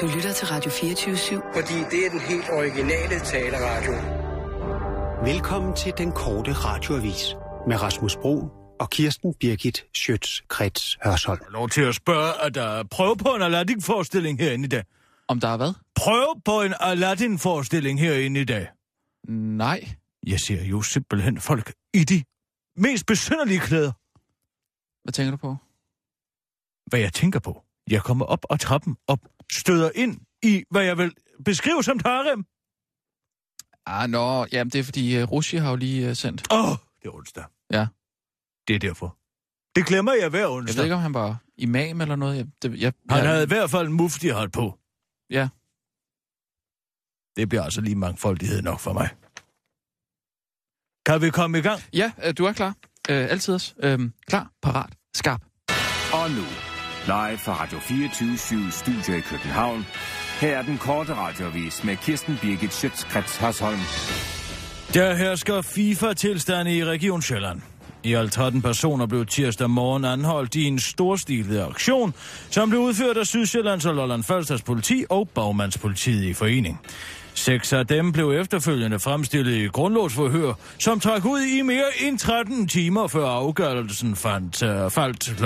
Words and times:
Du 0.00 0.06
lytter 0.06 0.32
til 0.32 0.46
Radio 0.46 0.70
24-7. 0.70 1.54
Fordi 1.54 1.74
det 1.74 2.06
er 2.06 2.10
den 2.10 2.20
helt 2.20 2.50
originale 2.50 3.20
taleradio. 3.20 3.92
Velkommen 5.32 5.76
til 5.76 5.92
den 5.98 6.12
korte 6.12 6.52
radioavis 6.52 7.34
med 7.68 7.82
Rasmus 7.82 8.16
Bro 8.16 8.48
og 8.80 8.90
Kirsten 8.90 9.34
Birgit 9.34 9.84
Schøtz-Krets 9.96 10.98
Hørsholm. 11.04 11.40
Jeg 11.44 11.52
lov 11.52 11.68
til 11.68 11.80
at 11.80 11.94
spørge, 11.94 12.42
at 12.42 12.54
der 12.54 12.62
er 12.62 12.82
prøve 12.90 13.16
på 13.16 13.28
en 13.28 13.42
Aladdin-forestilling 13.42 14.38
herinde 14.40 14.64
i 14.64 14.68
dag. 14.68 14.84
Om 15.28 15.40
der 15.40 15.48
er 15.48 15.56
hvad? 15.56 15.72
Prøv 15.94 16.40
på 16.44 16.62
en 16.62 16.74
Aladdin-forestilling 16.80 18.00
herinde 18.00 18.40
i 18.40 18.44
dag. 18.44 18.68
Nej. 19.28 19.88
Jeg 20.26 20.40
ser 20.40 20.64
jo 20.64 20.82
simpelthen 20.82 21.40
folk 21.40 21.72
i 21.94 22.04
de 22.04 22.24
mest 22.76 23.06
besynderlige 23.06 23.60
klæder. 23.60 23.92
Hvad 25.04 25.12
tænker 25.12 25.30
du 25.30 25.36
på? 25.36 25.56
Hvad 26.86 27.00
jeg 27.00 27.12
tænker 27.12 27.38
på. 27.40 27.64
Jeg 27.90 28.02
kommer 28.02 28.24
op 28.24 28.46
og 28.50 28.60
trappen 28.60 28.96
op, 29.06 29.20
støder 29.52 29.90
ind 29.94 30.20
i, 30.42 30.64
hvad 30.70 30.82
jeg 30.84 30.98
vil 30.98 31.12
beskrive 31.44 31.84
som 31.84 32.00
harem. 32.04 32.44
Ah, 33.86 34.10
nå, 34.10 34.46
jamen 34.52 34.70
det 34.70 34.78
er 34.78 34.84
fordi 34.84 35.22
uh, 35.22 35.32
Rushi 35.32 35.56
har 35.56 35.70
jo 35.70 35.76
lige 35.76 36.10
uh, 36.10 36.16
sendt. 36.16 36.52
Åh, 36.52 36.70
oh, 36.70 36.76
det 37.02 37.08
er 37.08 37.14
onsdag. 37.14 37.44
Ja. 37.72 37.86
Det 38.68 38.74
er 38.74 38.78
derfor. 38.78 39.16
Det 39.74 39.86
glemmer 39.86 40.12
jeg 40.12 40.28
hver 40.28 40.38
Jeg 40.38 40.48
onsdag. 40.48 40.76
ved 40.76 40.84
ikke, 40.84 40.94
om 40.94 41.00
han 41.00 41.14
var 41.14 41.36
imam 41.56 42.00
eller 42.00 42.16
noget. 42.16 42.36
Jeg, 42.36 42.46
det, 42.62 42.80
jeg, 42.80 42.92
Han 43.10 43.18
jeg, 43.18 43.28
havde 43.28 43.44
i 43.44 43.46
hvert 43.46 43.70
fald 43.70 43.86
en 43.86 43.92
mufti 43.92 44.28
hat 44.28 44.52
på. 44.52 44.78
Ja. 45.30 45.48
Det 47.36 47.48
bliver 47.48 47.62
altså 47.62 47.80
lige 47.80 47.96
mangfoldighed 47.96 48.62
nok 48.62 48.80
for 48.80 48.92
mig. 48.92 49.08
Kan 51.06 51.22
vi 51.22 51.30
komme 51.30 51.58
i 51.58 51.62
gang? 51.62 51.80
Ja, 51.92 52.12
øh, 52.24 52.34
du 52.38 52.44
er 52.44 52.52
klar. 52.52 52.74
Øh, 53.10 53.30
altid 53.30 53.54
også. 53.54 53.74
Øh, 53.78 53.98
klar, 54.26 54.52
parat, 54.62 54.92
skarp. 55.14 55.42
Og 56.12 56.30
nu, 56.30 56.44
live 57.08 57.38
fra 57.38 57.62
Radio 57.62 57.78
24 57.78 58.70
Studio 58.70 59.18
i 59.18 59.20
København. 59.20 59.86
Her 60.40 60.58
er 60.58 60.62
den 60.62 60.78
korte 60.78 61.14
radiovis 61.14 61.84
med 61.84 61.96
Kirsten 61.96 62.38
Birgit 62.42 62.74
Schøtzgrads 62.74 63.36
Hasholm. 63.36 63.78
Der 64.94 65.14
hersker 65.14 65.62
FIFA-tilstande 65.62 66.76
i 66.76 66.84
Region 66.84 67.22
Sjælland. 67.22 67.60
I 68.02 68.14
alt 68.14 68.32
13 68.32 68.62
personer 68.62 69.06
blev 69.06 69.26
tirsdag 69.26 69.70
morgen 69.70 70.04
anholdt 70.04 70.54
i 70.54 70.64
en 70.64 70.78
storstilet 70.78 71.60
aktion, 71.60 72.14
som 72.50 72.68
blev 72.68 72.80
udført 72.80 73.16
af 73.16 73.26
Sydsjællands 73.26 73.86
og 73.86 73.94
Lolland 73.94 74.22
Falsters 74.22 74.62
politi 74.62 75.04
og 75.08 75.28
Bagmandspolitiet 75.28 76.24
i 76.24 76.32
forening. 76.32 76.80
Seks 77.38 77.72
af 77.72 77.86
dem 77.86 78.12
blev 78.12 78.30
efterfølgende 78.30 78.98
fremstillet 78.98 79.56
i 79.56 79.66
grundlovsforhør, 79.66 80.52
som 80.78 81.00
trak 81.00 81.24
ud 81.24 81.40
i 81.40 81.62
mere 81.62 81.84
end 82.00 82.18
13 82.18 82.68
timer 82.68 83.06
før 83.06 83.26
afgørelsen 83.26 84.16
fandt, 84.16 84.62
uh, 84.62 84.90
faldt 84.90 85.32
kl. 85.36 85.44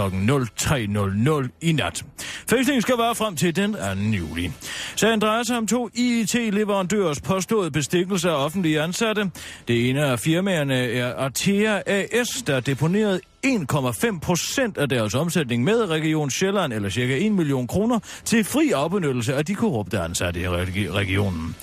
03.00 1.43 1.49
i 1.61 1.73
nat. 1.73 2.05
Fængslingen 2.51 2.83
skal 2.83 2.99
være 2.99 3.15
frem 3.15 3.37
til 3.37 3.57
den 3.57 3.73
2. 3.73 3.79
juli. 4.17 4.53
Sagen 4.97 5.21
drejer 5.21 5.43
sig 5.43 5.57
om 5.57 5.67
to 5.67 5.89
IT-leverandørers 5.95 7.21
påståede 7.21 7.71
bestikkelse 7.71 8.31
af 8.31 8.45
offentlige 8.45 8.81
ansatte. 8.81 9.31
Det 9.69 9.91
ene 9.91 10.05
af 10.05 10.19
firmaerne 10.21 10.75
er 10.75 11.15
Artea 11.15 11.83
AS, 11.87 12.29
der 12.47 12.61
deponerede 12.61 13.21
1,5 13.47 14.19
procent 14.21 14.79
af 14.79 14.89
deres 14.89 15.15
omsætning 15.15 15.65
med 15.65 15.91
Region 15.91 16.31
Sjælland, 16.31 16.73
eller 16.73 16.89
cirka 16.89 17.27
1 17.27 17.33
million 17.33 17.67
kroner, 17.67 17.99
til 18.25 18.45
fri 18.45 18.71
afbenyttelse 18.71 19.35
af 19.35 19.47
de 19.47 19.55
korrupte 19.55 19.99
ansatte 19.99 20.41
i 20.41 20.49
regionen. 20.49 21.57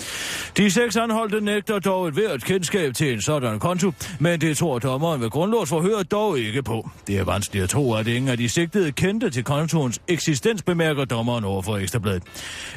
De 0.57 0.71
seks 0.71 0.95
anholdte 0.95 1.41
nægter 1.41 1.79
dog 1.79 2.07
et 2.07 2.13
hvert 2.13 2.43
kendskab 2.43 2.93
til 2.93 3.13
en 3.13 3.21
sådan 3.21 3.59
konto, 3.59 3.91
men 4.19 4.41
det 4.41 4.57
tror 4.57 4.79
dommeren 4.79 5.21
ved 5.21 5.29
grundlovsforhør 5.29 6.03
dog 6.03 6.39
ikke 6.39 6.63
på. 6.63 6.89
Det 7.07 7.17
er 7.17 7.23
vanskeligt 7.23 7.63
at 7.63 7.69
tro, 7.69 7.93
at 7.93 8.07
ingen 8.07 8.31
af 8.31 8.37
de 8.37 8.49
sigtede 8.49 8.91
kendte 8.91 9.29
til 9.29 9.43
kontoens 9.43 10.01
eksistens, 10.07 10.61
bemærker 10.61 11.05
dommeren 11.05 11.43
over 11.43 11.61
for 11.61 11.77
Ekstrabladet. 11.77 12.23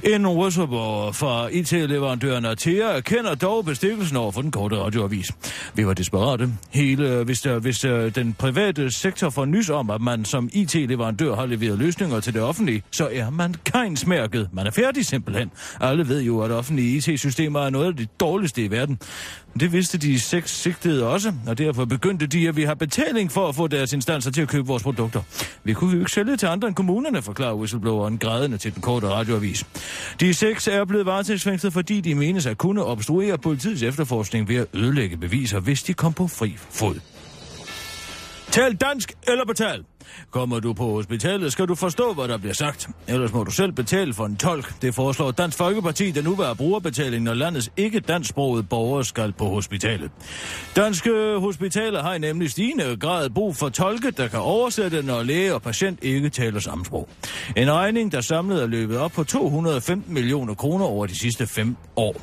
En 0.04 0.26
whistleblower 0.26 1.12
fra 1.12 1.48
IT-leverandøren 1.48 2.44
Atea 2.44 2.96
erkender 2.96 3.34
dog 3.34 3.64
bestikkelsen 3.64 4.16
over 4.16 4.32
for 4.32 4.42
den 4.42 4.50
korte 4.50 4.76
radioavis. 4.76 5.26
Vi 5.74 5.86
var 5.86 5.94
desperate. 5.94 6.52
Hele, 6.70 7.24
hvis, 7.24 7.40
der, 7.40 7.58
hvis 7.58 7.78
der, 7.78 8.10
den 8.10 8.34
private 8.38 8.91
sektor 8.94 9.30
får 9.30 9.44
nys 9.44 9.70
om, 9.70 9.90
at 9.90 10.00
man 10.00 10.24
som 10.24 10.48
IT-leverandør 10.52 11.34
har 11.34 11.46
leveret 11.46 11.78
løsninger 11.78 12.20
til 12.20 12.34
det 12.34 12.42
offentlige, 12.42 12.82
så 12.90 13.08
er 13.12 13.30
man 13.30 13.54
kejnsmærket. 13.64 14.48
Man 14.52 14.66
er 14.66 14.70
færdig 14.70 15.06
simpelthen. 15.06 15.50
Alle 15.80 16.08
ved 16.08 16.22
jo, 16.22 16.40
at 16.40 16.50
offentlige 16.50 16.96
IT-systemer 16.96 17.60
er 17.60 17.70
noget 17.70 17.86
af 17.86 17.96
det 17.96 18.20
dårligste 18.20 18.64
i 18.64 18.70
verden. 18.70 18.98
Det 19.60 19.72
vidste 19.72 19.98
de 19.98 20.20
seks 20.20 20.50
sigtede 20.50 21.08
også, 21.08 21.32
og 21.46 21.58
derfor 21.58 21.84
begyndte 21.84 22.26
de, 22.26 22.48
at 22.48 22.56
vi 22.56 22.62
har 22.62 22.74
betaling 22.74 23.32
for 23.32 23.48
at 23.48 23.54
få 23.54 23.66
deres 23.66 23.92
instanser 23.92 24.30
til 24.30 24.42
at 24.42 24.48
købe 24.48 24.66
vores 24.66 24.82
produkter. 24.82 25.20
Vi 25.64 25.72
kunne 25.72 25.92
jo 25.92 25.98
ikke 25.98 26.10
sælge 26.10 26.36
til 26.36 26.46
andre 26.46 26.68
end 26.68 26.74
kommunerne, 26.76 27.22
forklarer 27.22 27.54
whistlebloweren 27.54 28.18
grædende 28.18 28.58
til 28.58 28.74
den 28.74 28.82
korte 28.82 29.08
radioavis. 29.08 29.64
De 30.20 30.34
seks 30.34 30.68
er 30.68 30.84
blevet 30.84 31.06
varetægtsfængslet, 31.06 31.72
fordi 31.72 32.00
de 32.00 32.14
menes 32.14 32.46
at 32.46 32.58
kunne 32.58 32.84
obstruere 32.84 33.38
politiets 33.38 33.82
efterforskning 33.82 34.48
ved 34.48 34.56
at 34.56 34.66
ødelægge 34.74 35.16
beviser, 35.16 35.60
hvis 35.60 35.82
de 35.82 35.94
kom 35.94 36.12
på 36.12 36.26
fri 36.26 36.56
fod. 36.70 37.11
Tal 38.52 38.74
dansk 38.74 39.12
eller 39.26 39.44
betal. 39.44 39.84
Kommer 40.30 40.60
du 40.60 40.72
på 40.72 40.84
hospitalet, 40.84 41.52
skal 41.52 41.66
du 41.66 41.74
forstå, 41.74 42.12
hvad 42.12 42.28
der 42.28 42.36
bliver 42.36 42.54
sagt. 42.54 42.88
Ellers 43.08 43.32
må 43.32 43.44
du 43.44 43.50
selv 43.50 43.72
betale 43.72 44.14
for 44.14 44.26
en 44.26 44.36
tolk. 44.36 44.82
Det 44.82 44.94
foreslår 44.94 45.30
Dansk 45.30 45.58
Folkeparti, 45.58 46.10
der 46.10 46.22
nu 46.22 46.34
vil 46.34 46.44
have 46.44 46.56
brugerbetaling, 46.56 47.24
når 47.24 47.34
landets 47.34 47.70
ikke 47.76 48.00
dansksprogede 48.00 48.62
borgere 48.62 49.04
skal 49.04 49.32
på 49.32 49.48
hospitalet. 49.48 50.10
Danske 50.76 51.10
hospitaler 51.38 52.02
har 52.02 52.14
i 52.14 52.18
nemlig 52.18 52.50
stigende 52.50 52.96
grad 52.96 53.30
brug 53.30 53.56
for 53.56 53.68
tolke, 53.68 54.10
der 54.10 54.28
kan 54.28 54.38
oversætte, 54.38 55.02
når 55.02 55.22
læge 55.22 55.54
og 55.54 55.62
patient 55.62 55.98
ikke 56.02 56.28
taler 56.28 56.60
samme 56.60 56.84
sprog. 56.84 57.08
En 57.56 57.72
regning, 57.72 58.12
der 58.12 58.20
samlet 58.20 58.62
er 58.62 58.66
løbet 58.66 58.98
op 58.98 59.12
på 59.12 59.24
215 59.24 60.14
millioner 60.14 60.54
kroner 60.54 60.84
over 60.84 61.06
de 61.06 61.18
sidste 61.18 61.46
fem 61.46 61.76
år. 61.96 62.16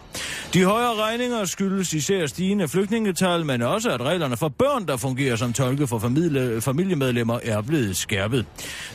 De 0.53 0.63
højere 0.63 0.95
regninger 0.95 1.45
skyldes 1.45 1.94
især 1.94 2.25
stigende 2.25 2.68
flygtningetal, 2.68 3.45
men 3.45 3.62
også 3.62 3.89
at 3.89 4.01
reglerne 4.01 4.38
for 4.38 4.47
børn, 4.47 4.88
der 4.88 4.97
fungerer 4.97 5.35
som 5.35 5.53
tolke 5.53 5.88
for 5.88 6.00
familie, 6.00 6.62
familiemedlemmer, 6.62 7.39
er 7.44 7.62
blevet 7.69 7.97
skærpet. 7.97 8.46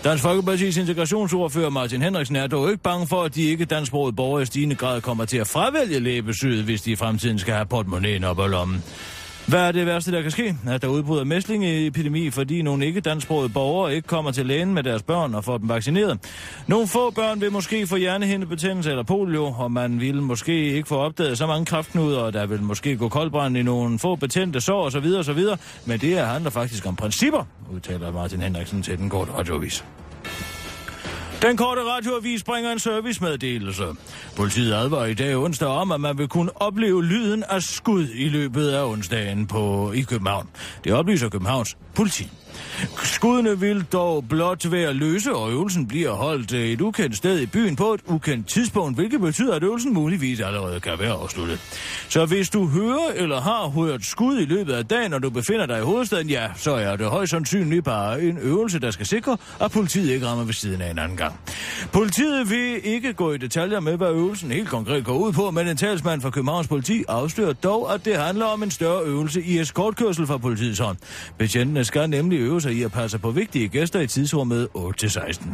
Dansk 0.05 0.25
Folkeparti's 0.25 0.81
integrationsordfører 0.81 1.71
Martin 1.71 2.03
Henriksen 2.03 2.37
er 2.37 2.47
dog 2.47 2.71
ikke 2.71 2.83
bange 2.83 3.07
for, 3.07 3.23
at 3.23 3.35
de 3.35 3.43
ikke 3.43 3.65
dansksprogede 3.65 4.17
borgere 4.17 4.43
i 4.43 4.47
stigende 4.47 4.77
grad 4.77 5.01
kommer 5.01 5.25
til 5.25 5.39
at 5.39 5.47
fravælge 5.47 6.01
lægebesøget, 6.01 6.65
hvis 6.65 6.83
de 6.83 6.91
i 6.93 6.97
fremtiden 6.97 7.39
skal 7.39 7.55
have 7.55 7.67
portemonnaien 7.67 8.25
op 8.25 8.39
og 8.39 8.51
lommen. 8.51 8.85
Hvad 9.49 9.61
er 9.61 9.73
det 9.73 9.87
værste, 9.87 10.13
der 10.13 10.23
kan 10.23 10.31
ske? 10.31 10.57
At 10.69 10.83
der 10.83 10.89
udbryder 10.89 11.25
mæslingeepidemi, 11.25 12.31
fordi 12.31 12.63
nogle 12.63 12.87
ikke 12.87 13.01
dansksprogede 13.01 13.49
borgere 13.49 13.95
ikke 13.95 14.09
kommer 14.09 14.31
til 14.33 14.47
lægen 14.47 14.75
med 14.75 14.83
deres 14.83 15.03
børn 15.03 15.35
og 15.35 15.45
får 15.45 15.59
dem 15.59 15.69
vaccineret. 15.69 16.19
Nogle 16.67 16.89
få 16.89 17.11
børn 17.11 17.41
vil 17.41 17.53
måske 17.53 17.87
få 17.87 17.97
hjernehindebetændelse 17.97 18.91
eller 18.91 19.03
polio, 19.03 19.45
og 19.45 19.73
man 19.73 20.01
vil 20.01 20.23
måske 20.23 20.73
ikke 20.73 20.89
få 20.89 20.97
opdaget 20.97 21.39
så 21.39 21.47
mange 21.47 21.67
kraftknuder, 21.67 22.19
og 22.19 22.33
der 22.33 22.47
vil 22.47 22.63
måske 22.63 22.97
gå 22.97 23.09
koldbrand 23.09 23.57
i 23.57 23.63
nogle 23.63 23.99
få 23.99 24.17
betændte 24.17 24.61
sår 24.61 24.85
osv. 24.85 25.07
osv. 25.19 25.41
Men 25.87 26.01
det 26.01 26.09
her 26.09 26.27
handler 26.27 26.51
faktisk 26.51 26.87
om 26.87 26.97
principper, 26.97 27.45
udtaler 27.75 28.13
Martin 28.13 28.41
Henriksen 28.41 28.83
til 28.83 28.99
den 28.99 29.11
korte 29.11 29.33
radioavis. 29.33 29.85
Den 31.43 31.57
korte 31.57 31.81
radioavis 31.81 32.43
bringer 32.43 32.73
en 32.73 32.79
servicemeddelelse. 32.79 33.85
Politiet 34.37 34.75
advarer 34.75 35.07
i 35.07 35.15
dag 35.15 35.37
onsdag 35.37 35.69
om, 35.69 35.93
at 35.93 36.01
man 36.01 36.19
vil 36.19 36.29
kunne 36.29 36.63
opleve 36.63 37.05
lyden 37.05 37.45
af 37.51 37.63
skud 37.63 38.09
i 38.15 38.29
løbet 38.29 38.69
af 38.69 38.85
onsdagen 38.85 39.47
på, 39.47 39.93
i 39.93 40.01
København. 40.01 40.49
Det 40.85 40.93
oplyser 40.93 41.29
Københavns 41.29 41.77
politi. 41.95 42.31
Skuddene 43.03 43.61
vil 43.61 43.85
dog 43.93 44.25
blot 44.29 44.71
være 44.73 44.93
løse, 44.93 45.35
og 45.35 45.51
øvelsen 45.51 45.87
bliver 45.87 46.13
holdt 46.13 46.53
øh, 46.53 46.69
et 46.69 46.81
ukendt 46.81 47.17
sted 47.17 47.41
i 47.41 47.47
byen 47.47 47.77
på 47.77 47.95
et 47.95 48.01
ukendt 48.07 48.49
tidspunkt, 48.49 48.97
hvilket 48.97 49.21
betyder, 49.21 49.55
at 49.55 49.63
øvelsen 49.63 49.95
muligvis 49.95 50.41
allerede 50.41 50.81
kan 50.81 50.93
være 50.99 51.13
afsluttet. 51.13 51.61
Så 52.09 52.27
hvis 52.27 52.51
du 52.51 52.67
hører 52.67 53.13
eller 53.15 53.41
har 53.41 53.69
hørt 53.69 54.05
skud 54.05 54.39
i 54.39 54.45
løbet 54.45 54.73
af 54.73 54.87
dagen, 54.87 55.11
når 55.11 55.19
du 55.19 55.31
befinder 55.31 55.67
dig 55.67 55.79
i 55.79 55.83
hovedstaden, 55.83 56.29
ja, 56.29 56.49
så 56.57 56.75
er 56.75 56.97
det 56.97 57.07
højst 57.07 57.31
sandsynligt 57.31 57.85
bare 57.85 58.23
en 58.23 58.39
øvelse, 58.39 58.79
der 58.79 58.91
skal 58.91 59.07
sikre, 59.07 59.37
at 59.61 59.71
politiet 59.71 60.11
ikke 60.11 60.27
rammer 60.27 60.45
ved 60.45 60.55
siden 60.55 60.81
af 60.81 60.91
en 60.91 60.99
anden 60.99 61.17
gang. 61.17 61.35
Politiet 61.93 62.51
vil 62.51 62.81
ikke 62.85 63.13
gå 63.13 63.33
i 63.33 63.39
detaljer 63.39 63.81
med, 63.81 63.97
hvad 63.97 64.09
øvelsen 64.09 64.51
helt 64.51 64.69
konkret 64.69 65.05
går 65.05 65.19
ud 65.19 65.33
på, 65.33 65.51
men 65.51 65.69
en 65.69 65.77
talsmand 65.77 66.21
fra 66.21 66.31
Københavns 66.31 66.69
politi 66.69 67.05
afslører 67.09 67.53
dog, 67.53 67.95
at 67.95 68.05
det 68.05 68.17
handler 68.17 68.45
om 68.45 68.63
en 68.63 68.71
større 68.71 69.03
øvelse 69.03 69.43
i 69.43 69.59
eskortkørsel 69.59 70.27
fra 70.27 70.39
politiets 70.39 70.79
hånd. 70.79 70.97
Betjentene 71.39 71.85
skal 71.85 72.11
nemlig 72.11 72.39
øve 72.39 72.61
sig 72.65 72.73
i 72.73 72.83
at 72.83 72.93
passe 72.93 73.19
på 73.19 73.31
vigtige 73.31 73.69
gæster 73.69 74.01
i 74.01 74.07
tidsrummet 74.07 74.69
8-16. 74.77 75.49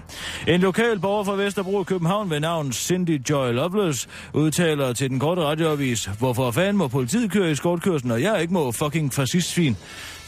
En 0.49 0.61
lokal 0.61 0.99
borger 0.99 1.25
fra 1.25 1.35
Vesterbro 1.37 1.81
i 1.81 1.85
København 1.85 2.31
ved 2.31 2.41
navn 2.41 2.73
Cindy 2.73 3.31
Joy 3.31 3.53
Loveless 3.53 4.09
udtaler 4.35 4.93
til 4.93 5.11
den 5.11 5.21
korte 5.21 5.43
radioavis, 5.43 6.05
hvorfor 6.05 6.51
fanden 6.51 6.77
må 6.77 6.89
politiet 6.89 7.31
køre 7.31 7.51
i 7.51 7.55
skortkørslen, 7.55 8.11
og 8.11 8.23
jeg 8.23 8.43
ikke 8.43 8.53
må 8.53 8.73
fucking 8.73 9.13
fascistsvin. 9.13 9.77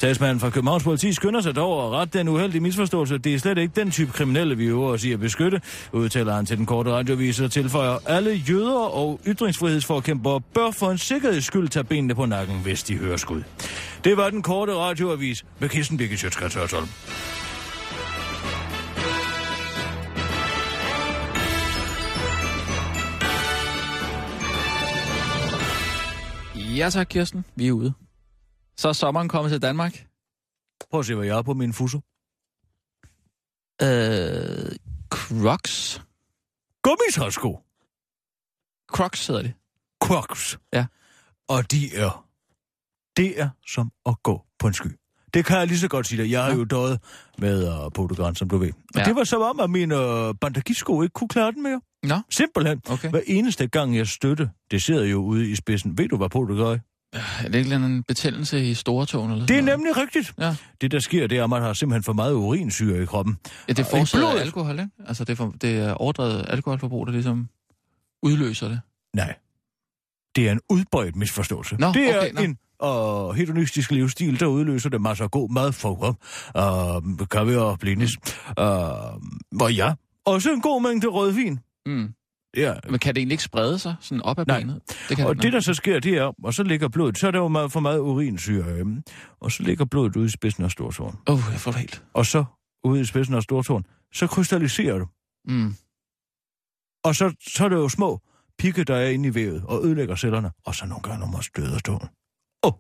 Statsmanden 0.03 0.41
fra 0.41 0.51
Københavns 0.51 0.85
Politi 0.85 1.13
skynder 1.13 1.41
sig 1.41 1.57
dog 1.57 1.87
at 1.87 1.91
rette 1.91 2.19
den 2.19 2.29
uheldige 2.29 2.61
misforståelse. 2.61 3.19
Det 3.19 3.35
er 3.35 3.39
slet 3.39 3.59
ikke 3.59 3.81
den 3.81 3.91
type 3.91 4.13
kriminelle, 4.13 4.57
vi 4.57 4.65
øver 4.65 4.89
os 4.89 5.05
i 5.05 5.13
at 5.13 5.21
beskytte, 5.21 5.61
udtaler 5.93 6.35
han 6.35 6.47
til 6.47 6.57
den 6.57 6.67
korte 6.67 6.91
radiovis 6.91 7.41
og 7.41 7.51
tilføjer, 7.51 7.99
alle 8.07 8.31
jøder 8.31 8.79
og 8.79 9.21
ytringsfrihedsforkæmpere 9.27 10.41
bør 10.41 10.71
for 10.71 10.91
en 10.91 10.99
sikkerheds 10.99 11.45
skyld 11.45 11.69
tage 11.69 11.85
benene 11.85 12.15
på 12.15 12.27
nakken, 12.27 12.61
hvis 12.63 12.83
de 12.83 12.97
hører 12.97 13.17
skud. 13.17 13.43
Det 14.05 14.17
var 14.17 14.31
den 14.31 14.43
korte 14.43 14.75
radioavis 14.75 15.45
med 15.59 15.69
Kirsten 15.69 15.97
Birgit 15.97 16.19
Sjøtskrets 16.19 16.57
Ja 26.77 26.91
tak, 26.91 27.07
Kirsten. 27.11 27.45
Vi 27.57 27.69
er 27.69 27.73
ude. 27.73 27.93
Så 28.77 28.89
er 28.89 28.93
sommeren 28.93 29.29
kommet 29.29 29.51
til 29.53 29.63
Danmark. 29.63 30.07
Prøv 30.91 31.01
at 31.01 31.07
se, 31.07 31.15
hvad 31.15 31.27
jeg 31.27 31.35
har 31.35 31.43
på 31.43 31.55
min 31.55 31.73
fuso. 31.73 32.01
Øh, 33.83 34.77
Crocs. 35.11 36.03
Gummitræsko. 36.83 37.61
Crocs 38.93 39.27
hedder 39.27 39.43
det. 39.43 39.53
Crocs. 40.05 40.59
Ja. 40.73 40.87
Og 41.49 41.71
de 41.71 41.97
er... 41.97 42.27
Det 43.17 43.41
er 43.41 43.49
som 43.67 43.93
at 44.07 44.15
gå 44.23 44.43
på 44.59 44.67
en 44.67 44.75
sky. 44.75 44.87
Det 45.35 45.45
kan 45.45 45.59
jeg 45.59 45.67
lige 45.67 45.79
så 45.79 45.89
godt 45.89 46.07
sige 46.07 46.23
dig. 46.23 46.31
Jeg 46.31 46.43
har 46.45 46.51
Ja. 46.51 46.57
jo 46.57 46.65
døjet 46.65 47.01
med 47.39 47.85
uh, 47.85 47.93
Portugal, 47.95 48.37
som 48.37 48.49
du 48.49 48.59
ved. 48.59 48.73
Og 48.73 49.01
Ja. 49.01 49.05
det 49.05 49.17
var 49.17 49.25
som 49.25 49.43
om, 49.43 49.61
at 49.61 49.71
mine 49.71 49.97
uh, 50.29 50.35
bandagisko 50.41 51.03
ikke 51.03 51.13
kunne 51.13 51.29
klare 51.29 51.53
den 51.53 51.63
mere. 51.63 51.81
Nå, 52.03 52.15
Simpelthen. 52.31 52.81
okay. 52.91 53.11
Hver 53.11 53.21
eneste 53.27 53.67
gang, 53.69 53.97
jeg 53.97 54.07
støtte, 54.09 54.51
det 54.71 54.83
sidder 54.83 55.05
jo 55.05 55.19
ude 55.19 55.51
i 55.51 55.55
spidsen. 55.55 55.99
Ved 55.99 56.09
du, 56.09 56.17
hvad 56.17 56.29
Portugal 56.29 56.81
er? 57.13 57.45
Er 57.45 57.49
det 57.49 57.59
ikke 57.59 57.75
en 57.75 58.03
betændelse 58.03 58.65
i 58.65 58.75
store 58.75 59.07
tåen 59.07 59.31
eller 59.31 59.47
Det 59.47 59.59
er 59.59 59.63
noget? 59.63 59.79
nemlig 59.79 59.97
rigtigt. 59.97 60.35
Ja. 60.41 60.57
Det, 60.81 60.91
der 60.91 60.99
sker, 61.01 61.27
det 61.27 61.39
er, 61.39 61.45
at 61.45 61.51
man 61.51 61.63
har 61.63 61.73
simpelthen 61.73 62.03
for 62.03 62.13
meget 62.13 62.35
urinsyre 62.35 63.03
i 63.03 63.07
kroppen. 63.07 63.39
Ja, 63.69 63.73
det 63.73 63.79
er 63.93 64.01
Og 64.01 64.07
blodet. 64.13 64.41
alkohol, 64.41 64.79
ikke? 64.81 64.91
Altså, 65.07 65.25
det 65.25 65.33
er, 65.33 65.37
for, 65.37 65.55
det 65.61 65.79
er 65.79 65.95
overdrevet 65.95 66.45
alkoholforbrug, 66.49 67.07
der 67.07 67.13
ligesom 67.13 67.49
udløser 68.23 68.69
det. 68.69 68.81
Nej. 69.17 69.35
Det 70.37 70.49
er 70.49 70.53
en 70.53 70.61
udbredt 70.71 71.17
misforståelse. 71.17 71.77
Nå, 71.79 71.93
det 71.93 72.11
er 72.11 72.19
okay, 72.21 72.33
nå. 72.33 72.41
en 72.41 72.57
uh, 72.85 73.35
hedonistisk 73.35 73.91
livsstil, 73.91 74.41
der 74.41 74.47
udløser 74.47 74.91
det 74.91 75.01
masser 75.01 75.25
af 75.25 75.31
god 75.31 75.51
mad 75.51 75.73
for 75.73 76.19
uh, 77.21 77.27
kaffe 77.27 77.61
og 77.61 77.79
blinis. 77.79 78.11
Uh, 78.61 78.65
og 79.61 79.75
ja, 79.75 79.93
også 80.27 80.53
en 80.53 80.61
god 80.61 80.83
mængde 80.83 81.07
rødvin. 81.07 81.59
Mm. 81.87 82.15
Ja. 82.57 82.75
Men 82.91 82.99
kan 82.99 83.15
det 83.15 83.21
egentlig 83.21 83.35
ikke 83.35 83.45
sprede 83.45 83.79
sig 83.79 83.95
sådan 84.01 84.23
op 84.23 84.39
ad 84.39 84.47
Nej. 84.47 84.61
benet? 84.61 84.81
Det 85.09 85.17
kan 85.17 85.27
Og 85.27 85.35
det, 85.35 85.43
det, 85.43 85.53
der 85.53 85.61
så 85.61 85.75
sker, 85.75 86.01
det 86.01 86.15
er, 86.19 86.33
og 86.45 86.55
så 86.55 86.63
ligger 86.63 86.89
blodet, 86.89 87.19
så 87.19 87.27
er 87.27 87.31
der 87.31 87.39
jo 87.39 87.49
meget, 87.49 87.73
for 87.73 87.81
meget 87.81 87.99
urinsyre, 87.99 88.65
øhm, 88.65 89.03
og 89.41 89.53
så 89.53 89.63
ligger 89.63 89.85
blodet 89.85 90.17
ude 90.17 90.27
i 90.27 90.29
spidsen 90.29 90.65
af 90.65 90.71
stortåen. 90.71 91.19
Åh, 91.27 91.35
oh, 91.35 91.53
jeg 91.53 91.61
får 91.61 91.71
det 91.71 91.81
helt. 91.81 92.05
Og 92.15 92.27
så 92.27 92.45
ude 92.85 93.01
i 93.01 93.05
spidsen 93.05 93.35
af 93.35 93.43
stortåen, 93.43 93.87
så 94.13 94.27
krystalliserer 94.27 94.99
du. 94.99 95.07
Mm. 95.45 95.75
Og 97.05 97.15
så, 97.15 97.35
så 97.49 97.65
er 97.65 97.69
det 97.69 97.77
jo 97.77 97.89
små 97.89 98.21
pigge, 98.59 98.85
der 98.85 98.97
er 98.97 99.09
inde 99.11 99.29
i 99.29 99.35
vævet 99.35 99.65
og 99.65 99.85
ødelægger 99.85 100.17
cellerne. 100.17 100.51
Og 100.65 100.75
så 100.75 100.87
nogle 100.87 101.03
gange, 101.03 101.19
når 101.21 101.27
man 101.27 101.43
støder 101.43 101.79
tåen. 101.79 102.09
Åh, 102.63 102.73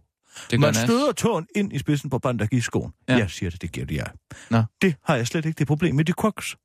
Det 0.51 0.51
gør 0.51 0.59
man 0.59 0.75
støder 0.75 1.13
tåen 1.13 1.47
ind 1.57 1.73
i 1.73 1.79
spidsen 1.79 2.11
på 2.11 2.19
bandagiskoen. 2.19 2.93
Ja. 3.09 3.13
Ja. 3.13 3.19
Jeg 3.19 3.31
siger 3.31 3.51
det, 3.51 3.63
det 3.63 3.73
giver 3.73 3.87
det 3.87 3.97
jeg. 3.97 4.11
Nå. 4.51 4.63
Det 4.83 4.95
har 5.05 5.17
jeg 5.17 5.27
slet 5.27 5.45
ikke 5.45 5.59
det 5.59 5.67
problem 5.67 5.95
med 5.95 6.05
de 6.05 6.13
crocs. 6.13 6.57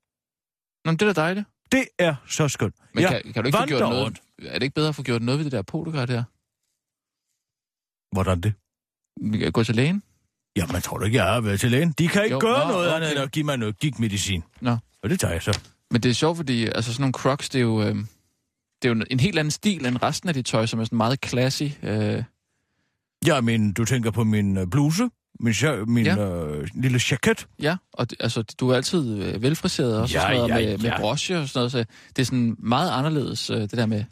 Nå, 0.86 0.92
det 0.92 1.02
er 1.02 1.14
da 1.14 1.22
dejligt. 1.22 1.46
Det 1.72 1.88
er 2.00 2.16
så 2.28 2.48
skønt. 2.48 2.76
Men 2.94 3.04
kan, 3.04 3.22
kan 3.34 3.44
du 3.44 3.48
ikke 3.48 3.58
få 3.58 3.66
gjort 3.66 3.80
noget? 3.82 4.04
rundt. 4.06 4.22
Er 4.42 4.54
det 4.54 4.64
ikke 4.64 4.74
bedre 4.76 4.90
at 4.90 4.96
få 4.96 5.04
gjort 5.04 5.22
noget 5.22 5.38
ved 5.38 5.46
det 5.46 5.52
der 5.52 5.62
pologrej 5.62 6.06
der? 6.06 6.24
Hvordan 8.16 8.42
det? 8.42 8.54
Vi 9.32 9.38
kan 9.38 9.52
Gå 9.52 9.64
til 9.64 9.76
lægen? 9.76 10.04
Jamen, 10.56 10.82
tror 10.82 10.98
du 10.98 11.06
ikke, 11.06 11.18
jeg 11.18 11.26
har 11.26 11.42
været 11.42 11.60
til 11.60 11.72
lægen? 11.72 11.92
De 11.92 12.08
kan 12.08 12.24
ikke 12.24 12.34
Jo, 12.34 12.40
gøre 12.40 12.68
nå, 12.68 12.72
noget 12.74 12.88
okay. 12.88 12.96
andet 12.96 13.12
end 13.12 13.20
at 13.20 13.32
give 13.32 13.46
mig 13.46 13.58
noget 13.58 13.80
gigmedicin. 13.80 14.44
Nå. 14.62 14.78
Og 15.04 15.10
det 15.10 15.20
tager 15.20 15.32
jeg 15.34 15.42
så. 15.42 15.60
Men 15.92 16.02
det 16.04 16.10
er 16.10 16.14
sjovt, 16.14 16.38
fordi 16.38 16.66
altså, 16.66 16.94
sådan 16.94 17.02
nogle 17.02 17.14
crocs, 17.14 17.50
det 17.50 17.60
er 17.60 17.64
jo, 17.64 17.82
øh, 17.82 17.96
det 18.82 18.90
er 18.90 18.90
jo 18.90 19.04
en 19.12 19.20
helt 19.20 19.40
anden 19.40 19.52
stil 19.52 19.86
end 19.86 20.04
resten 20.04 20.30
af 20.30 20.34
de 20.36 20.42
tøj, 20.42 20.66
som 20.66 20.80
er 20.80 20.84
sådan 20.84 20.98
meget 20.98 21.26
classy. 21.26 21.64
Øh, 21.84 22.24
Ja, 23.26 23.42
men 23.42 23.74
du 23.74 23.86
tænker 23.86 24.12
på 24.12 24.24
min 24.24 24.58
øh, 24.58 24.68
bluse, 24.68 25.10
min, 25.40 25.54
ja. 25.62 25.86
min 25.86 26.06
Ja. 26.06 26.16
ja. 26.16 26.46
øh, 26.46 26.68
lille 26.74 27.00
jacket. 27.12 27.48
ja, 27.62 27.78
og 27.94 28.10
det, 28.10 28.18
altså, 28.20 28.42
du 28.42 28.70
er 28.70 28.76
altid 28.76 29.24
øh, 29.24 29.42
velfriseret 29.42 30.02
også, 30.02 30.18
Ja, 30.18 30.24
og 30.24 30.28
sådan 30.28 30.50
noget, 30.50 30.64
ja, 30.64 30.70
med, 30.70 30.78
med 30.78 30.86
ja. 30.90 31.00
broche 31.00 31.38
og 31.38 31.48
sådan 31.50 31.60
noget, 31.60 31.72
så 31.72 31.86
det 32.16 32.22
er 32.22 32.26
sådan 32.26 32.56
meget 32.60 32.92
anderledes, 32.92 33.50
øh, 33.50 33.58
det 33.62 33.72
der 33.72 33.86
med... 33.86 34.04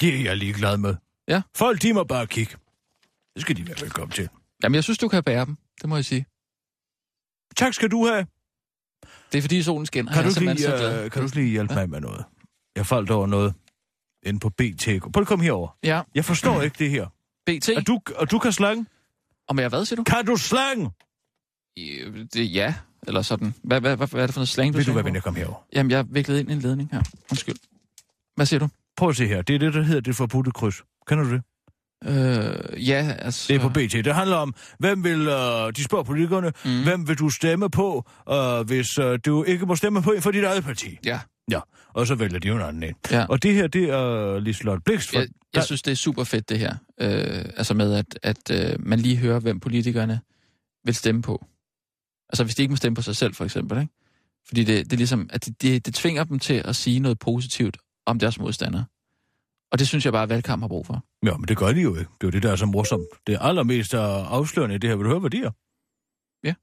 Det 0.00 0.14
er 0.18 0.22
jeg 0.22 0.36
ligeglad 0.36 0.76
med. 0.76 0.94
Ja. 1.28 1.42
Folk, 1.56 1.82
de 1.82 1.92
må 1.92 2.04
bare 2.04 2.26
kigge. 2.26 2.56
Det 3.34 3.42
skal 3.42 3.56
de 3.56 3.66
være 3.66 3.76
velkommen 3.80 4.12
til. 4.12 4.28
Jamen, 4.62 4.74
jeg 4.74 4.84
synes, 4.84 4.98
du 4.98 5.08
kan 5.08 5.22
bære 5.22 5.44
dem, 5.44 5.56
det 5.80 5.88
må 5.88 5.96
jeg 5.96 6.04
sige. 6.04 6.26
Tak 7.56 7.74
skal 7.74 7.90
du 7.90 8.06
have. 8.06 8.26
Det 9.32 9.38
er 9.38 9.42
fordi 9.42 9.62
solen 9.62 9.86
skinner. 9.86 10.12
Kan 10.12 10.24
du, 10.24 10.40
lige, 10.40 11.02
øh, 11.04 11.10
kan 11.10 11.22
du 11.22 11.28
lige 11.34 11.50
hjælpe 11.50 11.74
mig 11.74 11.90
med 11.90 12.00
noget? 12.00 12.24
Jeg 12.76 12.86
faldt 12.86 13.10
over 13.10 13.26
noget 13.26 13.54
inde 14.22 14.40
på 14.40 14.48
BT. 14.48 14.88
Prøv 15.12 15.20
at 15.20 15.26
komme 15.26 15.44
herover. 15.44 15.76
Ja, 15.84 16.02
Jeg 16.14 16.24
forstår 16.24 16.62
ikke 16.62 16.76
det 16.78 16.90
her. 16.90 17.06
BT. 17.46 17.68
Og 17.76 17.86
du, 17.86 18.00
og 18.16 18.30
du 18.30 18.38
kan 18.38 18.52
slange? 18.52 18.86
Om 19.48 19.58
jeg 19.58 19.68
hvad, 19.68 19.84
siger 19.84 19.96
du? 19.96 20.02
Kan 20.04 20.26
du 20.26 20.36
slange? 20.36 20.90
Øh, 21.78 22.26
Det, 22.34 22.54
ja, 22.54 22.74
eller 23.06 23.22
sådan. 23.22 23.54
Hvad, 23.62 23.80
hvad, 23.80 23.96
hvad, 23.96 24.06
hvad 24.06 24.22
er 24.22 24.26
det 24.26 24.34
for 24.34 24.40
noget 24.40 24.48
slang, 24.48 24.72
du 24.72 24.78
Vil 24.78 24.86
du 24.86 24.92
være 24.92 25.04
venlig 25.04 25.18
at 25.18 25.24
komme 25.24 25.38
herover? 25.38 25.66
Jamen, 25.74 25.90
jeg 25.90 26.04
viklet 26.10 26.38
ind 26.40 26.50
i 26.50 26.52
en 26.52 26.58
ledning 26.58 26.88
her. 26.92 27.02
Undskyld. 27.30 27.56
Hvad 28.36 28.46
siger 28.46 28.60
du? 28.60 28.68
Prøv 28.96 29.08
at 29.08 29.16
se 29.16 29.26
her. 29.26 29.42
Det 29.42 29.54
er 29.54 29.58
det, 29.58 29.74
der 29.74 29.82
hedder 29.82 30.00
det 30.00 30.16
forbudte 30.16 30.50
kryds. 30.50 30.82
Kender 31.06 31.24
du 31.24 31.30
det? 31.30 31.42
Øh, 32.04 32.88
ja, 32.88 33.16
altså... 33.18 33.52
Det 33.52 33.56
er 33.56 33.60
på 33.60 33.68
BT. 33.68 33.92
Det 33.92 34.14
handler 34.14 34.36
om, 34.36 34.54
hvem 34.78 35.04
vil, 35.04 35.28
øh, 35.28 35.72
de 35.76 35.84
spørger 35.84 36.04
politikerne, 36.04 36.52
mm. 36.64 36.82
hvem 36.82 37.08
vil 37.08 37.18
du 37.18 37.30
stemme 37.30 37.70
på, 37.70 38.04
øh, 38.30 38.66
hvis 38.66 38.98
øh, 38.98 39.18
du 39.24 39.44
ikke 39.44 39.66
må 39.66 39.76
stemme 39.76 40.02
på 40.02 40.10
en 40.10 40.22
for 40.22 40.30
dit 40.30 40.44
eget 40.44 40.64
parti? 40.64 40.98
Ja, 41.04 41.20
Ja, 41.50 41.60
og 41.88 42.06
så 42.06 42.14
vælger 42.14 42.38
de 42.38 42.48
jo 42.48 42.54
en 42.54 42.60
anden 42.60 42.82
en. 42.82 42.94
ja. 43.10 43.26
Og 43.26 43.42
det 43.42 43.54
her, 43.54 43.66
det 43.66 43.90
er 43.90 44.38
Liselotte 44.38 44.82
Blikst. 44.84 45.10
For, 45.10 45.18
Jeg, 45.18 45.28
jeg 45.54 45.64
synes, 45.64 45.82
det 45.82 45.90
er 45.90 45.94
super 45.96 46.24
fedt, 46.24 46.48
det 46.48 46.58
her. 46.58 46.76
Øh, 47.00 47.44
altså 47.56 47.74
med, 47.74 47.94
at, 47.94 48.18
at 48.22 48.50
øh, 48.50 48.76
man 48.86 48.98
lige 48.98 49.16
hører, 49.16 49.40
hvem 49.40 49.60
politikerne 49.60 50.20
vil 50.84 50.94
stemme 50.94 51.22
på. 51.22 51.46
Altså 52.28 52.44
hvis 52.44 52.54
de 52.54 52.62
ikke 52.62 52.72
må 52.72 52.76
stemme 52.76 52.96
på 52.96 53.02
sig 53.02 53.16
selv, 53.16 53.34
for 53.34 53.44
eksempel. 53.44 53.78
Ikke? 53.80 53.92
Fordi 54.48 54.64
det, 54.64 54.84
det 54.84 54.92
er 54.92 54.96
ligesom, 54.96 55.30
at 55.32 55.44
det, 55.46 55.62
det, 55.62 55.86
det 55.86 55.94
tvinger 55.94 56.24
dem 56.24 56.38
til 56.38 56.54
at 56.54 56.76
sige 56.76 57.00
noget 57.00 57.18
positivt 57.18 57.76
om 58.06 58.18
deres 58.18 58.38
modstandere. 58.38 58.84
Og 59.72 59.78
det 59.78 59.88
synes 59.88 60.04
jeg 60.04 60.12
bare, 60.12 60.22
at 60.22 60.28
valgkamp 60.28 60.62
har 60.62 60.68
brug 60.68 60.86
for. 60.86 61.04
Ja, 61.26 61.36
men 61.36 61.48
det 61.48 61.56
gør 61.56 61.72
de 61.72 61.80
jo 61.80 61.96
ikke. 61.96 62.10
Det 62.20 62.26
er 62.26 62.28
jo 62.28 62.30
det, 62.30 62.42
der 62.42 62.52
er 62.52 62.56
så 62.56 62.66
morsomt. 62.66 63.06
Det 63.26 63.38
allermest 63.40 63.94
øh, 63.94 64.00
afslørende 64.32 64.74
i 64.74 64.78
det 64.78 64.90
her. 64.90 64.96
Vil 64.96 65.04
du 65.04 65.10
høre, 65.10 65.20
hvad 65.20 65.30
de 65.30 65.38
er? 65.42 65.50
Ja. 66.44 66.54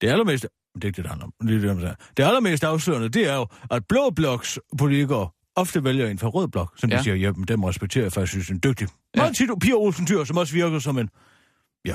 Det 0.00 0.08
allermest... 0.12 0.46
Det 0.74 0.84
er 0.84 0.88
ikke 0.88 0.96
det, 0.96 1.04
det 1.04 1.10
handler 1.10 1.24
om. 1.26 1.32
Det, 1.48 1.64
er 1.64 1.74
det, 1.74 1.82
der 1.82 1.88
er. 1.88 1.94
det 2.16 2.22
allermest 2.24 2.64
afslørende, 2.64 3.08
det 3.08 3.28
er 3.30 3.34
jo, 3.36 3.46
at 3.70 3.86
blå 3.86 4.10
bloks 4.10 4.58
politikere 4.78 5.28
ofte 5.56 5.84
vælger 5.84 6.08
en 6.08 6.18
fra 6.18 6.28
rød 6.28 6.48
blok, 6.48 6.78
som 6.78 6.90
ja. 6.90 6.94
Ja. 6.94 6.98
de 6.98 7.04
siger, 7.04 7.14
jamen, 7.16 7.44
dem 7.44 7.64
respekterer 7.64 8.04
jeg 8.04 8.12
faktisk, 8.12 8.32
synes 8.32 8.48
er 8.50 8.54
en 8.54 8.60
dygtig. 8.64 8.88
Ja. 9.16 9.22
Ja. 9.24 9.30
Meget 9.48 9.60
Pia 9.60 9.74
Olsen 9.74 10.06
Dyr, 10.06 10.24
som 10.24 10.36
også 10.36 10.52
virker 10.52 10.78
som 10.78 10.98
en... 10.98 11.08
Ja, 11.84 11.94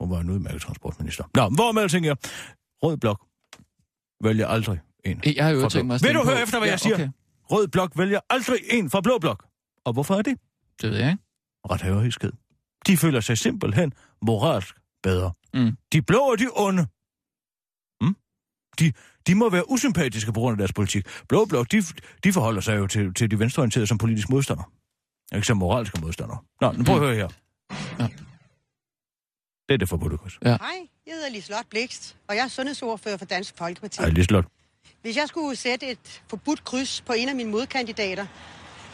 hun 0.00 0.10
var 0.10 0.20
en 0.20 0.30
udmærket 0.30 0.62
transportminister. 0.62 1.24
Nå, 1.34 1.48
hvor 1.48 1.72
med 1.72 1.82
alting 1.82 2.06
er, 2.06 2.14
rød 2.82 2.96
blok 2.96 3.24
vælger 4.24 4.46
aldrig 4.46 4.80
en. 5.04 5.22
Jeg 5.36 5.44
har 5.44 5.52
jo 5.52 5.68
tænkt 5.68 5.86
mig 5.86 6.00
Vil 6.02 6.14
du 6.14 6.24
høre 6.24 6.36
på- 6.36 6.42
efter, 6.42 6.58
hvad 6.58 6.68
ja, 6.68 6.72
jeg 6.72 6.80
siger? 6.80 6.94
Okay. 6.94 7.08
Rød 7.50 7.68
blok 7.68 7.92
vælger 7.98 8.20
aldrig 8.30 8.58
en 8.70 8.90
fra 8.90 9.00
blå 9.00 9.18
blok. 9.18 9.44
Og 9.84 9.92
hvorfor 9.92 10.14
er 10.14 10.22
det? 10.22 10.38
Det 10.82 10.90
ved 10.90 10.98
jeg 10.98 11.10
ikke. 11.10 11.22
rethaverigsked. 11.70 12.30
De 12.86 12.96
føler 12.96 13.20
sig 13.20 13.38
simpelthen 13.38 13.92
moralsk 14.22 14.74
bedre. 15.02 15.32
Mm. 15.54 15.76
De 15.92 16.02
blå 16.02 16.18
og 16.18 16.38
de 16.38 16.46
onde. 16.56 16.86
De, 18.78 18.92
de 19.26 19.34
må 19.34 19.50
være 19.50 19.70
usympatiske 19.70 20.32
på 20.32 20.40
grund 20.40 20.52
af 20.54 20.58
deres 20.58 20.72
politik. 20.72 21.06
Blå 21.28 21.44
blok, 21.44 21.66
de, 21.72 21.82
de 22.24 22.32
forholder 22.32 22.60
sig 22.60 22.78
jo 22.78 22.86
til, 22.86 23.14
til 23.14 23.30
de 23.30 23.38
venstreorienterede 23.38 23.86
som 23.86 23.98
politisk 23.98 24.30
modstander. 24.30 24.70
Ikke 25.34 25.46
som 25.46 25.56
moralske 25.56 26.00
modstandere. 26.00 26.38
Nå, 26.60 26.72
nu 26.72 26.84
prøv 26.84 26.94
at 26.96 27.00
Mm. 27.02 27.06
høre 27.06 27.14
her. 27.16 27.28
Ja. 27.98 28.08
Det 29.68 29.74
er 29.74 29.76
det 29.78 29.88
forbudte 29.88 30.16
kryds. 30.18 30.38
Hej, 30.42 30.56
jeg 31.06 31.14
hedder 31.14 31.30
Liselotte 31.30 31.66
Blikst, 31.70 32.16
og 32.28 32.36
jeg 32.36 32.44
er 32.44 32.48
sundhedsordfører 32.48 33.16
for 33.16 33.24
Dansk 33.24 33.54
Folkeparti. 33.58 34.00
Ej, 34.00 34.08
Liselot. 34.08 34.44
Hvis 35.02 35.16
jeg 35.16 35.28
skulle 35.28 35.56
sætte 35.56 35.86
et 35.90 36.22
forbudt 36.30 36.64
kryds 36.64 37.00
på 37.00 37.12
en 37.12 37.28
af 37.28 37.34
mine 37.36 37.50
modkandidater, 37.50 38.26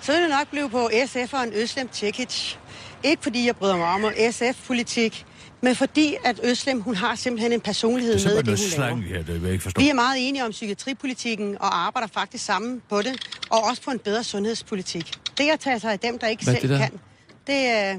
så 0.00 0.12
ville 0.12 0.22
det 0.28 0.30
nok 0.38 0.48
blive 0.50 0.70
på 0.70 0.88
SF'eren 0.92 1.56
Øslem 1.62 1.88
Tjekic. 1.88 2.56
Ikke 3.02 3.22
fordi 3.22 3.46
jeg 3.46 3.56
bryder 3.56 3.76
mig 3.76 3.86
om 3.86 4.12
SF-politik, 4.30 5.26
men 5.62 5.76
fordi 5.76 6.16
at 6.24 6.40
Øslem, 6.44 6.80
hun 6.80 6.94
har 6.94 7.14
simpelthen 7.14 7.52
en 7.52 7.60
personlighed 7.60 8.14
Det 8.14 8.26
er 8.26 8.28
med 8.34 8.36
det, 8.36 8.46
hun 8.46 8.56
laver. 8.56 8.70
slang 8.70 9.04
her, 9.04 9.16
det 9.16 9.34
vil 9.34 9.42
jeg 9.42 9.52
ikke 9.52 9.62
forstå. 9.62 9.80
Vi 9.80 9.88
er 9.88 9.94
meget 9.94 10.28
enige 10.28 10.44
om 10.44 10.50
psykiatripolitikken 10.50 11.56
og 11.60 11.78
arbejder 11.86 12.08
faktisk 12.08 12.44
sammen 12.44 12.82
på 12.88 13.02
det, 13.02 13.26
og 13.50 13.64
også 13.64 13.82
på 13.82 13.90
en 13.90 13.98
bedre 13.98 14.24
sundhedspolitik. 14.24 15.12
Det 15.38 15.50
at 15.50 15.60
tage 15.60 15.80
sig 15.80 15.92
af 15.92 15.98
dem, 15.98 16.18
der 16.18 16.26
ikke 16.26 16.44
Hvad 16.44 16.54
selv 16.54 16.62
det 16.68 16.70
der? 16.70 16.78
kan, 16.88 16.90
det, 16.92 16.98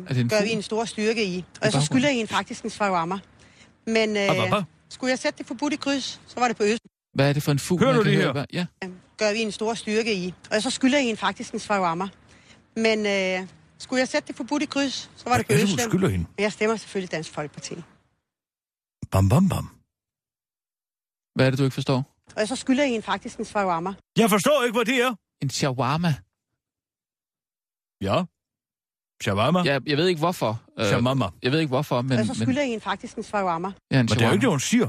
det 0.09 0.17
en 0.17 0.23
uh, 0.23 0.29
gør 0.29 0.37
fugl? 0.37 0.47
vi 0.47 0.51
en 0.53 0.61
stor 0.61 0.85
styrke 0.85 1.23
i. 1.25 1.45
Og 1.61 1.71
så 1.71 1.81
skylder 1.81 2.09
jeg 2.09 2.17
en 2.17 2.27
faktisk 2.27 2.63
en 2.63 2.69
svarammer. 2.69 3.17
Men 3.87 4.17
Ababa. 4.17 4.57
uh, 4.57 4.63
skulle 4.89 5.09
jeg 5.11 5.19
sætte 5.19 5.37
det 5.37 5.47
forbudt 5.47 5.73
i 5.73 5.75
kryds, 5.75 6.19
så 6.27 6.39
var 6.39 6.47
det 6.47 6.57
på 6.57 6.63
Øst. 6.63 6.81
Hvad 7.13 7.29
er 7.29 7.33
det 7.33 7.43
for 7.43 7.51
en 7.51 7.59
fugl, 7.59 7.83
Hører 7.83 7.93
du 7.93 8.03
det 8.03 8.13
høre? 8.13 8.23
her? 8.25 8.31
Hvad- 8.31 8.45
Ja. 8.53 8.65
gør 9.17 9.33
vi 9.33 9.39
en 9.39 9.51
stor 9.51 9.73
styrke 9.73 10.13
i. 10.13 10.33
Og 10.51 10.61
så 10.61 10.69
skylder 10.69 10.97
jeg 10.97 11.07
en 11.07 11.17
faktisk 11.17 11.53
en 11.53 11.59
svarammer. 11.59 12.07
Men 12.75 13.05
øh, 13.05 13.47
skulle 13.83 13.99
jeg 13.99 14.07
sætte 14.07 14.27
det 14.27 14.35
forbudt 14.35 14.63
i 14.63 14.65
kryds, 14.65 15.11
så 15.15 15.29
var 15.29 15.37
det 15.37 15.45
på 15.45 15.53
Hvad 15.53 15.61
er 15.61 15.65
det, 15.65 15.67
du 15.67 15.73
Øslem. 15.73 15.89
skylder 15.91 16.09
hende? 16.09 16.25
Men 16.37 16.43
jeg 16.43 16.51
stemmer 16.53 16.75
selvfølgelig 16.75 17.11
Dansk 17.11 17.31
Folkeparti. 17.31 17.75
Bam, 19.11 19.29
bam, 19.29 19.49
bam. 19.49 19.65
Hvad 21.35 21.45
er 21.45 21.49
det, 21.49 21.59
du 21.59 21.63
ikke 21.63 21.73
forstår? 21.73 21.99
Og 22.37 22.47
så 22.47 22.55
skylder 22.55 22.83
jeg 22.83 22.93
en 22.93 23.03
faktisk 23.03 23.37
en 23.39 23.45
svarammer. 23.45 23.93
Jeg 24.17 24.29
forstår 24.29 24.63
ikke, 24.63 24.77
hvad 24.77 24.85
det 24.85 24.97
er. 25.01 25.15
En 25.41 25.49
shawarma. 25.49 26.11
Ja. 28.01 28.23
Shawarma. 29.23 29.59
Jeg, 29.59 29.81
jeg 29.89 29.97
ved 29.97 30.07
ikke 30.07 30.19
hvorfor. 30.19 30.63
Øh, 30.79 30.85
Shawarma. 30.85 31.25
jeg 31.43 31.51
ved 31.51 31.59
ikke 31.59 31.69
hvorfor, 31.69 32.01
men... 32.01 32.19
Og 32.19 32.25
så 32.25 32.33
men 32.37 32.41
skylder 32.45 32.61
jeg 32.61 32.71
en 32.71 32.81
faktisk 32.81 33.17
en 33.17 33.23
svarammer. 33.23 33.71
ja, 33.91 33.99
en 33.99 34.05
Men 34.05 34.07
det 34.07 34.21
er 34.21 34.27
jo 34.27 34.33
ikke 34.33 34.41
det, 34.41 34.49
hun 34.49 34.59
siger. 34.59 34.85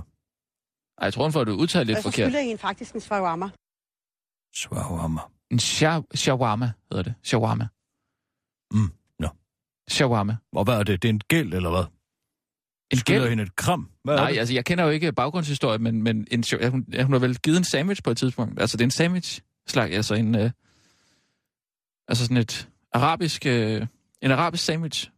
Ej, 0.98 1.04
jeg 1.04 1.14
tror, 1.14 1.22
hun 1.22 1.32
får 1.32 1.44
det 1.44 1.52
udtalt 1.52 1.86
lidt 1.86 1.96
Og 1.96 2.02
så 2.02 2.10
forkert. 2.10 2.26
skylder 2.26 2.40
jeg 2.40 2.48
en 2.50 2.58
faktisk 2.58 2.94
en 2.94 3.00
svarammer. 3.00 3.48
Shawarma. 4.54 5.20
En 5.50 5.58
sha- 5.58 6.06
shawarma 6.16 6.72
hedder 6.90 7.02
det. 7.02 7.14
Shawarma. 7.22 7.68
Mm, 8.72 8.90
nå. 9.18 9.28
shawarma. 9.90 10.36
Og 10.52 10.64
hvad 10.64 10.74
er 10.74 10.82
det? 10.82 11.02
Det 11.02 11.08
er 11.08 11.12
en 11.12 11.20
gæld, 11.28 11.54
eller 11.54 11.70
hvad? 11.70 11.84
En 12.90 12.98
Skylder 12.98 13.20
gæld? 13.20 13.30
hende 13.30 13.42
et 13.42 13.56
kram? 13.56 13.90
Hvad 14.04 14.16
Nej, 14.16 14.34
altså 14.38 14.54
jeg 14.54 14.64
kender 14.64 14.84
jo 14.84 14.90
ikke 14.90 15.12
baggrundshistorien, 15.12 15.82
men, 15.82 16.02
men 16.02 16.26
en, 16.30 16.44
hun, 16.70 16.86
hun 17.02 17.12
har 17.12 17.18
vel 17.18 17.38
givet 17.38 17.56
en 17.56 17.64
sandwich 17.64 18.02
på 18.02 18.10
et 18.10 18.16
tidspunkt. 18.16 18.60
Altså 18.60 18.76
det 18.76 18.82
er 18.82 18.86
en 18.86 18.90
sandwich 18.90 19.40
slag, 19.66 19.92
altså 19.92 20.14
en... 20.14 20.34
Øh, 20.34 20.50
altså 22.08 22.24
sådan 22.24 22.36
et 22.36 22.68
arabisk... 22.92 23.46
Øh, 23.46 23.86
en 24.22 24.30
arabisk 24.30 24.64
sandwich. 24.64 25.10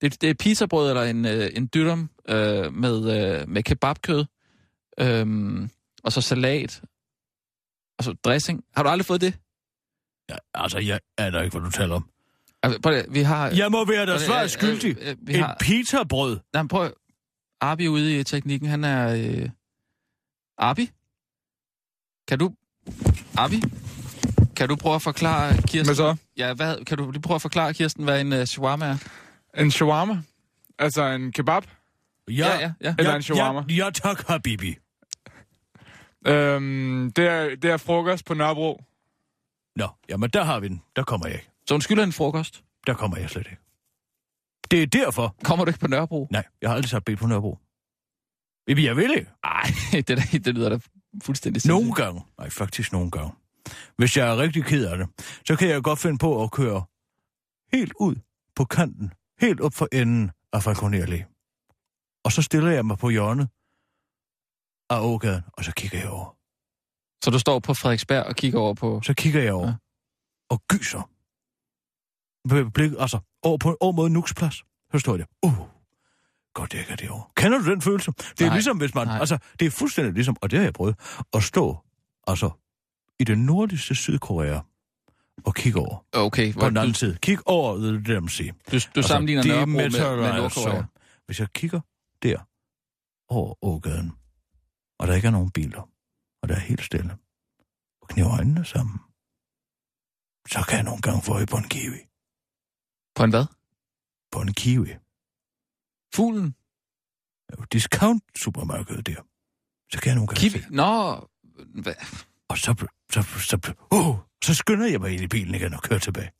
Det, 0.00 0.20
det 0.20 0.30
er 0.30 0.34
pizzabrød 0.34 0.88
eller 0.88 1.02
en, 1.02 1.24
øh, 1.24 1.50
en 1.54 1.68
dyrrum 1.74 2.10
øh, 2.28 2.72
med, 2.72 2.96
øh, 3.40 3.48
med 3.48 3.62
kebabkød. 3.62 4.24
Øh, 5.00 5.26
og 6.04 6.12
så 6.12 6.20
salat. 6.20 6.82
Og 7.98 8.04
så 8.04 8.12
dressing. 8.12 8.64
Har 8.76 8.82
du 8.82 8.88
aldrig 8.88 9.06
fået 9.06 9.20
det? 9.20 9.38
Ja, 10.30 10.36
altså, 10.54 10.78
jeg 10.78 11.00
aner 11.18 11.42
ikke, 11.42 11.58
hvad 11.58 11.66
du 11.66 11.70
taler 11.70 11.94
om. 11.94 12.08
Altså, 12.62 12.80
prøv, 12.80 12.92
at- 12.92 13.06
vi 13.10 13.22
har... 13.22 13.48
Jeg 13.48 13.70
må 13.70 13.84
være 13.84 14.06
der 14.06 14.14
Øh, 14.14 14.20
svar 14.20 14.42
øh, 14.42 14.48
skyldig. 14.48 14.96
øh, 15.00 15.10
øh, 15.10 15.16
vi 15.20 15.32
Et 15.34 15.38
har- 15.40 15.56
pizzabrød. 15.60 16.38
Nej, 16.52 16.62
men 16.62 16.68
prøv. 16.68 16.92
Arbi 17.60 17.88
ude 17.88 18.20
i 18.20 18.24
teknikken, 18.24 18.68
han 18.68 18.84
er... 18.84 19.14
Øh... 19.42 19.48
Arbi? 20.58 20.90
Kan 22.28 22.38
du... 22.38 22.52
Arbi? 23.36 23.62
Kan 24.56 24.68
du 24.68 24.76
prøve 24.76 24.94
at 24.94 25.02
forklare 25.02 25.54
Kirsten... 25.56 25.84
Hvad 25.86 25.94
så? 25.94 26.16
Ja, 26.36 26.54
hvad, 26.54 26.84
kan 26.84 26.98
du 26.98 27.10
lige 27.10 27.22
prøve 27.22 27.34
at 27.34 27.42
forklare 27.42 27.74
Kirsten, 27.74 28.04
hvad 28.04 28.20
en 28.20 28.32
uh, 28.32 28.44
shawarma 28.44 28.86
er? 28.86 28.96
En 29.62 29.70
shawarma? 29.70 30.22
Altså 30.78 31.02
en 31.04 31.32
kebab? 31.32 31.62
Ja, 32.30 32.34
Ja, 32.34 32.58
ja, 32.60 32.72
ja. 32.80 32.94
Eller 32.98 33.14
en 33.14 33.22
shawarma. 33.22 33.64
Ja, 33.68 33.74
ja 33.84 33.90
tak, 33.90 34.28
Habibi. 34.28 34.76
Øhm, 36.26 37.12
det, 37.16 37.26
er, 37.26 37.56
det 37.56 37.70
er 37.70 37.76
frokost 37.76 38.24
på 38.24 38.34
Nørrebro. 38.34 38.84
Nå, 39.76 39.88
jamen 40.08 40.30
der 40.30 40.44
har 40.44 40.60
vi 40.60 40.68
den. 40.68 40.82
Der 40.96 41.02
kommer 41.02 41.26
jeg 41.26 41.34
ikke. 41.36 41.50
Så 41.68 41.74
hun 41.74 41.80
skylder 41.80 42.04
en 42.04 42.12
frokost. 42.12 42.64
Der 42.86 42.94
kommer 42.94 43.18
jeg 43.18 43.30
slet 43.30 43.46
ikke. 43.46 43.62
Det 44.70 44.82
er 44.82 44.86
derfor. 44.86 45.36
Kommer 45.44 45.64
du 45.64 45.68
ikke 45.68 45.80
på 45.80 45.86
Nørrebro? 45.86 46.28
Nej, 46.30 46.44
jeg 46.62 46.70
har 46.70 46.74
aldrig 46.74 46.90
sagt 46.90 47.04
bil 47.04 47.16
på 47.16 47.26
Nørrebro. 47.26 47.58
Jeg 48.68 48.96
vil 48.96 49.10
ikke. 49.18 49.30
Nej, 49.44 49.62
det, 49.92 50.08
der, 50.08 50.38
det 50.44 50.54
lyder 50.54 50.68
da 50.68 50.78
fuldstændig 51.22 51.66
Nogle 51.66 51.84
sindssygt. 51.84 52.04
gange. 52.04 52.22
Nej, 52.38 52.50
faktisk 52.50 52.92
nogle 52.92 53.10
gange. 53.10 53.32
Hvis 53.96 54.16
jeg 54.16 54.28
er 54.28 54.36
rigtig 54.36 54.64
ked 54.64 54.86
af 54.86 54.98
det, 54.98 55.08
så 55.46 55.56
kan 55.56 55.68
jeg 55.68 55.82
godt 55.82 55.98
finde 55.98 56.18
på 56.18 56.42
at 56.42 56.50
køre 56.50 56.84
helt 57.72 57.92
ud 58.00 58.16
på 58.56 58.64
kanten, 58.64 59.12
helt 59.40 59.60
op 59.60 59.74
for 59.74 59.88
enden 59.92 60.30
af 60.52 60.62
Falconer 60.62 61.06
Allé. 61.06 61.20
Og 62.24 62.32
så 62.32 62.42
stiller 62.42 62.70
jeg 62.70 62.86
mig 62.86 62.98
på 62.98 63.10
hjørnet 63.10 63.48
af 64.90 65.00
Ågaden, 65.00 65.42
og 65.52 65.64
så 65.64 65.72
kigger 65.76 65.98
jeg 65.98 66.08
over. 66.10 66.36
Så 67.24 67.30
du 67.30 67.38
står 67.38 67.58
på 67.58 67.74
Frederiksberg 67.74 68.24
og 68.24 68.36
kigger 68.36 68.60
over 68.60 68.74
på... 68.74 69.00
Så 69.02 69.14
kigger 69.14 69.42
jeg 69.42 69.52
over 69.52 69.66
ja. 69.66 69.74
og 70.50 70.62
gyser. 70.68 71.10
Blik, 72.74 72.92
altså, 72.98 73.18
over, 73.42 73.58
på, 73.58 73.76
over 73.80 73.92
mod 73.92 74.08
Nuks 74.08 74.34
plads. 74.34 74.62
Så 74.92 74.98
står 74.98 75.12
jeg 75.12 75.18
der. 75.18 75.48
Uh, 75.48 75.54
godt 76.54 76.72
dækker 76.72 76.96
det 76.96 77.10
over. 77.10 77.32
Kender 77.36 77.58
du 77.58 77.70
den 77.70 77.82
følelse? 77.82 78.10
Det 78.10 78.40
er 78.40 78.44
Nej, 78.46 78.54
ligesom, 78.54 78.78
hvis 78.78 78.94
man... 78.94 79.06
nej. 79.06 79.18
Altså, 79.18 79.38
det 79.60 79.66
er 79.66 79.70
fuldstændig 79.70 80.14
ligesom, 80.14 80.36
og 80.42 80.50
det 80.50 80.58
har 80.58 80.64
jeg 80.64 80.72
prøvet, 80.72 80.96
at 81.34 81.42
stå, 81.42 81.78
altså, 82.26 82.50
i 83.20 83.24
det 83.24 83.38
nordligste 83.38 83.94
Sydkorea 83.94 84.60
og 85.44 85.54
kigge 85.54 85.80
over 85.80 86.04
Okay, 86.12 86.52
på 86.54 86.66
den 86.66 86.74
du, 86.74 86.80
anden 86.80 86.94
side. 86.94 87.18
Kig 87.22 87.38
over, 87.46 87.76
det 87.76 87.94
er 87.94 88.00
det, 88.00 88.22
må 88.22 88.28
sige. 88.28 88.54
du, 88.72 88.78
du 88.94 89.02
sammenligner 89.02 89.42
det 89.42 89.50
Nørrebro 89.50 89.66
med, 89.66 89.76
med 89.76 89.84
altså. 89.84 90.36
Nordkorea. 90.36 90.82
Hvis 91.26 91.40
jeg 91.40 91.48
kigger 91.52 91.80
der 92.22 92.38
over 93.28 93.64
Ågaden, 93.64 94.12
og 94.98 95.06
der 95.06 95.14
ikke 95.14 95.26
er 95.26 95.32
nogen 95.32 95.50
biler, 95.50 95.88
og 96.42 96.48
der 96.48 96.54
er 96.54 96.60
helt 96.60 96.82
stille, 96.82 97.16
og 98.02 98.08
kniver 98.08 98.32
øjnene 98.32 98.64
sammen, 98.64 98.98
så 100.48 100.64
kan 100.68 100.76
jeg 100.76 100.84
nogle 100.84 101.00
gange 101.00 101.22
få 101.22 101.32
øje 101.32 101.46
på 101.46 101.56
en 101.56 101.68
kiwi. 101.68 102.07
På 103.18 103.24
en 103.24 103.30
hvad? 103.30 103.46
På 104.32 104.40
en 104.40 104.52
kiwi. 104.52 104.88
Fuglen? 106.14 106.54
Jo, 107.52 107.64
Discount 107.72 108.22
supermarkedet 108.38 109.06
der. 109.06 109.20
Så 109.92 110.00
kan 110.00 110.08
jeg 110.08 110.14
nogle 110.14 110.26
gange 110.28 110.40
Kiwi? 110.40 110.60
se. 110.62 110.66
Nå, 110.70 110.92
hvad? 111.82 111.94
Og 112.48 112.58
så, 112.58 112.86
så, 113.12 113.22
så, 113.22 113.38
så, 113.50 113.74
uh, 113.92 114.16
så 114.44 114.54
skynder 114.54 114.86
jeg 114.86 115.00
mig 115.00 115.10
ind 115.12 115.22
i 115.22 115.26
bilen 115.26 115.54
igen 115.54 115.74
og 115.74 115.82
kører 115.82 116.00
tilbage. 116.00 116.30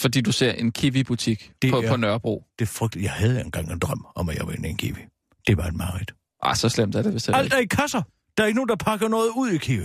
fordi 0.00 0.20
du 0.20 0.32
ser 0.32 0.52
en 0.52 0.72
kiwi-butik 0.72 1.52
Det 1.62 1.70
på, 1.70 1.80
er- 1.80 1.88
på 1.90 1.96
Nørrebro. 1.96 2.46
Det 2.58 2.64
er 2.64 2.66
frygteligt. 2.78 3.04
Jeg 3.04 3.12
havde 3.12 3.40
engang 3.40 3.72
en 3.72 3.78
drøm 3.78 4.06
om, 4.14 4.28
at 4.28 4.36
jeg 4.36 4.46
var 4.46 4.52
inde 4.52 4.68
i 4.68 4.70
en 4.70 4.76
kiwi. 4.76 5.00
Det 5.46 5.56
var 5.56 5.66
et 5.66 5.74
mareridt. 5.74 6.14
Ah, 6.42 6.56
så 6.56 6.68
slemt 6.68 6.94
er 6.94 7.02
det 7.02 7.14
vist 7.14 7.26
heller 7.26 7.38
Alt 7.38 7.52
er 7.52 7.58
i 7.58 7.66
kasser. 7.66 8.02
Der 8.36 8.42
er 8.42 8.46
ikke 8.46 8.56
nogen, 8.56 8.68
der 8.68 8.76
pakker 8.76 9.08
noget 9.08 9.30
ud 9.36 9.50
i 9.50 9.58
Kiwi. 9.58 9.84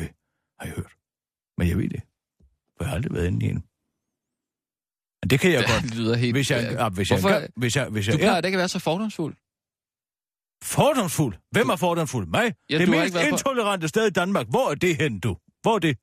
Har 0.60 0.66
jeg 0.66 0.74
hørt. 0.76 0.94
Men 1.58 1.68
jeg 1.68 1.78
ved 1.78 1.90
det. 1.90 2.02
For 2.78 2.84
jeg 2.84 2.88
har 2.90 2.96
aldrig 2.96 3.14
været 3.14 3.28
inde 3.28 3.46
i 3.46 3.50
en. 3.50 3.64
Det 5.30 5.40
kan 5.40 5.52
jeg 5.52 5.66
godt. 5.70 5.84
Det 5.84 5.96
lyder 5.96 6.16
helt... 6.16 6.34
Hvis 6.36 6.52
jeg, 6.52 6.76
ja, 6.80 6.90
hvis 6.90 7.12
jeg, 7.12 7.20
Hvorfor- 7.20 7.36
engang- 7.36 7.52
hvis 7.58 7.76
jeg, 7.76 7.88
hvis 7.88 8.06
Du 8.06 8.12
jeg 8.12 8.20
plejer 8.20 8.36
er 8.36 8.42
da 8.42 8.48
ikke 8.48 8.56
at 8.56 8.60
være 8.60 8.68
så 8.68 8.80
fordomsfuld. 8.80 9.36
fordomsfuld. 10.64 11.36
Hvem 11.52 11.70
er 11.70 11.76
fordomsfuld? 11.76 12.28
Mig? 12.28 12.54
Ja, 12.70 12.78
det 12.78 12.88
du 12.88 12.92
mest 12.92 13.14
været 13.16 13.30
på- 13.30 13.36
intolerante 13.36 13.88
sted 13.88 14.08
i 14.08 14.10
Danmark. 14.10 14.46
Hvor 14.50 14.72
er 14.72 14.76
det 14.76 14.96
hen, 14.98 15.20
du? 15.20 15.38
Hvor 15.62 15.76
er 15.76 15.80
det? 15.80 15.98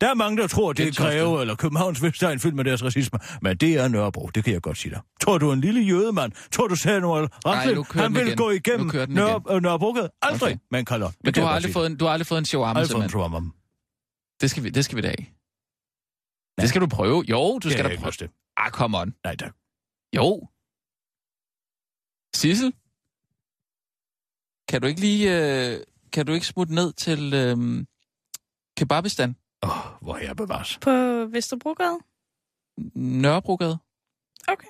Der 0.00 0.10
er 0.10 0.14
mange, 0.14 0.42
der 0.42 0.46
tror, 0.46 0.72
det 0.72 0.88
er. 0.88 0.92
Greve 0.92 1.40
eller 1.40 1.54
Københavns 1.54 2.02
Vestegn 2.02 2.40
fyldt 2.40 2.56
med 2.56 2.64
deres 2.64 2.84
racisme. 2.84 3.18
Men 3.42 3.56
det 3.56 3.74
er 3.74 3.88
Nørrebro, 3.88 4.26
det 4.26 4.44
kan 4.44 4.52
jeg 4.52 4.62
godt 4.62 4.78
sige 4.78 4.92
dig. 4.92 5.00
Tror 5.20 5.38
du 5.38 5.52
en 5.52 5.60
lille 5.60 5.80
jødemand? 5.80 6.32
Tror 6.52 6.66
du, 6.68 6.74
Samuel 6.76 7.28
kører 7.44 8.02
han 8.02 8.14
vil 8.14 8.26
igen. 8.26 8.36
gå 8.36 8.50
igennem 8.50 8.90
Nørre, 9.08 9.42
øh, 9.50 9.62
Nørrebrogade? 9.62 10.10
Aldrig, 10.22 10.42
Okay. 10.48 10.56
men 10.70 10.84
kalder. 10.84 11.10
Men 11.24 11.34
du 11.34 11.40
har, 11.40 11.48
aldrig 11.48 11.72
fået 11.72 11.86
en, 11.86 11.96
du 11.96 12.04
har 12.04 12.12
aldrig 12.12 12.26
fået 12.26 12.38
en 12.38 12.44
shawarma, 12.44 12.80
Aldrig 12.80 12.94
fået 12.94 13.04
en 13.04 13.10
shawarma. 13.10 13.40
Det 14.40 14.50
skal 14.50 14.62
vi, 14.64 14.70
det 14.70 14.84
skal 14.84 14.96
vi 14.96 15.02
da 15.02 15.08
af. 15.08 15.32
Det 16.60 16.68
skal 16.68 16.80
du 16.80 16.86
prøve. 16.86 17.24
Jo, 17.28 17.58
du 17.58 17.70
skal 17.70 17.84
da 17.84 17.96
prøve. 17.96 18.12
til. 18.12 18.28
Ah, 18.56 18.70
come 18.70 18.98
on. 18.98 19.14
Nej, 19.24 19.36
tak. 19.36 19.54
Jo. 20.16 20.48
Sissel? 22.34 22.72
Kan 24.68 24.80
du 24.82 24.86
ikke 24.86 25.00
lige... 25.00 25.24
Øh, 25.74 25.80
kan 26.12 26.26
du 26.26 26.32
ikke 26.32 26.46
smutte 26.46 26.74
ned 26.74 26.92
til 26.92 27.34
øh, 27.34 27.84
Kebabistan? 28.76 29.36
Åh, 29.62 29.70
oh, 29.70 30.02
hvor 30.02 30.16
er 30.16 30.20
jeg 30.22 30.36
bevares. 30.36 30.78
På 30.78 30.90
Vesterbrogade? 31.32 31.98
Nørrebrogade? 32.94 33.78
Okay. 34.48 34.68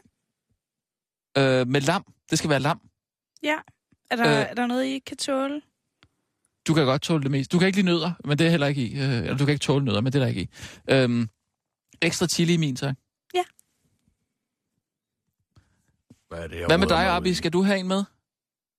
Øh, 1.39 1.69
med 1.69 1.81
lam. 1.81 2.15
Det 2.31 2.39
skal 2.39 2.51
være 2.51 2.61
lam. 2.61 2.81
Ja. 3.43 3.57
Er 4.11 4.17
der, 4.17 4.27
Øh. 4.27 4.33
øh. 4.41 4.47
er 4.51 4.55
der 4.55 4.67
noget, 4.67 4.85
I 4.85 4.89
ikke 4.89 5.05
kan 5.05 5.17
tåle? 5.17 5.63
Du 6.67 6.75
kan 6.75 6.85
godt 6.85 7.03
tåle 7.03 7.23
det 7.23 7.31
mest. 7.31 7.53
Du 7.53 7.59
kan 7.59 7.67
ikke 7.67 7.79
lide 7.79 7.87
nødder, 7.87 8.13
men 8.25 8.39
det 8.39 8.47
er 8.47 8.51
heller 8.51 8.67
ikke 8.67 8.83
i. 8.83 8.95
Øh, 9.01 9.01
eller 9.17 9.37
du 9.37 9.45
kan 9.45 9.53
ikke 9.53 9.63
tåle 9.63 9.85
nødder, 9.85 10.01
men 10.01 10.13
det 10.13 10.19
er 10.19 10.23
der 10.23 10.29
ikke 10.29 10.41
i. 10.43 10.49
Øhm, 10.91 11.29
ekstra 12.03 12.27
chili 12.27 12.55
i 12.55 12.57
min, 12.57 12.77
tak. 12.77 12.97
Hvad, 16.29 16.39
er 16.39 16.49
det, 16.49 16.67
Hvad 16.67 16.79
med 16.79 16.87
dig, 16.87 16.97
mig 16.97 17.07
ud 17.07 17.11
Arbi? 17.11 17.31
i? 17.31 17.35
Skal 17.35 17.53
du 17.53 17.63
have 17.63 17.79
en 17.79 17.89
med? 17.89 18.05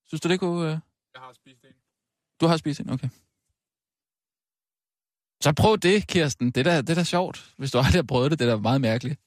Synes 0.08 0.22
du, 0.22 0.28
det 0.30 0.40
kunne... 0.40 0.64
Øh... 0.66 0.70
Jeg 1.14 1.22
har 1.22 1.34
spist 1.34 1.64
en. 1.64 1.74
Du 2.42 2.48
har 2.48 2.58
spist 2.58 2.80
en, 2.80 2.90
okay. 2.90 3.10
Så 5.42 5.54
prøv 5.58 5.78
det, 5.78 6.08
Kirsten. 6.08 6.52
Det 6.52 6.58
er 6.68 6.72
da, 6.72 6.78
det 6.82 6.90
er 6.90 6.96
da 6.96 7.04
sjovt. 7.04 7.54
Hvis 7.58 7.72
du 7.72 7.78
aldrig 7.78 7.94
har 7.96 8.04
prøvet 8.04 8.32
det, 8.32 8.40
det 8.40 8.50
er 8.50 8.56
da 8.56 8.62
meget 8.62 8.82
mærkeligt. 8.82 9.20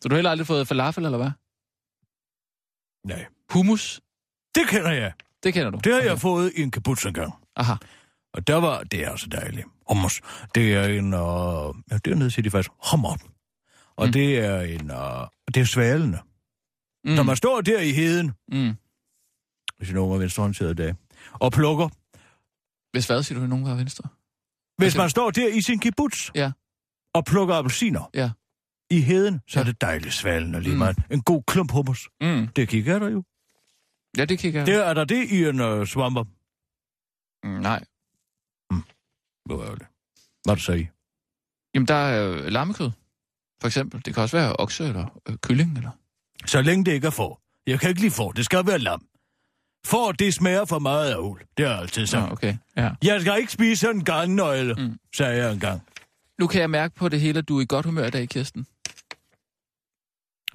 Så 0.00 0.08
du 0.08 0.14
har 0.14 0.16
heller 0.16 0.30
aldrig 0.30 0.46
fået 0.46 0.68
falafel, 0.68 1.04
eller 1.04 1.18
hvad? 1.18 1.30
Nej. 3.04 3.26
Hummus, 3.50 4.00
Det 4.54 4.68
kender 4.68 4.90
jeg. 4.92 5.12
det 5.42 5.54
kender 5.54 5.70
du. 5.70 5.78
Det 5.84 5.92
har 5.92 6.00
jeg 6.00 6.18
fået 6.20 6.52
i 6.56 6.62
en 6.62 6.70
kibbutz 6.70 7.06
engang. 7.06 7.32
Aha. 7.56 7.74
Og 8.34 8.46
der 8.46 8.54
var, 8.56 8.82
det 8.82 9.04
er 9.04 9.10
altså 9.10 9.26
dejligt. 9.26 9.66
Hummus. 9.88 10.20
Det 10.54 10.74
er 10.74 10.84
en, 10.84 11.06
uh, 11.14 11.74
ja, 11.90 11.98
dernede 12.04 12.30
siger 12.30 12.42
de 12.42 12.50
faktisk 12.50 12.70
hummer. 12.90 13.16
Og 13.96 14.06
Mm. 14.06 14.12
det 14.12 14.38
er 14.38 14.60
en, 14.60 14.90
uh, 14.90 15.26
det 15.54 15.60
er 15.60 15.64
svalende. 15.64 16.18
Mm. 17.04 17.10
Når 17.12 17.22
man 17.22 17.36
står 17.36 17.60
der 17.60 17.80
i 17.80 17.92
heden, 17.92 18.32
Mm. 18.52 18.74
hvis 19.78 19.90
er 20.14 20.18
venstrehåndsædet 20.18 20.70
i 20.72 20.82
dag, 20.82 20.94
og 21.32 21.52
plukker, 21.52 21.88
Hvis 22.92 23.06
hvad 23.06 23.22
siger 23.22 23.40
du, 23.40 23.46
nogen 23.46 23.64
var 23.64 23.74
venstre? 23.74 24.08
hvis 24.78 24.86
Altså- 24.86 24.98
man 24.98 25.10
står 25.10 25.30
der 25.30 25.48
i 25.48 25.60
sin 25.60 25.78
kibbutz, 25.78 26.30
Ja. 26.34 26.52
og 27.14 27.24
plukker 27.24 27.54
appelsiner, 27.54 28.10
Ja. 28.14 28.30
i 28.90 29.00
heden, 29.00 29.40
så 29.48 29.58
Ja. 29.58 29.60
er 29.60 29.64
det 29.70 29.80
dejligt 29.80 30.14
svalende 30.14 30.60
lige 30.60 30.72
Mm. 30.72 30.78
meget. 30.78 30.96
En 31.10 31.22
god 31.22 31.42
klump 31.46 31.70
hummus. 31.72 32.08
Mm. 32.20 32.48
Det 32.56 32.68
kigger 32.68 32.98
der 32.98 33.08
jo. 33.10 33.24
Ja, 34.16 34.24
det 34.24 34.38
kigger 34.38 34.60
jeg. 34.60 34.66
Der 34.66 34.84
er 34.84 34.94
der 34.94 35.04
det 35.04 35.30
i 35.30 35.44
en 35.44 35.60
uh, 35.60 35.86
svamper. 35.86 36.24
Mm, 37.44 37.60
nej. 37.60 37.84
Hvor 39.44 39.62
er 39.64 39.74
det? 39.74 39.86
Hvad 40.44 40.56
det 40.56 40.64
så 40.64 40.72
i? 40.72 40.86
Jamen, 41.74 41.88
der 41.88 41.94
er 41.94 42.32
øh, 42.32 42.44
lammekød, 42.46 42.90
for 43.60 43.66
eksempel. 43.66 44.02
Det 44.04 44.14
kan 44.14 44.22
også 44.22 44.36
være 44.36 44.56
okse 44.58 44.84
eller 44.84 45.20
øh, 45.28 45.36
kylling, 45.36 45.76
eller... 45.76 45.90
Så 46.46 46.62
længe 46.62 46.84
det 46.84 46.92
ikke 46.92 47.06
er 47.06 47.10
for. 47.10 47.40
Jeg 47.66 47.80
kan 47.80 47.88
ikke 47.88 48.00
lide 48.00 48.10
for. 48.12 48.32
Det 48.32 48.44
skal 48.44 48.66
være 48.66 48.78
lam. 48.78 49.06
For 49.86 50.12
det 50.12 50.34
smager 50.34 50.64
for 50.64 50.78
meget 50.78 51.10
af 51.12 51.16
uld. 51.18 51.40
Det 51.56 51.66
er 51.66 51.76
altid 51.76 52.02
Ja, 52.02 52.06
sådan. 52.06 52.32
okay. 52.32 52.56
Ja. 52.76 52.90
Jeg 53.04 53.20
skal 53.20 53.38
ikke 53.38 53.52
spise 53.52 53.76
sådan 53.80 53.96
en 53.96 54.04
garnnøgle, 54.04 54.74
Mm. 54.74 54.98
sagde 55.16 55.36
jeg 55.44 55.52
engang. 55.52 55.80
Nu 56.38 56.46
kan 56.46 56.60
jeg 56.60 56.70
mærke 56.70 56.94
på 56.94 57.08
det 57.08 57.20
hele, 57.20 57.38
at 57.38 57.48
du 57.48 57.58
er 57.58 57.62
i 57.62 57.66
godt 57.68 57.86
humør 57.86 58.06
i 58.06 58.10
dag, 58.10 58.28
Kirsten. 58.28 58.66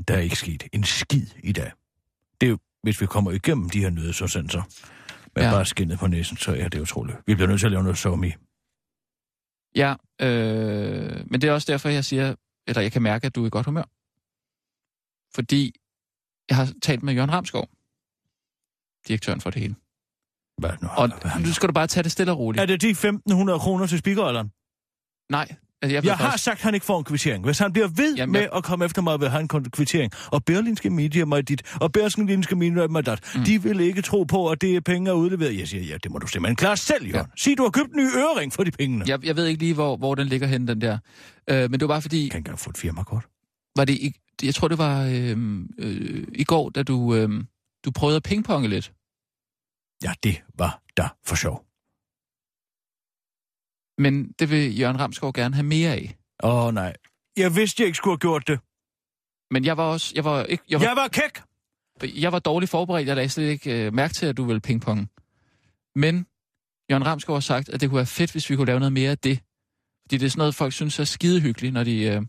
Der 0.08 0.14
er 0.16 0.20
ikke 0.20 0.36
sket 0.36 0.64
en 0.74 0.84
skid 0.84 1.28
i 1.44 1.52
dag. 1.52 1.72
Det 2.42 2.48
er 2.48 2.52
jo, 2.52 2.58
hvis 2.84 3.02
vi 3.02 3.06
kommer 3.06 3.32
igennem 3.32 3.70
de 3.70 3.80
her 3.80 3.90
nødsudsendelser, 3.90 4.62
med 5.36 5.44
Ja. 5.44 5.50
ja. 5.50 5.56
bare 5.56 5.66
skinnet 5.66 6.00
på 6.00 6.08
næsen, 6.08 6.38
så 6.38 6.56
er 6.56 6.68
det 6.70 6.80
utroligt. 6.82 7.18
Vi 7.28 7.36
bliver 7.36 7.48
nødt 7.48 7.60
til 7.60 7.66
at 7.68 7.72
lave 7.72 7.84
noget 7.84 7.98
somi. 7.98 8.32
Ja, 9.82 9.92
øh, 10.22 11.32
men 11.32 11.42
det 11.42 11.48
er 11.48 11.54
også 11.54 11.72
derfor, 11.72 11.90
jeg 11.90 12.06
siger, 12.06 12.36
eller 12.68 12.82
jeg 12.82 12.92
kan 12.92 13.02
mærke, 13.02 13.28
at 13.28 13.36
du 13.36 13.44
er 13.44 13.48
i 13.48 13.50
godt 13.50 13.66
humør. 13.66 13.88
Fordi 15.36 15.62
jeg 16.50 16.58
har 16.58 16.68
talt 16.82 17.04
med 17.04 17.14
Jørgen 17.14 17.32
Ramskov, 17.32 17.66
direktøren 19.08 19.42
for 19.42 19.50
det 19.50 19.62
hele. 19.62 19.76
Hvad 20.58 20.72
nu? 20.82 20.88
Og 20.98 21.10
nu 21.42 21.54
skal 21.54 21.68
du 21.70 21.74
bare 21.74 21.88
tage 21.88 22.04
det 22.04 22.12
stille 22.12 22.32
og 22.32 22.38
roligt. 22.40 22.62
Er 22.62 22.66
det 22.66 22.82
de 22.82 22.92
1.500 22.92 23.58
kroner 23.64 23.88
til 23.88 24.00
speakeralderen? 24.00 24.52
Nej, 25.30 25.48
altså 25.82 25.96
jeg, 25.96 26.06
Jeg 26.06 26.18
har 26.18 26.26
faktisk- 26.26 26.44
sagt, 26.44 26.58
at 26.58 26.64
han 26.64 26.74
ikke 26.74 26.86
får 26.86 26.98
en 27.00 27.04
kvittering. 27.04 27.46
Hvis 27.46 27.60
han 27.60 27.74
bliver 27.74 27.88
ved 27.88 28.16
Jamen, 28.16 28.34
med 28.34 28.42
jeg- 28.42 28.50
at 28.56 28.64
komme 28.64 28.86
efter 28.86 29.02
mig, 29.02 29.20
vil 29.20 29.30
han 29.30 29.42
en 29.42 29.48
kvittering. 29.72 30.12
Og 30.32 30.46
Berlinske 30.46 30.90
Media 30.90 31.26
mig 31.26 31.48
dit, 31.50 31.62
og 31.82 31.92
Berlinske 31.92 32.56
Media 32.56 32.88
mig 32.88 33.06
dat. 33.06 33.20
Mm. 33.36 33.44
De 33.44 33.64
vil 33.64 33.80
ikke 33.80 34.02
tro 34.02 34.24
på, 34.24 34.50
at 34.50 34.62
det 34.62 34.76
er 34.76 34.82
penge, 34.82 35.10
er 35.10 35.14
udleveret. 35.14 35.60
Jeg 35.60 35.68
siger, 35.68 35.84
ja, 35.84 35.98
det 36.04 36.12
må 36.12 36.18
du 36.20 36.28
simpelthen 36.28 36.56
klare 36.56 36.78
selv, 36.78 37.06
Jørgen. 37.06 37.16
Ja. 37.26 37.32
Sig, 37.38 37.58
du 37.58 37.64
har 37.64 37.70
købt 37.70 37.90
en 37.92 37.98
ny 37.98 38.08
ørering 38.18 38.54
for 38.54 38.64
de 38.64 38.72
pengene. 38.72 39.06
Jeg, 39.08 39.26
jeg 39.26 39.36
ved 39.36 39.46
ikke 39.46 39.60
lige, 39.60 39.74
hvor, 39.74 39.98
hvor 39.98 40.16
den 40.16 40.28
ligger 40.28 40.48
hen, 40.48 40.68
den 40.68 40.82
der. 40.82 40.98
Øh, 41.50 41.62
men 41.62 41.74
det 41.74 41.82
var 41.82 41.88
bare 41.88 42.02
fordi, 42.02 42.24
Jeg 42.24 42.32
kan 42.32 42.38
ikke 42.40 42.48
engang 42.48 42.60
få 42.60 42.70
et 42.70 42.78
firmakort. 42.78 43.26
var 43.76 43.86
det 43.86 43.94
i, 43.94 44.14
jeg 44.44 44.56
tror, 44.56 44.68
det 44.68 44.78
var 44.78 45.04
øh, 45.06 45.38
øh, 45.80 46.28
i 46.36 46.44
går, 46.44 46.70
da 46.70 46.84
du, 46.84 47.16
øh, 47.16 47.30
du 47.86 47.92
prøvede 47.92 48.16
at 48.16 48.24
pingponge 48.24 48.68
lidt. 48.68 48.92
Ja, 50.04 50.14
det 50.24 50.42
var 50.58 50.82
da 50.98 51.08
for 51.26 51.36
sjov. 51.36 51.64
Men 53.98 54.32
det 54.40 54.50
vil 54.50 54.80
Jørgen 54.80 55.00
Ramskov 55.00 55.34
gerne 55.34 55.56
have 55.56 55.66
mere 55.66 55.92
af. 55.92 56.18
Åh, 56.44 56.66
oh, 56.66 56.74
nej. 56.74 56.94
Jeg 57.38 57.56
vidste, 57.56 57.82
jeg 57.82 57.88
ikke 57.88 57.98
skulle 57.98 58.12
have 58.14 58.20
gjort 58.20 58.48
det. 58.48 58.60
Men 59.52 59.66
jeg 59.66 59.78
var 59.78 59.84
også, 59.84 60.12
jeg 60.16 60.24
var 60.24 60.44
ikke, 60.44 60.64
jeg 60.70 60.80
var, 60.80 60.86
Jeg 60.86 60.96
var 60.96 61.08
kæk. 61.08 61.42
jeg 62.22 62.32
var 62.32 62.40
dårligt 62.40 62.72
forberedt. 62.72 63.08
Jeg 63.08 63.16
lagde 63.16 63.30
slet 63.30 63.50
ikke 63.50 63.86
øh, 63.86 63.94
mærke 63.94 64.14
til, 64.14 64.26
at 64.26 64.38
du 64.38 64.44
ville 64.44 64.60
pingponge. 64.62 65.08
Men 65.96 66.26
Jørgen 66.92 67.06
Ramskov 67.06 67.36
har 67.36 67.40
sagt, 67.40 67.70
at 67.70 67.82
det 67.82 67.90
kunne 67.90 67.98
være 67.98 68.06
fedt, 68.06 68.32
hvis 68.32 68.50
vi 68.50 68.56
kunne 68.56 68.66
lave 68.68 68.80
noget 68.80 68.94
mere 68.94 69.12
af 69.12 69.18
det. 69.18 69.40
Fordi 70.02 70.18
det 70.18 70.26
er 70.26 70.30
sådan 70.30 70.40
noget, 70.40 70.56
folk 70.56 70.74
synes 70.74 71.00
er 71.00 71.04
skide 71.04 71.42
hyggeligt, 71.42 71.74
når 71.74 71.84
de... 71.84 72.04
Øh, 72.04 72.22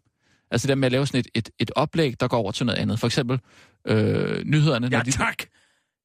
altså 0.50 0.66
det 0.66 0.68
der 0.68 0.74
med 0.74 0.86
at 0.86 0.92
lave 0.92 1.06
sådan 1.06 1.20
et, 1.20 1.28
et, 1.34 1.50
et 1.58 1.70
oplæg, 1.76 2.20
der 2.20 2.28
går 2.28 2.36
over 2.38 2.52
til 2.52 2.66
noget 2.66 2.78
andet. 2.78 3.00
For 3.00 3.06
eksempel 3.06 3.40
øh, 3.86 4.44
nyhederne. 4.44 4.86
Ja, 4.86 4.96
når 4.96 5.04
de, 5.04 5.10
tak. 5.10 5.42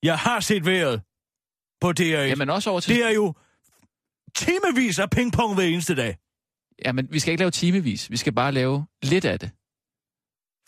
Jeg 0.04 0.18
har 0.18 0.40
set 0.40 0.66
vejret 0.66 1.02
på 1.82 1.90
DR1. 2.00 2.04
Jamen 2.04 2.50
også 2.50 2.70
over 2.70 2.80
til... 2.80 2.96
Det 2.96 3.06
er 3.06 3.10
jo 3.10 3.34
timevis 4.36 5.00
af 5.00 5.10
pingpong 5.10 5.56
hver 5.56 5.64
eneste 5.64 5.96
dag. 5.96 6.18
Ja, 6.86 6.92
men 6.92 7.12
vi 7.12 7.20
skal 7.20 7.32
ikke 7.32 7.42
lave 7.42 7.52
timevis. 7.52 8.10
Vi 8.10 8.18
skal 8.18 8.34
bare 8.34 8.52
lave 8.52 8.86
lidt 9.04 9.26
af 9.26 9.40
det. 9.40 9.50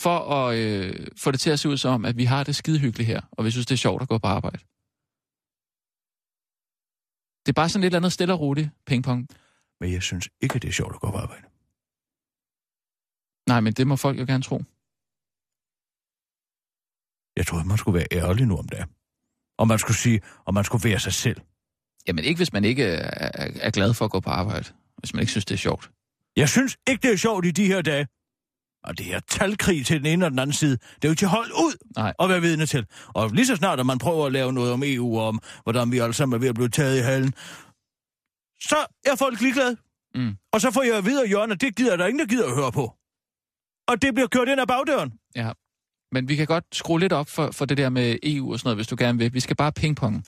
For 0.01 0.17
at 0.38 0.57
øh, 0.57 1.07
få 1.17 1.31
det 1.31 1.39
til 1.39 1.50
at 1.50 1.60
se 1.60 1.69
ud 1.69 1.77
som, 1.77 2.05
at 2.05 2.17
vi 2.17 2.25
har 2.25 2.43
det 2.43 2.55
skide 2.55 2.79
hyggeligt 2.79 3.07
her, 3.07 3.22
og 3.31 3.45
vi 3.45 3.51
synes, 3.51 3.65
det 3.65 3.75
er 3.75 3.86
sjovt 3.86 4.01
at 4.01 4.07
gå 4.07 4.17
på 4.17 4.27
arbejde. 4.27 4.63
Det 7.43 7.50
er 7.51 7.60
bare 7.62 7.69
sådan 7.69 7.81
lidt 7.81 7.91
eller 7.91 8.00
andet 8.00 8.13
stille 8.13 8.34
og 8.34 8.39
roligt 8.39 8.69
pingpong. 8.86 9.27
Men 9.79 9.91
jeg 9.91 10.03
synes 10.03 10.29
ikke, 10.41 10.60
det 10.60 10.67
er 10.67 10.77
sjovt 10.79 10.93
at 10.95 11.01
gå 11.01 11.12
på 11.12 11.17
arbejde. 11.17 11.48
Nej, 13.51 13.60
men 13.65 13.74
det 13.74 13.88
må 13.88 13.95
folk 13.95 14.19
jo 14.19 14.25
gerne 14.31 14.43
tro. 14.43 14.57
Jeg 17.38 17.45
troede, 17.48 17.67
man 17.67 17.77
skulle 17.77 17.98
være 18.00 18.07
ærlig 18.12 18.45
nu 18.45 18.57
om 18.57 18.67
dagen. 18.67 18.89
Og 19.57 19.67
man 19.67 19.79
skulle 19.79 19.98
sige, 19.98 20.22
og 20.45 20.53
man 20.53 20.63
skulle 20.63 20.89
være 20.89 21.00
sig 21.00 21.13
selv. 21.13 21.41
Jamen 22.07 22.24
ikke, 22.24 22.39
hvis 22.39 22.53
man 22.53 22.65
ikke 22.65 22.83
er, 22.83 23.29
er, 23.33 23.51
er 23.62 23.71
glad 23.71 23.93
for 23.93 24.05
at 24.05 24.12
gå 24.12 24.19
på 24.19 24.29
arbejde. 24.29 24.65
Hvis 24.97 25.13
man 25.13 25.21
ikke 25.21 25.31
synes, 25.31 25.45
det 25.45 25.53
er 25.53 25.57
sjovt. 25.59 25.91
Jeg 26.35 26.50
synes 26.50 26.77
ikke, 26.89 27.01
det 27.07 27.13
er 27.13 27.17
sjovt 27.17 27.45
i 27.45 27.51
de 27.51 27.65
her 27.67 27.81
dage. 27.81 28.07
Og 28.83 28.97
det 28.97 29.05
her 29.05 29.19
talkrig 29.19 29.85
til 29.85 29.97
den 29.97 30.05
ene 30.05 30.25
og 30.25 30.31
den 30.31 30.39
anden 30.39 30.53
side, 30.53 30.77
det 30.95 31.05
er 31.05 31.09
jo 31.09 31.15
til 31.15 31.25
at 31.25 31.31
holde 31.31 31.53
ud 31.53 31.77
Nej. 31.95 32.13
og 32.19 32.29
være 32.29 32.41
vidne 32.41 32.65
til. 32.65 32.85
Og 33.07 33.29
lige 33.29 33.45
så 33.45 33.55
snart, 33.55 33.79
at 33.79 33.85
man 33.85 33.97
prøver 33.97 34.25
at 34.25 34.31
lave 34.31 34.53
noget 34.53 34.74
om 34.74 34.83
EU, 34.85 35.19
og 35.19 35.27
om 35.27 35.39
hvordan 35.63 35.91
vi 35.91 36.00
alle 36.00 36.13
sammen 36.13 36.35
er 36.35 36.39
ved 36.39 36.50
at 36.50 36.55
blive 36.55 36.69
taget 36.69 37.00
i 37.00 37.01
halen, 37.01 37.33
så 38.62 38.85
er 39.05 39.15
folk 39.15 39.41
ligeglade. 39.41 39.77
Mm. 40.15 40.38
Og 40.53 40.62
så 40.62 40.71
får 40.71 40.83
jeg 40.83 40.97
at 40.97 41.05
vide 41.05 41.24
af 41.25 41.31
Jørgen, 41.31 41.51
at 41.51 41.62
det 41.62 41.75
gider 41.75 41.97
der 41.97 42.07
ingen, 42.07 42.19
der 42.19 42.25
gider 42.25 42.47
at 42.47 42.55
høre 42.55 42.71
på. 42.71 42.93
Og 43.88 44.01
det 44.01 44.13
bliver 44.13 44.27
kørt 44.27 44.47
ind 44.47 44.62
ad 44.62 44.67
bagdøren. 44.67 45.13
Ja. 45.36 45.51
Men 46.12 46.27
vi 46.27 46.36
kan 46.36 46.47
godt 46.47 46.65
skrue 46.71 46.99
lidt 46.99 47.13
op 47.13 47.30
for, 47.30 47.51
for 47.51 47.65
det 47.65 47.77
der 47.77 47.89
med 47.89 48.17
EU 48.23 48.51
og 48.51 48.60
sådan 48.60 48.67
noget, 48.67 48.77
hvis 48.77 48.88
du 48.88 48.95
gerne 48.99 49.17
vil. 49.17 49.34
Vi 49.34 49.39
skal 49.39 49.56
bare 49.56 49.71
pingpong. 49.71 50.25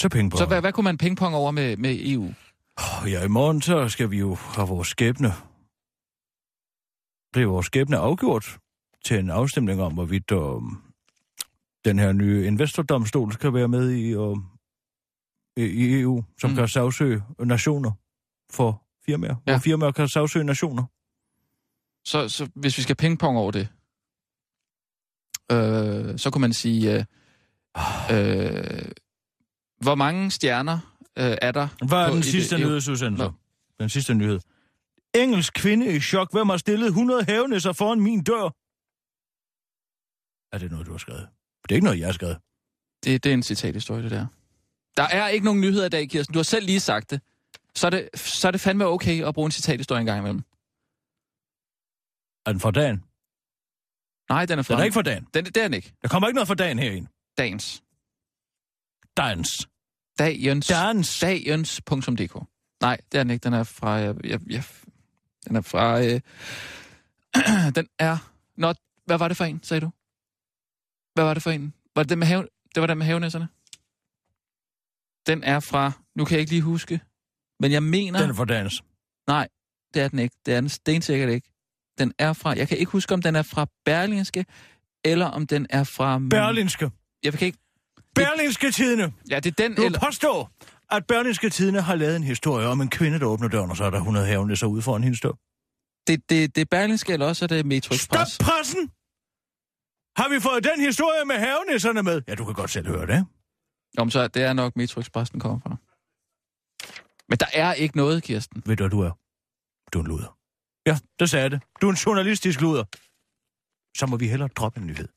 Så 0.00 0.08
på. 0.30 0.36
Så 0.36 0.46
hvad, 0.46 0.60
hvad 0.60 0.72
kunne 0.72 0.84
man 0.84 0.98
pingpong 0.98 1.34
over 1.34 1.50
med, 1.50 1.76
med 1.76 1.96
EU? 2.00 2.24
Oh, 2.76 3.12
ja, 3.12 3.24
i 3.24 3.28
morgen 3.28 3.62
så 3.62 3.88
skal 3.88 4.10
vi 4.10 4.18
jo 4.18 4.34
have 4.34 4.68
vores 4.68 4.88
skæbne. 4.88 5.28
Bliver 7.32 7.48
vores 7.48 7.66
skæbne 7.66 7.96
afgjort 7.96 8.58
til 9.04 9.18
en 9.18 9.30
afstemning 9.30 9.82
om, 9.82 9.94
hvorvidt 9.94 10.30
um, 10.32 10.82
den 11.84 11.98
her 11.98 12.12
nye 12.12 12.46
investordomstol 12.46 13.32
skal 13.32 13.54
være 13.54 13.68
med 13.68 13.90
i, 13.90 14.14
um, 14.14 14.46
i, 15.56 16.00
EU, 16.00 16.24
som 16.40 16.50
Mm. 16.50 16.56
kan 16.56 16.68
sagsøge 16.68 17.22
nationer 17.38 17.92
for 18.52 18.82
firmaer. 19.06 19.36
Ja. 19.46 19.52
Hvor 19.52 19.58
firmaer 19.58 19.92
kan 19.92 20.08
sagsøge 20.08 20.44
nationer. 20.44 20.84
Så, 22.04 22.28
så 22.28 22.48
hvis 22.54 22.78
vi 22.78 22.82
skal 22.82 22.96
pingpong 22.96 23.38
over 23.38 23.50
det, 23.50 23.68
øh, 25.52 26.18
så 26.18 26.30
kunne 26.32 26.40
man 26.40 26.52
sige, 26.52 26.94
øh, 26.94 27.04
øh, 28.12 28.82
hvor 29.80 29.94
mange 29.94 30.30
stjerner 30.30 30.78
øh, 31.18 31.36
er 31.42 31.52
der? 31.52 31.68
Hvad 31.86 31.98
er 31.98 32.12
den 32.12 32.22
sidste 32.22 32.58
nyhedsudsendelse? 32.58 33.24
Nå. 33.24 33.32
Den 33.80 33.88
sidste 33.88 34.14
nyhed. 34.14 34.40
Engelsk 35.14 35.52
kvinde 35.54 35.96
i 35.96 36.00
chok. 36.00 36.32
Hvem 36.32 36.48
har 36.48 36.56
stillet 36.56 36.86
100 36.86 37.24
havenisser 37.24 37.72
foran 37.72 38.00
min 38.00 38.22
dør? 38.22 38.44
Er 40.54 40.58
det 40.58 40.70
noget, 40.70 40.86
du 40.86 40.90
har 40.90 40.98
skrevet? 40.98 41.28
Det 41.62 41.70
er 41.70 41.74
ikke 41.74 41.84
noget, 41.84 41.98
jeg 41.98 42.08
har 42.08 42.12
skrevet. 42.12 42.38
Det, 43.04 43.24
det 43.24 43.30
er 43.30 43.34
en 43.34 43.42
citathistorie, 43.42 44.02
det 44.02 44.10
der. 44.10 44.26
Der 44.96 45.02
er 45.02 45.28
ikke 45.28 45.44
nogen 45.44 45.60
nyheder 45.60 45.86
i 45.86 45.88
dag, 45.88 46.08
Kirsten. 46.08 46.32
Du 46.32 46.38
har 46.38 46.44
selv 46.44 46.66
lige 46.66 46.80
sagt 46.80 47.10
det. 47.10 47.20
Så 47.74 47.86
er 47.86 47.90
det, 47.90 48.08
så 48.14 48.48
er 48.48 48.52
det 48.52 48.60
fandme 48.60 48.86
okay 48.86 49.24
at 49.24 49.34
bruge 49.34 49.46
en 49.46 49.52
citathistorie 49.52 50.00
en 50.00 50.06
gang 50.06 50.18
imellem. 50.18 50.42
Er 52.46 52.52
den 52.52 52.60
for 52.60 52.70
dagen? 52.70 53.04
Nej, 54.28 54.46
den 54.46 54.58
er 54.58 54.62
fra... 54.62 54.74
Den 54.74 54.80
er 54.80 54.84
ikke 54.84 54.94
for 54.94 55.02
dagen. 55.02 55.26
Den, 55.34 55.44
det 55.44 55.56
er 55.56 55.62
den 55.62 55.74
ikke. 55.74 55.92
Der 56.02 56.08
kommer 56.08 56.28
ikke 56.28 56.34
noget 56.34 56.48
for 56.48 56.54
dagen 56.54 56.78
herind. 56.78 57.06
Dagens. 57.38 57.82
Dagens. 59.16 59.68
Dagens. 60.20 60.66
Dans. 60.66 61.20
Dagens.dk. 61.20 62.34
Nej, 62.80 62.98
det 63.12 63.18
er 63.18 63.22
den 63.22 63.30
ikke. 63.30 63.44
Den 63.44 63.52
er 63.52 63.64
fra... 63.64 63.90
Jeg, 63.90 64.14
jeg, 64.24 64.40
jeg, 64.50 64.64
den 65.48 65.56
er 65.56 65.60
fra... 65.60 66.02
Øh, 66.04 66.20
den 67.76 67.86
er... 67.98 68.16
Nå, 68.56 68.74
hvad 69.06 69.18
var 69.18 69.28
det 69.28 69.36
for 69.36 69.44
en, 69.44 69.62
sagde 69.62 69.80
du? 69.80 69.90
Hvad 71.14 71.24
var 71.24 71.34
det 71.34 71.42
for 71.42 71.50
en? 71.50 71.74
Var 71.94 72.02
det 72.02 72.10
den 72.10 72.18
med, 72.18 72.26
have, 72.26 72.48
det 72.74 72.80
var 72.80 72.86
den 72.86 72.98
med 72.98 73.06
havenæsserne? 73.06 73.48
Den 75.26 75.44
er 75.44 75.60
fra... 75.60 75.92
Nu 76.14 76.24
kan 76.24 76.34
jeg 76.34 76.40
ikke 76.40 76.52
lige 76.52 76.62
huske. 76.62 77.00
Men 77.60 77.72
jeg 77.72 77.82
mener... 77.82 78.20
Den 78.20 78.30
er 78.30 78.34
for 78.34 78.44
dagens. 78.44 78.84
Nej, 79.26 79.48
det 79.94 80.02
er 80.02 80.08
den 80.08 80.18
ikke. 80.18 80.36
Det 80.46 80.54
er 80.54 80.60
den 80.60 80.68
stensikkert 80.68 81.30
ikke. 81.30 81.50
Den 81.98 82.12
er 82.18 82.32
fra... 82.32 82.54
Jeg 82.56 82.68
kan 82.68 82.78
ikke 82.78 82.92
huske, 82.92 83.14
om 83.14 83.22
den 83.22 83.36
er 83.36 83.42
fra 83.42 83.66
Berlingske, 83.84 84.44
eller 85.04 85.26
om 85.26 85.46
den 85.46 85.66
er 85.70 85.84
fra... 85.84 86.18
Berlinske. 86.30 86.90
Jeg 87.22 87.32
kan 87.32 87.46
ikke... 87.46 87.58
Berlinske 88.14 88.70
Tidene. 88.70 89.12
Ja, 89.30 89.40
det 89.40 89.46
er 89.60 89.68
den, 89.68 89.74
Du 89.76 89.82
eller... 89.84 90.00
påstår, 90.00 90.50
at 90.90 91.06
Berlinske 91.06 91.50
Tidene 91.50 91.80
har 91.80 91.94
lavet 91.94 92.16
en 92.16 92.22
historie 92.24 92.66
om 92.66 92.80
en 92.80 92.90
kvinde, 92.90 93.18
der 93.20 93.26
åbner 93.26 93.48
døren, 93.48 93.70
og 93.70 93.76
så 93.76 93.84
er 93.84 93.90
der 93.90 93.98
100 93.98 94.26
havenisser 94.26 94.66
ude 94.66 94.82
foran 94.82 95.02
hendes 95.02 95.20
dør. 95.20 95.32
Det, 96.06 96.30
det, 96.30 96.54
det 96.54 96.60
er 96.60 96.64
Berlingske, 96.70 97.12
eller 97.12 97.26
også 97.26 97.44
er 97.44 97.46
det 97.46 97.66
Metro 97.66 97.94
Stop 97.94 98.22
Express. 98.22 98.38
pressen! 98.38 98.90
Har 100.16 100.28
vi 100.34 100.40
fået 100.40 100.64
den 100.64 100.80
historie 100.80 101.24
med 101.24 101.34
havenisserne 101.36 102.02
med? 102.02 102.22
Ja, 102.28 102.34
du 102.34 102.44
kan 102.44 102.54
godt 102.54 102.70
selv 102.70 102.86
høre 102.88 103.06
det. 103.06 103.26
Men 103.98 104.10
så 104.10 104.28
det 104.28 104.42
er 104.42 104.52
nok 104.52 104.76
Metro 104.76 105.00
Express, 105.00 105.30
den 105.30 105.40
kommer 105.40 105.60
fra. 105.60 105.76
Men 107.28 107.38
der 107.38 107.46
er 107.52 107.72
ikke 107.74 107.96
noget, 107.96 108.22
Kirsten. 108.22 108.62
Ved 108.66 108.76
du, 108.76 108.82
hvad 108.82 108.90
du 108.90 109.00
er? 109.00 109.10
Du 109.92 109.98
er 109.98 110.02
en 110.02 110.08
luder. 110.08 110.36
Ja, 110.86 110.98
det 111.18 111.30
sagde 111.30 111.50
det. 111.50 111.60
Du 111.80 111.86
er 111.86 111.90
en 111.90 111.96
journalistisk 111.96 112.60
luder. 112.60 112.84
Så 113.98 114.06
må 114.06 114.16
vi 114.16 114.28
hellere 114.28 114.48
droppe 114.48 114.80
en 114.80 114.86
nyhed. 114.86 115.08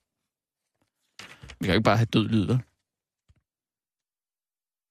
Vi 1.60 1.66
kan 1.66 1.76
ikke 1.76 1.84
bare 1.84 1.98
have 1.98 2.06
død 2.06 2.28
lyd, 2.28 2.46
vel? 2.46 2.62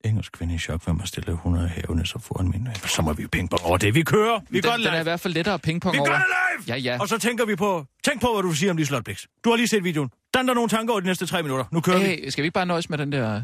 Engelsk 0.05 0.33
kvinde 0.33 0.55
i 0.55 0.59
chok, 0.59 0.85
hvem 0.85 0.99
har 0.99 1.07
stillet 1.07 1.33
100 1.33 1.69
havenisser 1.69 2.19
foran 2.19 2.49
min 2.51 2.65
dør. 2.65 2.73
Så 2.73 3.03
må 3.03 3.13
vi 3.13 3.27
på 3.27 3.57
over 3.65 3.77
det. 3.77 3.95
Vi 3.95 4.03
kører. 4.03 4.41
Vi 4.51 4.61
den, 4.61 4.63
gør 4.63 4.77
det 4.77 4.79
den 4.79 4.87
er 4.87 4.93
i 4.93 4.97
live. 4.97 5.03
hvert 5.03 5.21
fald 5.21 5.35
lettere 5.35 5.59
pingpong 5.59 5.95
Vi 5.95 5.99
over. 5.99 6.09
gør 6.09 6.17
det 6.17 6.27
live! 6.67 6.75
Ja, 6.75 6.81
ja. 6.81 7.01
Og 7.01 7.09
så 7.09 7.19
tænker 7.19 7.45
vi 7.45 7.57
på... 7.57 7.87
Tænk 8.05 8.21
på, 8.21 8.33
hvad 8.33 8.43
du 8.43 8.53
siger 8.53 8.71
om 8.71 8.77
de 8.77 8.87
slotbliks. 8.87 9.27
Du 9.45 9.51
har 9.51 9.57
lige 9.57 9.69
set 9.69 9.85
videoen. 9.85 10.11
Dan 10.35 10.49
der 10.49 10.55
nogle 10.55 10.69
tanker 10.69 10.93
over 10.93 11.01
de 11.01 11.07
næste 11.07 11.27
tre 11.27 11.43
minutter. 11.43 11.65
Nu 11.73 11.81
kører 11.81 11.99
vi. 11.99 12.05
Hey, 12.05 12.29
skal 12.29 12.43
vi 12.43 12.47
ikke 12.47 12.55
bare 12.55 12.67
nøjes 12.67 12.91
med 12.91 12.99
den 12.99 13.13
der 13.13 13.43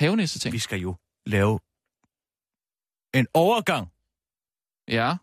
havenisse-ting? 0.00 0.52
Vi 0.52 0.58
skal 0.58 0.78
jo 0.78 0.94
lave 1.26 1.58
en 3.14 3.26
overgang 3.34 3.88
Ja. 4.88 5.14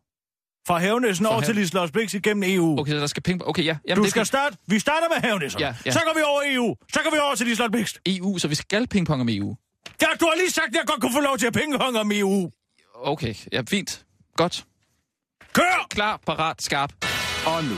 fra 0.67 0.77
havnæssen 0.79 1.23
Fra 1.25 1.29
over 1.31 1.41
hav- 1.41 1.45
til 1.45 1.55
Liselotte 1.55 1.91
Blix 1.93 2.13
igennem 2.13 2.43
EU. 2.55 2.79
Okay, 2.79 2.91
så 2.91 2.97
der 2.97 3.07
skal 3.07 3.23
pingpong... 3.23 3.49
Okay, 3.49 3.65
ja. 3.65 3.77
Jamen, 3.87 3.97
du 3.97 4.03
det 4.03 4.11
skal 4.11 4.25
starte... 4.25 4.57
Vi 4.67 4.79
starter 4.79 5.07
med 5.09 5.29
havnæssen. 5.29 5.59
Ja, 5.61 5.75
ja. 5.85 5.91
Så 5.91 5.99
går 6.05 6.13
vi 6.15 6.21
over 6.21 6.41
EU. 6.45 6.75
Så 6.93 6.99
går 7.03 7.11
vi 7.11 7.17
over 7.17 7.35
til 7.35 7.47
Liselotte 7.47 7.71
Blix. 7.71 7.93
EU, 8.05 8.37
så 8.37 8.47
vi 8.47 8.55
skal 8.55 8.87
pingpong 8.87 9.21
om 9.21 9.29
EU. 9.29 9.55
Ja, 10.01 10.07
du 10.19 10.25
har 10.25 10.35
lige 10.37 10.51
sagt, 10.51 10.67
at 10.67 10.73
jeg 10.75 10.83
godt 10.87 11.01
kunne 11.01 11.13
få 11.13 11.19
lov 11.19 11.37
til 11.37 11.47
at 11.47 11.53
pingpong 11.53 11.97
om 11.97 12.11
EU. 12.13 12.51
Okay, 12.95 13.35
ja, 13.51 13.61
fint. 13.69 14.05
Godt. 14.35 14.65
Kør! 15.53 15.87
Klar, 15.89 16.19
parat, 16.25 16.61
skarp. 16.61 16.91
Og 17.45 17.63
nu, 17.63 17.77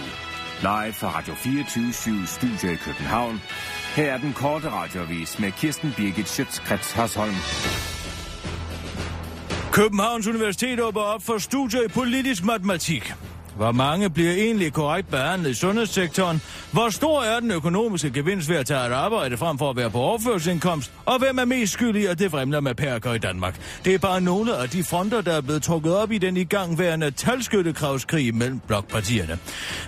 live 0.61 0.93
fra 0.93 1.17
Radio 1.17 1.33
24 1.33 2.27
Studio 2.27 2.71
i 2.71 2.75
København. 2.75 3.41
Her 3.95 4.13
er 4.13 4.17
den 4.17 4.33
korte 4.33 4.69
radiovis 4.69 5.39
med 5.39 5.51
Kirsten 5.51 5.93
Birgit 5.97 6.29
Schøtzgrads 6.29 6.91
Hasholm. 6.91 7.35
Københavns 9.71 10.27
Universitet 10.27 10.79
åbner 10.79 11.01
op 11.01 11.21
for 11.23 11.37
studier 11.37 11.81
i 11.81 11.87
politisk 11.87 12.43
matematik. 12.43 13.13
Hvor 13.55 13.71
mange 13.71 14.09
bliver 14.09 14.31
egentlig 14.31 14.73
korrekt 14.73 15.09
behandlet 15.09 15.49
i 15.49 15.53
sundhedssektoren? 15.53 16.41
Hvor 16.71 16.89
stor 16.89 17.23
er 17.23 17.39
den 17.39 17.51
økonomiske 17.51 18.11
gevinst 18.11 18.49
ved 18.49 18.55
at 18.55 18.65
tage 18.65 18.87
et 18.87 18.91
arbejde 18.91 19.37
frem 19.37 19.57
for 19.57 19.69
at 19.69 19.75
være 19.75 19.89
på 19.89 19.97
overførselsindkomst? 19.97 20.91
Og 21.05 21.19
hvem 21.19 21.39
er 21.39 21.45
mest 21.45 21.73
skyldig 21.73 22.09
at 22.09 22.19
det 22.19 22.31
fremler 22.31 22.59
med 22.59 22.75
perker 22.75 23.13
i 23.13 23.17
Danmark? 23.17 23.59
Det 23.85 23.93
er 23.93 23.97
bare 23.97 24.21
nogle 24.21 24.57
af 24.57 24.69
de 24.69 24.83
fronter, 24.83 25.21
der 25.21 25.33
er 25.33 25.41
blevet 25.41 25.63
trukket 25.63 25.95
op 25.95 26.11
i 26.11 26.17
den 26.17 26.37
igangværende 26.37 27.11
talskyttekravskrig 27.11 28.35
mellem 28.35 28.59
blokpartierne. 28.67 29.39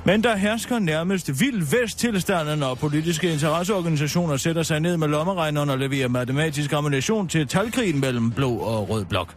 Men 0.04 0.24
der 0.24 0.36
hersker 0.36 0.80
nærmest 0.80 1.40
vild 1.40 1.80
vest-tilstanden, 1.80 2.60
når 2.60 2.76
politiske 2.76 3.32
interesseorganisationer 3.32 4.38
sætter 4.38 4.64
sig 4.64 4.80
ned 4.80 4.98
med 4.98 5.08
lommeregneren 5.08 5.70
og 5.70 5.78
leverer 5.78 6.08
matematisk 6.08 6.74
ammunition 6.74 7.28
til 7.28 7.48
talkrigen 7.48 8.00
mellem 8.00 8.32
blå 8.32 8.58
og 8.58 8.90
rød 8.90 9.06
blok. 9.06 9.34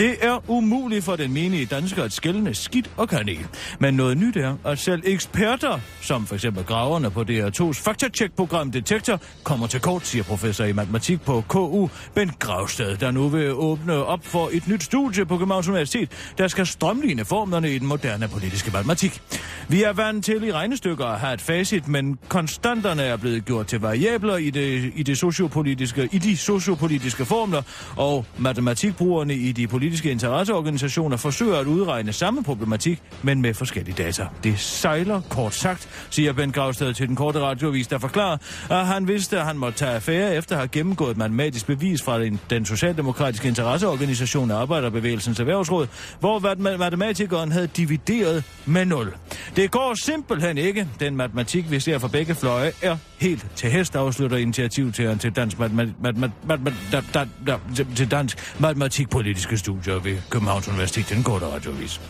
Det 0.00 0.16
er 0.20 0.50
umuligt 0.50 1.04
for 1.04 1.16
den 1.16 1.32
menige 1.32 1.66
dansker 1.66 2.04
at 2.04 2.12
skælne 2.12 2.54
skidt 2.54 2.90
og 2.96 3.08
kanel. 3.08 3.46
Men 3.78 3.94
noget 3.94 4.18
nyt 4.18 4.36
er, 4.36 4.56
at 4.64 4.78
selv 4.78 5.02
eksperter, 5.04 5.80
som 6.00 6.26
for 6.26 6.34
eksempel 6.34 6.64
graverne 6.64 7.10
på 7.10 7.20
DR2's 7.20 7.82
faktatjekprogram 7.82 8.70
Detektor, 8.70 9.20
kommer 9.42 9.66
til 9.66 9.80
kort, 9.80 10.06
siger 10.06 10.22
professor 10.22 10.64
i 10.64 10.72
matematik 10.72 11.20
på 11.20 11.44
KU, 11.48 11.88
Bent 12.14 12.38
Gravsted, 12.38 12.96
der 12.96 13.10
nu 13.10 13.28
vil 13.28 13.52
åbne 13.52 14.04
op 14.04 14.24
for 14.24 14.48
et 14.52 14.68
nyt 14.68 14.82
studie 14.82 15.24
på 15.24 15.38
Københavns 15.38 15.68
Universitet, 15.68 16.10
der 16.38 16.48
skal 16.48 16.66
strømligne 16.66 17.24
formlerne 17.24 17.74
i 17.74 17.78
den 17.78 17.86
moderne 17.86 18.28
politiske 18.28 18.70
matematik. 18.70 19.22
Vi 19.68 19.82
er 19.82 19.92
vant 19.92 20.24
til 20.24 20.44
i 20.44 20.52
regnestykker 20.52 21.04
at 21.04 21.20
have 21.20 21.34
et 21.34 21.40
facit, 21.40 21.88
men 21.88 22.18
konstanterne 22.28 23.02
er 23.02 23.16
blevet 23.16 23.44
gjort 23.44 23.66
til 23.66 23.80
variabler 23.80 24.36
i, 24.36 24.50
det, 24.50 24.92
i, 24.94 25.02
det 25.02 25.18
sociopolitiske, 25.18 26.08
i 26.12 26.18
de 26.18 26.36
sociopolitiske 26.36 27.24
formler, 27.24 27.62
og 27.96 28.26
matematikbrugerne 28.38 29.34
i 29.34 29.52
de 29.52 29.66
politiske 29.66 29.89
politiske 29.90 30.10
interesseorganisationer 30.10 31.16
forsøger 31.16 31.58
at 31.58 31.66
udregne 31.66 32.12
samme 32.12 32.42
problematik, 32.42 33.02
men 33.22 33.42
med 33.42 33.54
forskellige 33.54 33.94
data. 34.02 34.26
Det 34.44 34.58
sejler 34.58 35.20
kort 35.28 35.54
sagt, 35.54 35.88
siger 36.10 36.32
Ben 36.32 36.52
Gravsted 36.52 36.94
til 36.94 37.08
den 37.08 37.16
korte 37.16 37.40
radiovis, 37.40 37.86
der 37.86 37.98
forklarer, 37.98 38.36
at 38.70 38.86
han 38.86 39.08
vidste, 39.08 39.38
at 39.38 39.46
han 39.46 39.58
måtte 39.58 39.78
tage 39.78 39.90
affære 39.90 40.34
efter 40.34 40.54
at 40.54 40.58
have 40.58 40.68
gennemgået 40.68 41.10
et 41.10 41.16
matematisk 41.16 41.66
bevis 41.66 42.02
fra 42.02 42.20
den, 42.20 42.40
den 42.50 42.64
socialdemokratiske 42.64 43.48
interesseorganisation 43.48 44.50
Arbejderbevægelsens 44.50 45.40
Erhvervsråd, 45.40 45.86
hvor 46.20 46.38
matematikeren 46.76 47.52
havde 47.52 47.66
divideret 47.66 48.44
med 48.66 48.84
0. 48.84 49.14
Det 49.56 49.70
går 49.70 49.94
simpelthen 50.04 50.58
ikke. 50.58 50.88
Den 51.00 51.16
matematik, 51.16 51.70
vi 51.70 51.80
ser 51.80 51.98
fra 51.98 52.08
begge 52.08 52.34
fløje, 52.34 52.72
er 52.82 52.96
helt 53.18 53.46
til 53.56 53.70
hest, 53.70 53.96
afslutter 53.96 54.36
initiativtageren 54.36 55.18
til 55.18 55.36
dansk, 55.36 55.58
matematik, 55.58 55.94
matematik, 56.02 56.36
matematik, 56.46 57.96
til 57.96 58.10
dansk 58.10 58.38
matematikpolitiske 58.58 59.58
studier 59.70 59.98
ved 59.98 60.16
Københavns 60.30 60.68
Universitet, 60.68 61.08
den 61.08 61.22
korte 61.22 61.46
radiovis. 61.46 62.00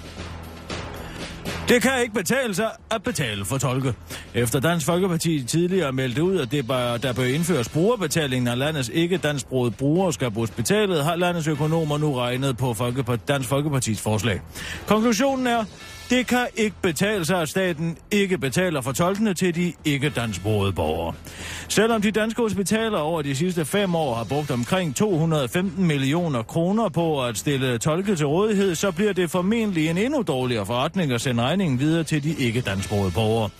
Det 1.68 1.82
kan 1.82 2.02
ikke 2.02 2.14
betale 2.14 2.54
sig 2.54 2.70
at 2.90 3.02
betale 3.02 3.44
for 3.44 3.58
tolke. 3.58 3.94
Efter 4.34 4.60
Dansk 4.60 4.86
Folkeparti 4.86 5.44
tidligere 5.44 5.92
meldte 5.92 6.22
ud, 6.22 6.38
at 6.38 6.50
det 6.50 6.66
bør, 6.66 6.96
der 6.96 7.12
bør 7.12 7.24
indføres 7.24 7.68
brugerbetaling, 7.68 8.44
når 8.44 8.54
landets 8.54 8.90
ikke 8.94 9.16
dansksprogede 9.16 9.70
brugere 9.70 10.12
skal 10.12 10.30
på 10.30 10.40
hospitalet, 10.40 11.04
har 11.04 11.16
landets 11.16 11.48
økonomer 11.48 11.98
nu 11.98 12.14
regnet 12.14 12.56
på 12.56 12.74
Folkepart- 12.74 13.28
Dansk 13.28 13.48
Folkepartis 13.48 14.00
forslag. 14.00 14.40
Konklusionen 14.86 15.46
er, 15.46 15.64
det 16.10 16.26
kan 16.26 16.46
ikke 16.56 16.76
betale 16.82 17.24
sig, 17.24 17.40
at 17.42 17.48
staten 17.48 17.98
ikke 18.10 18.38
betaler 18.38 18.80
for 18.80 18.92
tolkene 18.92 19.34
til 19.34 19.54
de 19.54 19.72
ikke 19.84 20.08
dansksprogede 20.08 20.72
borgere. 20.72 21.14
Selvom 21.68 22.02
de 22.02 22.10
danske 22.10 22.42
hospitaler 22.42 22.98
over 22.98 23.22
de 23.22 23.36
sidste 23.36 23.64
fem 23.64 23.94
år 23.94 24.14
har 24.14 24.24
brugt 24.24 24.50
omkring 24.50 24.96
215 24.96 25.86
millioner 25.86 26.42
kroner 26.42 26.88
på 26.88 27.24
at 27.24 27.38
stille 27.38 27.78
tolke 27.78 28.16
til 28.16 28.26
rådighed, 28.26 28.74
så 28.74 28.90
bliver 28.90 29.12
det 29.12 29.30
formentlig 29.30 29.88
en 29.88 29.98
endnu 29.98 30.22
dårligere 30.22 30.66
forretning 30.66 31.12
at 31.12 31.20
sende 31.20 31.42
regningen 31.42 31.80
videre 31.80 32.04
til 32.04 32.22
de 32.22 32.34
ikke 32.38 32.60
dansksprogede 32.60 33.10
borgere. 33.10 33.50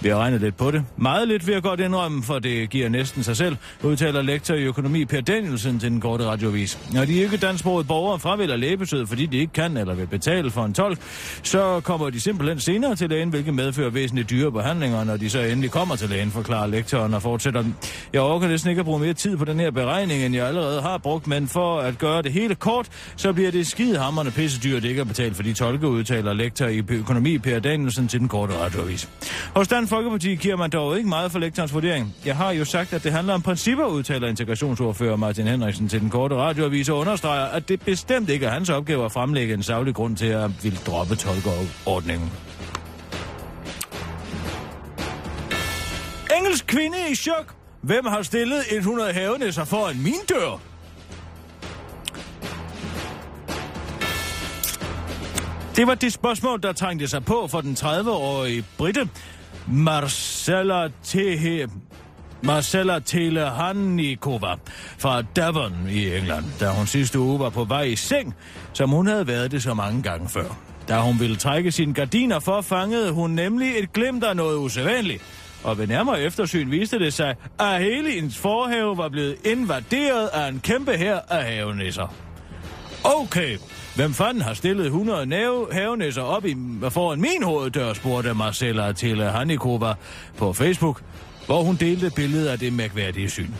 Vi 0.00 0.08
har 0.08 0.16
regnet 0.16 0.40
lidt 0.40 0.56
på 0.56 0.70
det. 0.70 0.84
Meget 0.96 1.28
lidt 1.28 1.46
vil 1.46 1.52
jeg 1.52 1.62
godt 1.62 1.80
indrømme, 1.80 2.22
for 2.22 2.38
det 2.38 2.70
giver 2.70 2.88
næsten 2.88 3.22
sig 3.22 3.36
selv, 3.36 3.56
udtaler 3.82 4.22
lektor 4.22 4.54
i 4.54 4.62
økonomi 4.62 5.04
Per 5.04 5.20
Danielsen 5.20 5.80
til 5.80 5.90
den 5.90 6.00
korte 6.00 6.24
radiovis. 6.24 6.78
Når 6.92 7.04
de 7.04 7.12
ikke 7.12 7.36
dansksprogede 7.36 7.88
borgere 7.88 8.18
fravælger 8.18 8.56
lægebesøg, 8.56 9.08
fordi 9.08 9.26
de 9.26 9.38
ikke 9.38 9.52
kan 9.52 9.76
eller 9.76 9.94
vil 9.94 10.06
betale 10.06 10.50
for 10.50 10.64
en 10.64 10.74
tolk, 10.74 10.98
så 11.42 11.80
kommer 11.80 11.95
de 11.96 12.20
simpelthen 12.20 12.60
senere 12.60 12.96
til 12.96 13.10
lægen, 13.10 13.28
hvilket 13.28 13.54
medfører 13.54 13.90
væsentligt 13.90 14.30
dyre 14.30 14.52
behandlinger, 14.52 15.04
når 15.04 15.16
de 15.16 15.30
så 15.30 15.40
endelig 15.40 15.70
kommer 15.70 15.96
til 15.96 16.08
lægen, 16.08 16.30
forklarer 16.30 16.66
lektoren 16.66 17.14
og 17.14 17.22
fortsætter. 17.22 17.64
Jeg 18.12 18.20
overgår 18.20 18.46
næsten 18.46 18.70
ikke 18.70 18.80
at 18.80 18.86
bruge 18.86 19.00
mere 19.00 19.12
tid 19.12 19.36
på 19.36 19.44
den 19.44 19.60
her 19.60 19.70
beregning, 19.70 20.22
end 20.22 20.34
jeg 20.34 20.46
allerede 20.46 20.82
har 20.82 20.98
brugt, 20.98 21.26
men 21.26 21.48
for 21.48 21.78
at 21.78 21.98
gøre 21.98 22.22
det 22.22 22.32
hele 22.32 22.54
kort, 22.54 22.88
så 23.16 23.32
bliver 23.32 23.50
det 23.50 23.66
skidehammerende 23.66 24.32
pisse 24.32 24.60
dyrt 24.60 24.84
ikke 24.84 25.00
at 25.00 25.08
betale 25.08 25.34
for 25.34 25.42
de 25.42 25.52
tolke, 25.52 25.88
udtaler 25.88 26.32
lektor 26.32 26.66
i 26.66 26.82
økonomi 26.88 27.38
Per 27.38 27.58
Danielsen 27.58 28.08
til 28.08 28.20
den 28.20 28.28
korte 28.28 28.54
radioavis. 28.58 29.08
Hos 29.54 29.68
Dan 29.68 29.86
Folkeparti 29.86 30.34
giver 30.34 30.56
man 30.56 30.70
dog 30.70 30.96
ikke 30.96 31.08
meget 31.08 31.32
for 31.32 31.38
lektorens 31.38 31.74
vurdering. 31.74 32.14
Jeg 32.26 32.36
har 32.36 32.50
jo 32.50 32.64
sagt, 32.64 32.92
at 32.92 33.04
det 33.04 33.12
handler 33.12 33.34
om 33.34 33.42
principper, 33.42 33.84
udtaler 33.84 34.28
integrationsordfører 34.28 35.16
Martin 35.16 35.46
Henriksen 35.46 35.88
til 35.88 36.00
den 36.00 36.10
korte 36.10 36.34
radioavis 36.34 36.88
og 36.88 36.98
understreger, 36.98 37.44
at 37.44 37.68
det 37.68 37.80
bestemt 37.80 38.30
ikke 38.30 38.46
er 38.46 38.50
hans 38.50 38.70
opgave 38.70 39.04
at 39.04 39.12
fremlægge 39.12 39.54
en 39.54 39.62
savlig 39.62 39.94
grund 39.94 40.16
til 40.16 40.26
at 40.26 40.64
ville 40.64 40.78
droppe 40.86 41.14
tolkeordningen. 41.16 41.72
Engelsk 46.36 46.66
kvinde 46.66 46.96
i 47.10 47.14
chok. 47.14 47.54
Hvem 47.80 48.06
har 48.06 48.22
stillet 48.22 48.62
100 48.72 49.12
havenæsser 49.12 49.64
foran 49.64 50.02
min 50.02 50.20
dør? 50.28 50.60
Det 55.76 55.86
var 55.86 55.94
det 55.94 56.12
spørgsmål, 56.12 56.62
der 56.62 56.72
trængte 56.72 57.08
sig 57.08 57.24
på 57.24 57.46
for 57.50 57.60
den 57.60 57.76
30-årige 57.80 58.64
britte, 58.78 59.08
Marcella 59.68 60.88
Tehe, 61.04 61.68
Marcella 62.42 62.98
Telehanikova 62.98 64.54
fra 64.98 65.22
Devon 65.22 65.74
i 65.90 66.16
England, 66.16 66.44
da 66.60 66.70
hun 66.70 66.86
sidste 66.86 67.18
uge 67.18 67.38
var 67.38 67.50
på 67.50 67.64
vej 67.64 67.82
i 67.82 67.96
seng, 67.96 68.34
som 68.72 68.90
hun 68.90 69.06
havde 69.06 69.26
været 69.26 69.50
det 69.50 69.62
så 69.62 69.74
mange 69.74 70.02
gange 70.02 70.28
før. 70.28 70.65
Da 70.88 71.00
hun 71.00 71.20
ville 71.20 71.36
trække 71.36 71.72
sine 71.72 71.94
gardiner 71.94 72.38
for, 72.38 72.60
fangede 72.60 73.12
hun 73.12 73.30
nemlig 73.30 73.78
et 73.78 73.92
glimt 73.92 74.24
af 74.24 74.36
noget 74.36 74.56
usædvanligt. 74.56 75.22
Og 75.64 75.78
ved 75.78 75.86
nærmere 75.86 76.22
eftersyn 76.22 76.70
viste 76.70 76.98
det 76.98 77.12
sig, 77.12 77.34
at 77.58 77.80
hele 77.82 78.10
hendes 78.10 78.38
forhave 78.38 78.96
var 78.96 79.08
blevet 79.08 79.36
invaderet 79.44 80.26
af 80.26 80.48
en 80.48 80.60
kæmpe 80.60 80.96
her 80.96 81.18
af 81.28 81.44
havenisser. 81.44 82.14
Okay, 83.04 83.58
hvem 83.96 84.14
fanden 84.14 84.42
har 84.42 84.54
stillet 84.54 84.86
100 84.86 85.26
næve 85.26 85.66
havenisser 85.72 86.22
op 86.22 86.46
i, 86.46 86.56
foran 86.90 87.20
min 87.20 87.42
hoveddør, 87.42 87.92
spurgte 87.92 88.34
Marcella 88.34 88.92
til 88.92 89.22
Hanikova 89.22 89.94
på 90.36 90.52
Facebook, 90.52 91.02
hvor 91.46 91.62
hun 91.62 91.76
delte 91.76 92.10
billedet 92.16 92.48
af 92.48 92.58
det 92.58 92.72
mærkværdige 92.72 93.30
syn. 93.30 93.50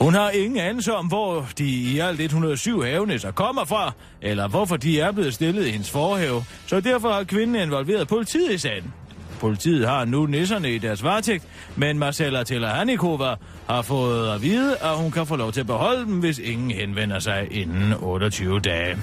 Hun 0.00 0.14
har 0.14 0.30
ingen 0.30 0.58
anelse 0.58 0.94
om, 0.94 1.06
hvor 1.06 1.48
de 1.58 1.64
i 1.64 1.98
alt 1.98 2.20
107 2.20 2.82
havenæsser 2.82 3.30
kommer 3.30 3.64
fra, 3.64 3.92
eller 4.22 4.48
hvorfor 4.48 4.76
de 4.76 5.00
er 5.00 5.12
blevet 5.12 5.34
stillet 5.34 5.66
i 5.66 5.70
hendes 5.70 5.90
forhave, 5.90 6.44
så 6.66 6.80
derfor 6.80 7.12
har 7.12 7.24
kvinden 7.24 7.62
involveret 7.62 8.08
politiet 8.08 8.52
i 8.52 8.58
sagen. 8.58 8.92
Politiet 9.40 9.88
har 9.88 10.04
nu 10.04 10.26
nisserne 10.26 10.74
i 10.74 10.78
deres 10.78 11.04
varetægt, 11.04 11.44
men 11.76 11.98
Marcella 11.98 12.44
Tellerhanikova 12.44 13.34
har 13.68 13.82
fået 13.82 14.34
at 14.34 14.42
vide, 14.42 14.76
at 14.76 14.96
hun 14.96 15.10
kan 15.10 15.26
få 15.26 15.36
lov 15.36 15.52
til 15.52 15.60
at 15.60 15.66
beholde 15.66 16.00
dem, 16.00 16.20
hvis 16.20 16.38
ingen 16.38 16.70
henvender 16.70 17.18
sig 17.18 17.48
inden 17.50 17.94
28 18.00 18.60
dage. 18.60 18.96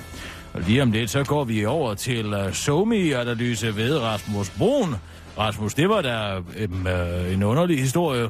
Og 0.53 0.61
lige 0.61 0.81
om 0.81 0.91
lidt, 0.91 1.09
så 1.09 1.23
går 1.23 1.43
vi 1.43 1.65
over 1.65 1.93
til 1.93 2.33
uh, 2.33 2.51
SOMI-analyse 2.51 3.75
ved 3.75 3.99
Rasmus 3.99 4.49
Brun. 4.49 4.95
Rasmus, 5.37 5.73
det 5.73 5.89
var 5.89 6.01
da 6.01 6.37
um, 6.37 6.87
uh, 6.87 7.33
en 7.33 7.43
underlig 7.43 7.79
historie. 7.79 8.29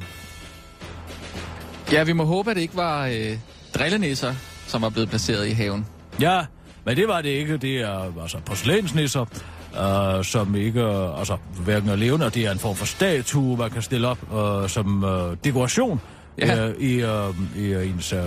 Ja, 1.94 2.04
vi 2.04 2.14
må 2.14 2.24
håbe, 2.26 2.50
at 2.50 2.56
det 2.56 2.62
ikke 2.62 2.76
var 2.78 3.06
øh, 3.08 3.38
drillenisser, 3.80 4.34
som 4.68 4.82
var 4.82 4.90
blevet 4.90 5.10
placeret 5.10 5.48
i 5.48 5.52
haven. 5.52 5.86
Ja, 6.20 6.42
men 6.86 6.98
det 6.98 7.08
var 7.08 7.22
det 7.22 7.30
ikke. 7.30 7.58
Det 7.58 7.82
er 7.82 8.22
altså 8.22 8.38
porcelænsnisser, 8.46 9.22
uh, 9.22 10.24
som 10.26 10.56
ikke, 10.56 10.88
uh, 10.88 11.20
altså 11.20 11.38
hverken 11.66 11.90
er 11.90 11.96
levende, 11.96 12.26
og 12.26 12.34
det 12.36 12.46
er 12.46 12.52
en 12.52 12.60
form 12.60 12.76
for 12.76 12.86
statue, 12.86 13.58
man 13.58 13.72
kan 13.72 13.82
stille 13.82 14.08
op 14.08 14.18
uh, 14.34 14.70
som 14.70 15.04
uh, 15.04 15.10
dekoration 15.44 16.02
Ja. 16.38 16.70
uh, 16.70 16.76
i, 16.84 17.04
uh, 17.04 17.36
i 17.58 17.76
uh, 17.76 17.88
ens 17.90 18.14
uh, 18.14 18.20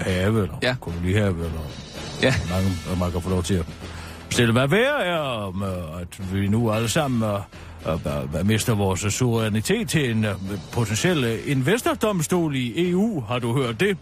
have, 0.00 0.42
eller 0.42 0.58
Ja. 0.62 0.74
kolonihave, 0.80 1.28
eller 1.44 1.60
Ja. 2.22 2.34
mange, 2.52 2.98
man 3.00 3.12
kan 3.12 3.20
få 3.22 3.30
lov 3.30 3.42
til 3.42 3.54
at 3.54 3.66
stille. 4.30 4.52
Hvad 4.52 4.68
værre 4.68 5.04
er, 5.04 5.48
uh, 5.48 6.00
at 6.00 6.32
vi 6.34 6.48
nu 6.48 6.70
alle 6.72 6.88
sammen 6.88 7.30
uh, 7.30 7.38
uh, 7.86 8.46
mister 8.46 8.74
vores 8.74 9.00
suverænitet 9.00 9.88
til 9.88 10.10
en 10.10 10.24
uh, 10.24 10.30
potentiel 10.72 11.24
uh, 11.24 11.50
investordomstol 11.50 12.56
i 12.56 12.90
EU. 12.90 13.20
Har 13.28 13.38
du 13.38 13.62
hørt 13.62 13.80
det? 13.80 13.96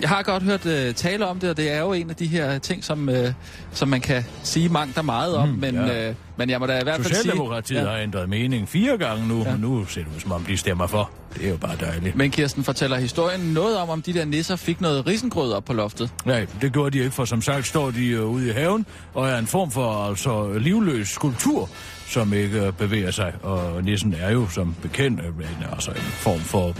Jeg 0.00 0.08
har 0.08 0.22
godt 0.22 0.42
hørt 0.42 0.66
øh, 0.66 0.94
tale 0.94 1.26
om 1.26 1.40
det, 1.40 1.50
og 1.50 1.56
det 1.56 1.72
er 1.72 1.80
jo 1.80 1.92
en 1.92 2.10
af 2.10 2.16
de 2.16 2.26
her 2.26 2.58
ting, 2.58 2.84
som, 2.84 3.08
øh, 3.08 3.32
som 3.72 3.88
man 3.88 4.00
kan 4.00 4.24
sige 4.42 4.68
mangt 4.68 4.98
og 4.98 5.04
meget 5.04 5.34
om, 5.34 5.48
Mm, 5.48 5.54
men, 5.54 5.74
ja. 5.74 6.08
øh, 6.08 6.14
Men 6.36 6.50
jeg 6.50 6.60
må 6.60 6.66
da 6.66 6.80
i 6.80 6.82
hvert 6.82 6.96
fald 6.96 7.06
sige... 7.06 7.16
Socialdemokratiet 7.16 7.78
ja. 7.78 7.84
har 7.88 7.96
ændret 7.98 8.28
mening 8.28 8.68
fire 8.68 8.98
gange 8.98 9.28
nu, 9.28 9.42
ja. 9.42 9.50
men 9.50 9.60
nu 9.60 9.86
ser 9.86 10.00
det 10.04 10.10
ud 10.14 10.20
som 10.20 10.32
om, 10.32 10.42
de 10.44 10.56
stemmer 10.56 10.86
for. 10.86 11.10
Det 11.36 11.46
er 11.46 11.50
jo 11.50 11.56
bare 11.56 11.76
dejligt. 11.80 12.16
Men 12.16 12.30
Kirsten 12.30 12.64
fortæller 12.64 12.98
historien 12.98 13.40
noget 13.40 13.76
om, 13.78 13.90
om 13.90 14.02
de 14.02 14.12
der 14.14 14.24
nisser 14.24 14.56
fik 14.56 14.80
noget 14.80 15.06
risengrød 15.06 15.52
op 15.52 15.64
på 15.64 15.72
loftet. 15.72 16.10
Nej, 16.24 16.46
det 16.60 16.72
gjorde 16.72 16.98
de 16.98 17.04
ikke, 17.04 17.14
for 17.14 17.24
som 17.24 17.42
sagt 17.42 17.66
står 17.66 17.90
de 17.90 18.22
uh, 18.24 18.32
ude 18.32 18.48
i 18.48 18.52
haven, 18.52 18.86
og 19.14 19.28
er 19.28 19.38
en 19.38 19.46
form 19.46 19.70
for 19.70 20.08
altså 20.08 20.58
livløs 20.58 21.08
skulptur, 21.08 21.68
som 22.14 22.32
ikke 22.32 22.72
bevæger 22.78 23.10
sig. 23.10 23.32
Og 23.42 23.84
nissen 23.84 24.14
er 24.20 24.30
jo 24.30 24.48
som 24.48 24.74
bekendt 24.82 25.20
en, 25.20 25.32
altså 25.72 25.90
en 25.90 25.96
form 25.96 26.40
for 26.40 26.68
uh, 26.68 26.74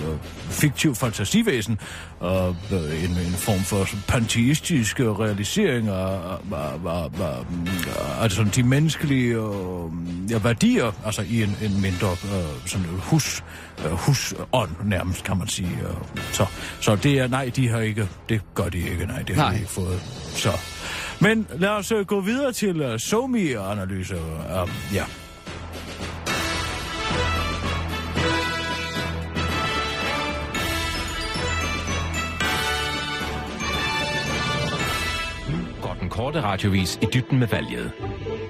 fiktiv 0.49 0.95
fantasivæsen, 0.95 1.79
og 2.21 2.57
uh, 2.73 3.05
en, 3.05 3.11
en 3.11 3.33
form 3.33 3.61
for 3.61 3.89
panteistisk 4.09 5.01
uh, 5.01 5.21
realisering 5.21 5.89
af, 5.89 6.19
af, 6.53 6.73
af, 6.87 7.05
af, 7.21 8.23
altså 8.23 8.45
de 8.55 8.63
menneskelige 8.63 9.41
uh, 9.41 9.93
ja, 10.31 10.39
værdier, 10.39 10.93
altså 11.05 11.23
i 11.23 11.43
en, 11.43 11.57
en 11.63 11.81
mindre 11.83 12.11
uh, 12.11 12.67
sådan 12.67 12.87
hus, 12.87 13.45
uh, 13.85 13.91
husånd 13.91 14.71
nærmest, 14.85 15.25
kan 15.25 15.39
man 15.39 15.49
sige. 15.49 15.79
Uh, 15.83 16.21
så, 16.33 16.47
så 16.81 16.97
det 16.97 17.19
er, 17.19 17.27
nej, 17.27 17.51
de 17.57 17.69
har 17.69 17.81
ikke, 17.81 18.09
det 18.29 18.41
gør 18.55 18.69
de 18.69 18.79
ikke, 18.79 19.07
nej, 19.07 19.23
det 19.23 19.37
har 19.37 19.43
Nej. 19.43 19.53
de 19.53 19.59
ikke 19.59 19.71
fået. 19.71 20.01
Så. 20.35 20.51
Men 21.21 21.47
lad 21.59 21.69
os 21.69 21.93
gå 22.07 22.21
videre 22.21 22.53
til 22.53 22.93
uh, 22.93 22.97
SOMI-analyse. 22.99 24.15
Uh, 24.15 24.95
ja. 24.95 25.05
Korte 36.15 36.43
radiovis 36.43 36.99
i 37.03 37.07
dybden 37.15 37.39
med 37.39 37.47
valget. 37.47 37.93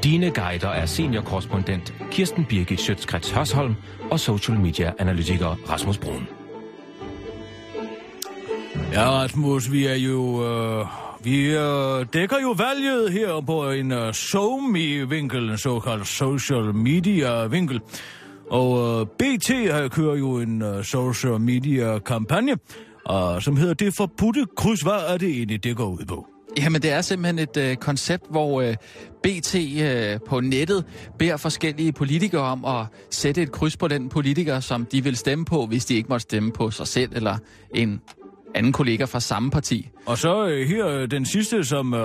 Dine 0.03 0.31
guider 0.31 0.69
er 0.69 0.87
seniorkorrespondent 0.87 1.95
Kirsten 2.11 2.45
Birgit 2.45 2.81
Sjøtskrets 2.81 3.31
Hørsholm 3.31 3.75
og 4.11 4.21
social 4.21 4.61
media 4.61 4.93
analytiker 4.99 5.57
Rasmus 5.71 5.99
Brun. 5.99 6.29
Ja, 8.93 9.11
Rasmus, 9.11 9.73
vi 9.73 9.87
er 9.87 9.95
jo... 9.95 10.47
Øh, 10.47 10.87
vi 11.23 11.57
øh, 11.57 12.07
dækker 12.13 12.37
jo 12.43 12.51
valget 12.51 13.13
her 13.13 13.41
på 13.47 13.71
en 13.71 13.93
øh, 13.93 14.15
SoMe-vinkel, 14.15 15.51
en 15.51 15.59
såkaldt 15.59 16.07
social 16.07 16.75
media-vinkel. 16.75 17.81
Og 18.51 19.01
øh, 19.01 19.07
BT 19.07 19.49
har 19.73 19.89
kører 19.89 20.17
jo 20.17 20.39
en 20.39 20.63
øh, 20.63 20.85
social 20.85 21.41
media-kampagne, 21.41 22.53
øh, 23.11 23.41
som 23.41 23.57
hedder 23.57 23.75
Det 23.75 23.95
Forbudte 23.95 24.47
Kryds. 24.57 24.81
Hvad 24.81 25.13
er 25.15 25.17
det 25.17 25.29
egentlig, 25.29 25.65
det 25.65 25.77
går 25.77 25.87
ud 25.87 26.05
på? 26.09 26.34
Jamen, 26.59 26.83
det 26.83 26.93
er 26.93 27.01
simpelthen 27.01 27.39
et 27.39 27.57
øh, 27.57 27.77
koncept, 27.77 28.25
hvor 28.31 28.61
øh, 28.61 28.77
BT 29.23 29.55
øh, 29.55 30.21
på 30.29 30.41
nettet 30.41 30.85
beder 31.19 31.37
forskellige 31.37 31.93
politikere 31.93 32.43
om 32.43 32.65
at 32.65 32.87
sætte 33.11 33.43
et 33.43 33.53
kryds 33.53 33.77
på 33.77 33.89
den 33.89 34.09
politiker, 34.09 34.61
som 34.61 34.87
de 34.87 35.05
vil 35.05 35.17
stemme 35.17 35.45
på, 35.45 35.67
hvis 35.67 35.85
de 35.85 35.95
ikke 35.95 36.09
måtte 36.09 36.23
stemme 36.23 36.53
på 36.53 36.71
sig 36.71 36.87
selv 36.87 37.11
eller 37.17 37.39
en 37.75 38.01
anden 38.55 38.73
kollega 38.73 39.05
fra 39.05 39.21
samme 39.21 39.51
parti. 39.51 39.89
Og 40.07 40.19
så 40.19 40.47
øh, 40.47 40.69
her, 40.69 40.89
øh, 40.89 41.11
den 41.11 41.27
sidste, 41.27 41.65
som 41.65 41.95
øh, 41.95 42.01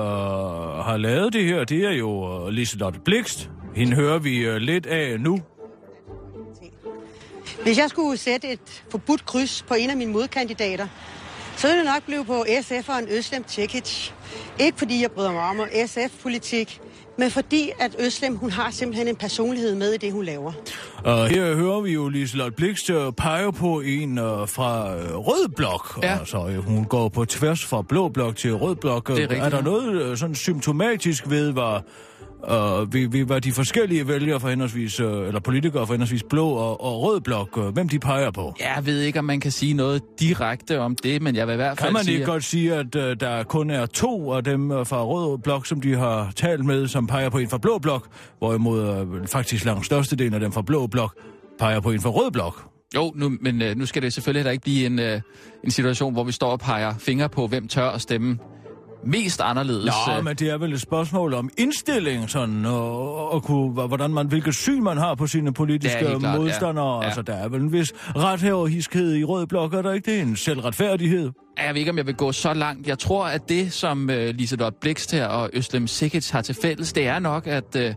har 0.85 0.97
lavet 0.97 1.33
det 1.33 1.45
her, 1.45 1.63
det 1.63 1.85
er 1.85 1.91
jo 1.91 2.45
øh, 2.47 2.53
Liselotte 2.53 2.99
Blikst. 3.05 3.49
Hende 3.75 3.95
hører 3.95 4.19
vi 4.19 4.37
øh, 4.37 4.55
lidt 4.55 4.85
af 4.85 5.19
nu. 5.19 5.39
Hvis 7.63 7.77
jeg 7.77 7.89
skulle 7.89 8.17
sætte 8.17 8.51
et 8.51 8.83
forbudt 8.91 9.25
kryds 9.25 9.65
på 9.67 9.73
en 9.73 9.89
af 9.89 9.97
mine 9.97 10.11
modkandidater, 10.11 10.87
så 11.57 11.67
ville 11.67 11.79
det 11.79 11.91
nok 11.93 12.03
blive 12.03 12.25
på 12.25 12.45
SF'eren 12.49 13.17
Øslem 13.17 13.43
Tjekic. 13.43 14.11
Ikke 14.59 14.77
fordi 14.77 15.01
jeg 15.01 15.11
bryder 15.11 15.31
mig 15.31 15.41
om 15.41 15.59
SF-politik, 15.85 16.81
men 17.17 17.31
fordi 17.31 17.71
at 17.79 17.95
Øslem, 17.99 18.35
hun 18.35 18.49
har 18.49 18.71
simpelthen 18.71 19.07
en 19.07 19.15
personlighed 19.15 19.75
med 19.75 19.93
i 19.93 19.97
det, 19.97 20.11
hun 20.11 20.25
laver. 20.25 20.51
Og 21.03 21.27
her 21.27 21.55
hører 21.55 21.81
vi 21.81 21.93
jo 21.93 22.09
Liselotte 22.09 22.51
Blikst 22.51 22.89
øh, 22.89 23.11
pege 23.13 23.53
på 23.53 23.79
en 23.79 24.17
øh, 24.17 24.47
fra 24.47 24.95
øh, 24.95 25.15
Rød 25.15 25.47
Blok. 25.55 25.99
Ja. 26.03 26.17
Altså, 26.19 26.47
øh, 26.47 26.57
hun 26.57 26.85
går 26.85 27.09
på 27.09 27.25
tværs 27.25 27.65
fra 27.65 27.81
Blå 27.81 28.09
Blok 28.09 28.35
til 28.35 28.55
Rød 28.55 28.75
Blok. 28.75 29.07
Det 29.07 29.17
er 29.17 29.21
rigtigt, 29.21 29.41
er 29.41 29.49
der 29.49 29.57
ja. 29.57 29.63
noget 29.63 30.01
øh, 30.01 30.17
sådan 30.17 30.35
symptomatisk 30.35 31.29
ved, 31.29 31.51
hvad, 31.51 31.81
øh, 32.45 32.93
ved, 32.93 33.09
ved, 33.09 33.25
hvad 33.25 33.41
de 33.41 33.51
forskellige 33.51 34.07
vælgere 34.07 34.39
for 34.39 34.49
henholdsvis, 34.49 34.99
øh, 34.99 35.27
eller 35.27 35.39
politikere 35.39 35.87
for 35.87 35.93
henholdsvis 35.93 36.23
Blå 36.23 36.49
og, 36.49 36.83
og 36.83 37.01
Rød 37.01 37.21
Blok, 37.21 37.57
øh, 37.57 37.67
hvem 37.67 37.89
de 37.89 37.99
peger 37.99 38.31
på? 38.31 38.53
Jeg 38.59 38.85
ved 38.85 39.01
ikke, 39.01 39.19
om 39.19 39.25
man 39.25 39.39
kan 39.39 39.51
sige 39.51 39.73
noget 39.73 40.01
direkte 40.19 40.79
om 40.79 40.95
det, 40.95 41.21
men 41.21 41.35
jeg 41.35 41.47
vil 41.47 41.53
i 41.53 41.55
hvert 41.55 41.79
fald 41.79 41.87
Kan 41.87 41.93
man 41.93 42.03
sige... 42.03 42.13
ikke 42.13 42.25
godt 42.25 42.43
sige, 42.43 42.75
at 42.75 42.95
øh, 42.95 43.19
der 43.19 43.43
kun 43.43 43.69
er 43.69 43.85
to 43.85 44.33
af 44.33 44.43
dem 44.43 44.69
fra 44.69 45.03
Rød 45.03 45.37
Blok, 45.37 45.65
som 45.65 45.81
de 45.81 45.95
har 45.95 46.31
talt 46.35 46.65
med, 46.65 46.87
som 46.87 47.07
peger 47.07 47.29
på 47.29 47.37
en 47.37 47.49
fra 47.49 47.57
Blå 47.57 47.77
Blok, 47.77 48.07
hvorimod 48.37 49.07
øh, 49.21 49.27
faktisk 49.27 49.65
langt 49.65 49.85
størstedelen 49.85 50.33
af 50.33 50.39
dem 50.39 50.51
fra 50.51 50.61
Blå 50.61 50.87
Blok 50.87 51.15
peger 51.59 51.79
på 51.79 51.91
en 51.91 52.01
fra 52.01 52.09
Rød 52.09 52.31
Blok? 52.31 52.69
Jo, 52.95 53.13
nu, 53.15 53.31
men 53.41 53.61
øh, 53.61 53.75
nu 53.77 53.85
skal 53.85 54.01
det 54.01 54.13
selvfølgelig 54.13 54.39
heller 54.39 54.51
ikke 54.51 54.61
blive 54.63 54.85
en, 54.85 54.99
øh, 54.99 55.21
en 55.63 55.71
situation, 55.71 56.13
hvor 56.13 56.23
vi 56.23 56.31
står 56.31 56.51
og 56.51 56.59
peger 56.59 56.93
fingre 56.99 57.29
på, 57.29 57.47
hvem 57.47 57.67
tør 57.67 57.89
at 57.89 58.01
stemme 58.01 58.37
mest 59.03 59.41
anderledes. 59.41 59.93
Nå, 60.07 60.13
øh. 60.17 60.23
men 60.23 60.35
det 60.35 60.49
er 60.49 60.57
vel 60.57 60.73
et 60.73 60.81
spørgsmål 60.81 61.33
om 61.33 61.49
indstilling, 61.57 62.29
sådan, 62.29 62.65
og, 62.65 63.31
og 63.31 63.43
kunne, 63.43 63.71
hvordan 63.71 64.11
man, 64.11 64.27
hvilket 64.27 64.55
syn 64.55 64.83
man 64.83 64.97
har 64.97 65.15
på 65.15 65.27
sine 65.27 65.53
politiske 65.53 65.99
klart, 65.99 66.23
ja. 66.23 66.35
modstandere. 66.35 66.97
Ja. 66.97 67.05
Altså, 67.05 67.21
der 67.21 67.33
er 67.33 67.49
vel 67.49 67.61
en 67.61 67.73
vis 67.73 67.93
rethaverhiskhed 68.15 69.15
i 69.15 69.23
Rød 69.23 69.47
Blok, 69.47 69.73
er 69.73 69.81
der 69.81 69.93
ikke 69.93 70.11
det? 70.11 70.21
En 70.21 70.35
selvretfærdighed? 70.35 71.31
Jeg 71.57 71.73
ved 71.73 71.79
ikke, 71.79 71.91
om 71.91 71.97
jeg 71.97 72.07
vil 72.07 72.15
gå 72.15 72.31
så 72.31 72.53
langt. 72.53 72.87
Jeg 72.87 72.99
tror, 72.99 73.25
at 73.25 73.49
det, 73.49 73.73
som 73.73 74.09
øh, 74.09 74.35
Liselotte 74.35 74.77
Blikst 74.81 75.11
her 75.11 75.25
og 75.25 75.49
Øslem 75.53 75.87
Sikic 75.87 76.29
har 76.29 76.41
til 76.41 76.55
fælles, 76.61 76.93
det 76.93 77.07
er 77.07 77.19
nok, 77.19 77.47
at 77.47 77.75
øh, 77.75 77.93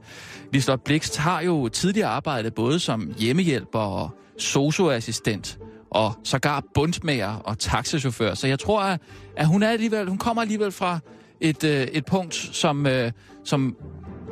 Liselotte 0.53 0.83
Blikst 0.85 1.19
har 1.19 1.41
jo 1.43 1.69
tidligere 1.69 2.09
arbejdet 2.09 2.55
både 2.55 2.79
som 2.79 3.13
hjemmehjælper 3.19 3.79
og 3.79 4.11
socioassistent 4.39 5.59
og 5.95 6.13
sågar 6.25 6.65
bundsmager 6.75 7.35
og 7.45 7.59
taxachauffør. 7.59 8.35
Så 8.35 8.47
jeg 8.47 8.59
tror, 8.59 8.81
at, 8.81 9.01
at 9.37 9.47
hun, 9.47 9.63
er 9.63 9.71
alligevel, 9.71 10.09
hun 10.09 10.19
kommer 10.19 10.43
alligevel 10.43 10.73
fra 10.73 10.99
et, 11.41 11.65
øh, 11.65 11.83
et 11.83 12.05
punkt, 12.05 12.35
som, 12.35 12.87
øh, 12.87 13.13
som 13.45 13.77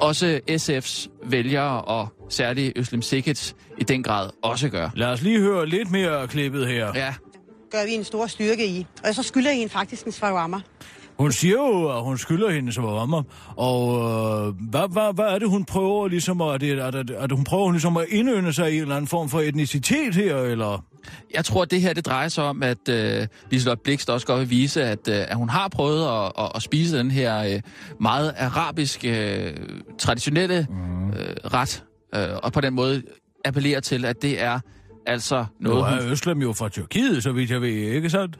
også 0.01 0.41
SF's 0.51 1.09
vælgere 1.31 1.83
og 1.83 2.09
særligt 2.29 2.73
Øslem 2.77 3.03
Sikic 3.03 3.53
i 3.79 3.85
den 3.85 4.03
grad 4.03 4.31
også 4.43 4.69
gør. 4.69 4.91
Lad 4.95 5.09
os 5.09 5.23
lige 5.23 5.41
høre 5.41 5.67
lidt 5.67 5.91
mere 5.91 6.29
klippet 6.29 6.69
her. 6.69 6.93
Ja, 6.95 7.15
Gør 7.71 7.85
vi 7.87 7.93
en 7.93 8.05
stor 8.05 8.27
styrke 8.27 8.67
i. 8.67 8.87
Og 9.05 9.15
så 9.15 9.23
skylder 9.23 9.51
jeg 9.51 9.59
hende 9.59 9.73
faktisk 9.73 10.07
en 10.07 10.13
shawarma. 10.13 10.61
Hun 11.19 11.33
siger 11.33 11.57
jo, 11.57 11.99
at 11.99 12.05
hun 12.05 12.19
skylder 12.19 12.51
hende 12.51 12.73
som 12.73 12.85
rammer. 12.85 13.23
Og 13.57 13.99
øh, 13.99 14.55
hvad, 14.71 14.93
hvad, 14.93 15.15
hvad 15.15 15.25
er 15.25 15.39
det, 15.39 15.49
hun 15.49 15.65
prøver 15.65 16.09
ligesom 16.09 16.41
at... 16.41 16.61
Det, 16.61 16.77
det, 16.77 17.17
er 17.19 17.27
det, 17.27 17.37
hun 17.37 17.45
prøver 17.45 17.71
ligesom 17.71 17.97
at 17.97 18.07
indønde 18.09 18.53
sig 18.53 18.73
i 18.73 18.77
en 18.77 18.83
eller 18.83 18.97
anden 18.97 19.09
form 19.09 19.29
for 19.29 19.41
etnicitet 19.41 20.15
her, 20.15 20.37
eller... 20.37 20.85
Jeg 21.35 21.45
tror, 21.45 21.63
at 21.63 21.71
det 21.71 21.81
her 21.81 21.93
det 21.93 22.07
drejer 22.07 22.29
sig 22.29 22.45
om, 22.45 22.63
at 22.63 22.89
øh, 22.89 23.27
Liselotte 23.51 23.83
Blikst 23.83 24.11
også 24.11 24.27
godt 24.27 24.41
vil 24.41 24.51
vise, 24.51 24.85
at, 24.85 25.09
øh, 25.09 25.15
at 25.29 25.37
hun 25.37 25.49
har 25.49 25.69
prøvet 25.69 26.07
at, 26.07 26.33
at, 26.39 26.53
at 26.55 26.63
spise 26.63 26.99
den 26.99 27.11
her 27.11 27.55
øh, 27.55 27.61
meget 28.01 28.35
arabiske, 28.39 29.37
øh, 29.41 29.57
traditionelle 29.99 30.59
øh, 30.59 31.35
ret, 31.55 31.85
øh, 32.15 32.29
og 32.43 32.53
på 32.53 32.61
den 32.61 32.75
måde 32.75 33.03
appellere 33.45 33.81
til, 33.81 34.05
at 34.05 34.23
det 34.23 34.43
er 34.43 34.61
altså 35.07 35.45
Nu 35.59 35.71
noget, 35.71 35.95
er 35.95 36.03
hun, 36.03 36.11
Øslem 36.13 36.43
jo 36.43 36.53
fra 36.53 36.69
Tyrkiet, 36.69 37.23
så 37.23 37.33
vidt 37.33 37.51
jeg 37.51 37.61
ved, 37.61 37.69
ikke 37.69 38.11
sandt? 38.11 38.39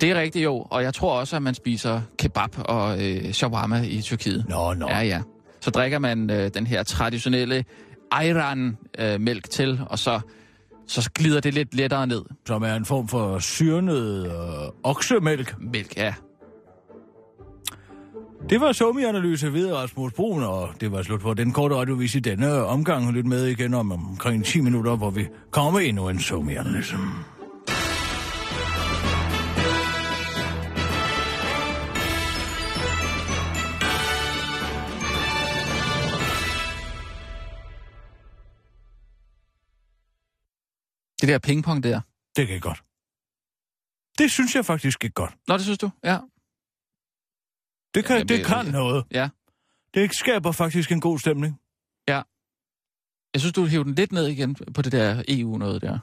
det 0.00 0.10
er 0.10 0.20
rigtigt 0.20 0.44
jo, 0.44 0.66
og 0.70 0.82
jeg 0.82 0.94
tror 0.94 1.18
også, 1.20 1.36
at 1.36 1.42
man 1.42 1.54
spiser 1.54 2.00
kebab 2.18 2.50
og 2.58 3.04
øh, 3.06 3.32
shawarma 3.32 3.82
i 3.82 4.00
Tyrkiet. 4.00 4.44
Nå, 4.48 4.74
nå. 4.74 4.88
Ja, 4.88 5.00
ja. 5.00 5.22
Så 5.60 5.70
drikker 5.70 5.98
man 5.98 6.30
øh, 6.30 6.50
den 6.54 6.66
her 6.66 6.82
traditionelle 6.82 7.64
ayran-mælk 8.10 9.50
til, 9.50 9.80
og 9.86 9.98
så, 9.98 10.20
så 10.88 11.10
glider 11.14 11.40
det 11.40 11.54
lidt 11.54 11.74
lettere 11.74 12.06
ned. 12.06 12.24
Som 12.46 12.62
er 12.62 12.74
en 12.74 12.84
form 12.84 13.08
for 13.08 13.38
syrnet 13.38 14.26
øh, 14.26 14.32
oksemælk. 14.82 15.54
Mælk, 15.60 15.96
ja. 15.96 16.14
Det 18.48 18.60
var 18.60 18.72
Somi-analyse 18.72 19.52
ved 19.52 19.72
Rasmus 19.72 20.12
Brun, 20.12 20.42
og 20.42 20.68
det 20.80 20.92
var 20.92 21.02
slut 21.02 21.22
for 21.22 21.34
den 21.34 21.52
korte 21.52 21.74
radiovis 21.74 22.14
i 22.14 22.20
denne 22.20 22.64
omgang. 22.64 23.12
Lyt 23.12 23.26
med 23.26 23.46
igen 23.46 23.74
om 23.74 23.92
omkring 23.92 24.44
10 24.44 24.60
minutter, 24.60 24.96
hvor 24.96 25.10
vi 25.10 25.26
kommer 25.50 25.80
endnu 25.80 26.08
en 26.08 26.18
Somi-analyse. 26.18 26.96
Det 41.28 41.32
der 41.34 41.38
pingpong 41.48 41.82
der. 41.82 42.00
Det 42.36 42.48
kan 42.48 42.60
godt. 42.60 42.80
Det 44.18 44.30
synes 44.30 44.54
jeg 44.54 44.64
faktisk 44.64 45.04
er 45.04 45.08
godt. 45.08 45.34
Nå, 45.48 45.54
det 45.54 45.62
synes 45.62 45.78
du? 45.78 45.90
Ja. 46.04 46.18
Det 47.94 48.04
kan, 48.04 48.16
Jamen, 48.16 48.28
det 48.28 48.38
det- 48.38 48.46
kan 48.46 48.66
noget. 48.66 49.06
Ja. 49.10 49.28
Det 49.94 50.14
skaber 50.14 50.52
faktisk 50.52 50.92
en 50.92 51.00
god 51.00 51.18
stemning. 51.18 51.60
Jeg 53.32 53.40
synes, 53.40 53.52
du 53.54 53.66
hævde 53.66 53.84
den 53.84 53.94
lidt 53.94 54.12
ned 54.12 54.26
igen 54.26 54.54
på 54.54 54.82
det 54.82 54.92
der 54.92 55.22
EU-noget 55.28 55.82
der. 55.82 55.98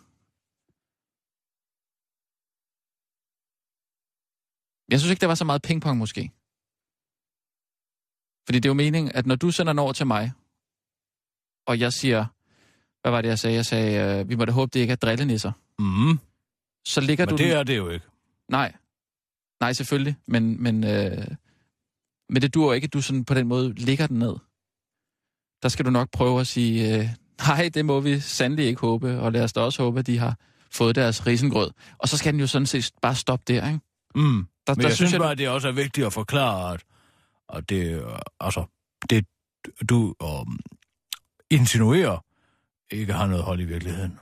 Jeg 4.92 5.00
synes 5.00 5.12
ikke, 5.12 5.22
der 5.22 5.28
var 5.28 5.36
så 5.36 5.46
meget 5.46 5.62
pingpong 5.62 5.98
måske. 5.98 6.32
Fordi 8.46 8.58
det 8.60 8.66
er 8.66 8.70
jo 8.70 8.74
meningen, 8.74 9.12
at 9.16 9.26
når 9.26 9.36
du 9.36 9.52
sender 9.52 9.74
den 9.74 9.80
over 9.80 9.94
til 9.94 10.08
mig, 10.08 10.32
og 11.68 11.80
jeg 11.80 11.94
siger, 11.94 12.26
hvad 13.06 13.12
var 13.12 13.22
det, 13.22 13.30
jeg 13.30 13.40
sagde? 13.40 13.56
Jeg 13.56 13.66
sagde, 13.66 14.20
øh, 14.20 14.30
vi 14.30 14.36
må 14.36 14.46
da 14.46 14.52
håbe, 14.52 14.70
det 14.74 14.80
ikke 14.80 14.92
er 14.92 14.96
drillenisser. 14.96 15.52
Mm. 15.80 16.20
Så 16.86 17.02
ligger 17.02 17.26
Men 17.26 17.30
du 17.30 17.38
det 17.38 17.46
den- 17.50 17.58
er 17.58 17.64
det 17.64 17.78
jo 17.78 17.90
ikke. 17.90 18.06
Nej. 18.50 18.74
Nej, 19.62 19.74
selvfølgelig. 19.74 20.16
Men, 20.28 20.64
men, 20.64 20.84
øh, 20.84 21.28
men 22.30 22.42
det 22.42 22.54
dur 22.54 22.74
ikke, 22.74 22.86
at 22.86 22.94
du 22.94 23.02
sådan 23.02 23.26
på 23.26 23.34
den 23.34 23.48
måde 23.48 23.74
ligger 23.74 24.08
den 24.08 24.20
ned. 24.20 24.36
Der 25.64 25.70
skal 25.70 25.86
du 25.86 25.90
nok 25.90 26.10
prøve 26.12 26.40
at 26.40 26.48
sige, 26.48 26.98
øh, 27.00 27.10
nej, 27.48 27.70
det 27.74 27.86
må 27.86 28.00
vi 28.00 28.20
sandelig 28.20 28.66
ikke 28.66 28.82
håbe, 28.82 29.20
og 29.20 29.32
lad 29.32 29.44
os 29.44 29.54
da 29.54 29.60
også 29.62 29.84
håbe, 29.84 30.00
at 30.00 30.08
de 30.08 30.18
har 30.18 30.38
fået 30.72 30.96
deres 30.96 31.28
risengrød. 31.28 31.72
Og 31.98 32.10
så 32.10 32.18
skal 32.18 32.34
den 32.34 32.40
jo 32.40 32.48
sådan 32.48 32.66
set 32.66 32.92
bare 33.02 33.16
stoppe 33.16 33.44
der, 33.48 33.68
ikke? 33.68 33.80
Mm. 34.16 34.48
Der, 34.68 34.74
Men 34.76 34.82
der 34.82 34.88
jeg 34.88 34.96
synes 34.96 35.18
bare, 35.18 35.32
at 35.32 35.38
det 35.38 35.50
også 35.50 35.68
er 35.68 35.72
vigtigt 35.72 36.08
at 36.08 36.14
forklare, 36.14 36.74
at, 36.74 36.84
at 37.54 37.70
det, 37.70 38.02
øh, 38.04 38.20
altså, 38.40 38.66
det, 39.10 39.26
du 39.90 40.16
um, 40.24 40.60
insinuerer, 41.52 42.25
ikke 43.00 43.14
har 43.14 43.28
noget 43.28 43.44
hold 43.44 43.60
i 43.60 43.66
virkeligheden. 43.66 44.20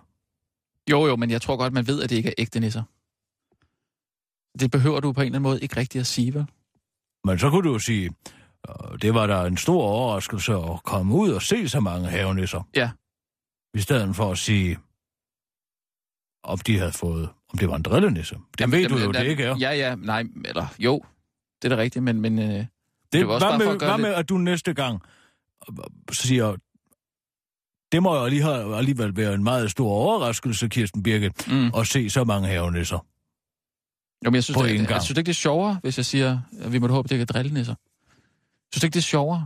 Jo, 0.92 1.06
jo, 1.08 1.16
men 1.16 1.30
jeg 1.32 1.42
tror 1.42 1.58
godt, 1.58 1.74
man 1.74 1.88
ved, 1.88 2.04
at 2.04 2.10
det 2.10 2.16
ikke 2.16 2.30
er 2.30 2.34
ægte 2.38 2.60
nisser. 2.60 2.84
Det 4.60 4.72
behøver 4.72 5.00
du 5.00 5.14
på 5.14 5.22
en 5.22 5.26
eller 5.26 5.36
anden 5.40 5.50
måde 5.50 5.62
ikke 5.62 5.78
rigtig 5.78 6.00
at 6.00 6.08
sige, 6.08 6.34
vel? 6.34 6.46
Men 7.24 7.40
så 7.40 7.50
kunne 7.50 7.64
du 7.68 7.74
jo 7.74 7.80
sige, 7.80 8.10
det 9.02 9.14
var 9.14 9.28
der 9.28 9.44
en 9.46 9.58
stor 9.58 9.82
overraskelse 9.84 10.54
at 10.54 10.84
komme 10.84 11.16
ud 11.16 11.32
og 11.32 11.42
se 11.42 11.70
så 11.70 11.80
mange 11.80 12.10
havenisser. 12.10 12.68
Ja. 12.76 12.92
I 13.74 13.82
stedet 13.82 14.16
for 14.16 14.32
at 14.32 14.38
sige, 14.38 14.78
om 16.44 16.60
de 16.60 16.78
havde 16.80 16.92
fået, 16.92 17.30
om 17.50 17.58
det 17.60 17.70
var 17.70 17.76
en 17.76 17.82
drillenisse. 17.84 18.36
Det 18.36 18.62
Jamen, 18.62 18.80
ved 18.80 18.90
du 18.90 18.98
jo, 18.98 19.12
det 19.12 19.26
ikke 19.28 19.44
er. 19.44 19.56
Ja, 19.60 19.72
ja, 19.72 19.96
nej, 19.96 20.24
eller 20.46 20.66
jo, 20.80 21.04
det 21.62 21.72
er 21.72 21.76
da 21.76 21.82
rigtigt, 21.82 22.04
men, 22.04 22.22
men 22.22 22.40
øh, 22.40 22.46
Det, 22.46 22.68
det 23.14 23.28
var 23.28 23.34
også 23.34 23.46
hvad 23.48 23.52
bare 23.52 23.60
for 23.60 23.66
med, 23.66 23.74
at 23.74 23.80
gøre 23.80 23.90
hvad 23.90 23.98
lidt- 23.98 24.08
med, 24.08 24.14
at 24.16 24.30
du 24.30 24.38
næste 24.38 24.74
gang 24.74 25.02
øh, 25.70 25.76
siger, 26.12 26.56
det 27.94 28.04
må 28.04 28.16
jo 28.16 28.28
lige 28.28 28.42
have, 28.42 28.78
alligevel 28.78 29.18
være 29.18 29.34
en 29.34 29.44
meget 29.44 29.72
stor 29.72 29.90
overraskelse, 29.90 30.68
Kirsten 30.68 31.04
Birgit, 31.04 31.48
mm. 31.48 31.72
at 31.78 31.88
se 31.88 32.10
så 32.10 32.24
mange 32.24 32.48
havenisser. 32.48 33.06
Jo, 34.26 34.30
men 34.30 34.36
jeg 34.36 34.44
synes, 34.44 34.58
på 34.58 34.64
det, 34.64 34.70
én 34.70 34.72
jeg, 34.72 34.80
gang. 34.80 34.92
jeg 34.92 35.02
synes 35.02 35.18
ikke, 35.18 35.28
det 35.28 35.34
er 35.34 35.44
sjovere, 35.48 35.80
hvis 35.82 35.98
jeg 35.98 36.06
siger, 36.06 36.40
at 36.60 36.74
vi 36.74 36.80
må 36.80 36.88
da 36.88 36.94
håbe, 36.94 37.08
det 37.08 37.16
ikke 37.16 37.22
er 37.22 37.26
drillenisser. 37.26 37.76
Synes 38.74 38.82
du 38.82 38.86
ikke, 38.86 38.94
det 38.94 39.00
er 39.00 39.04
sjovere? 39.04 39.46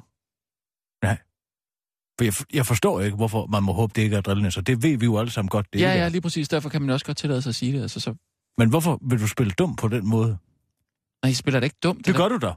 For 2.20 2.24
jeg, 2.24 2.34
jeg 2.54 2.66
forstår 2.66 3.02
ikke, 3.02 3.18
hvorfor 3.18 3.46
man 3.46 3.64
må 3.64 3.74
håbe, 3.74 3.94
det 3.96 4.02
ikke 4.02 4.16
er 4.16 4.22
drillenæsser. 4.22 4.62
Det 4.62 4.84
ved 4.84 4.98
vi 4.98 5.06
jo 5.06 5.20
alle 5.20 5.32
sammen 5.32 5.50
godt, 5.50 5.74
det 5.74 5.80
ja, 5.80 5.92
ikke 5.92 6.00
ja, 6.00 6.06
er. 6.06 6.10
lige 6.10 6.22
præcis. 6.22 6.50
Derfor 6.50 6.70
kan 6.70 6.82
man 6.82 6.90
også 6.90 7.06
godt 7.06 7.18
tillade 7.18 7.42
sig 7.42 7.50
at 7.50 7.56
sige 7.56 7.74
det. 7.74 7.82
Altså, 7.82 8.00
så... 8.00 8.14
Men 8.58 8.70
hvorfor 8.70 9.00
vil 9.02 9.20
du 9.20 9.28
spille 9.28 9.52
dum 9.52 9.76
på 9.76 9.88
den 9.88 10.08
måde? 10.08 10.38
Nej, 11.24 11.32
I 11.32 11.34
spiller 11.34 11.60
det 11.60 11.66
ikke 11.66 11.78
dumt. 11.84 12.06
Det 12.06 12.16
gør 12.16 12.28
du 12.28 12.38
da. 12.38 12.52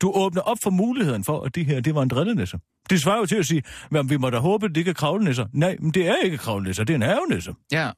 Du 0.00 0.12
åbner 0.14 0.40
op 0.40 0.58
for 0.62 0.70
muligheden 0.70 1.24
for, 1.24 1.42
at 1.42 1.54
det 1.54 1.66
her, 1.66 1.80
det 1.80 1.94
var 1.94 2.02
en 2.02 2.08
drillenæsse. 2.08 2.58
Det 2.90 3.00
svarer 3.00 3.18
jo 3.18 3.26
til 3.26 3.36
at 3.36 3.46
sige, 3.46 3.62
at 3.94 4.10
vi 4.10 4.16
må 4.16 4.30
da 4.30 4.38
håbe, 4.38 4.66
at 4.66 4.70
det 4.70 4.76
ikke 4.76 4.90
er 4.90 4.94
kravlenæsser. 4.94 5.46
Nej, 5.52 5.76
men 5.80 5.90
det 5.90 6.08
er 6.08 6.16
ikke 6.16 6.38
kravlenæsser, 6.38 6.84
det 6.84 6.92
er 6.92 6.96
en 6.96 7.02
havenæsse. 7.02 7.54
Ja. 7.72 7.90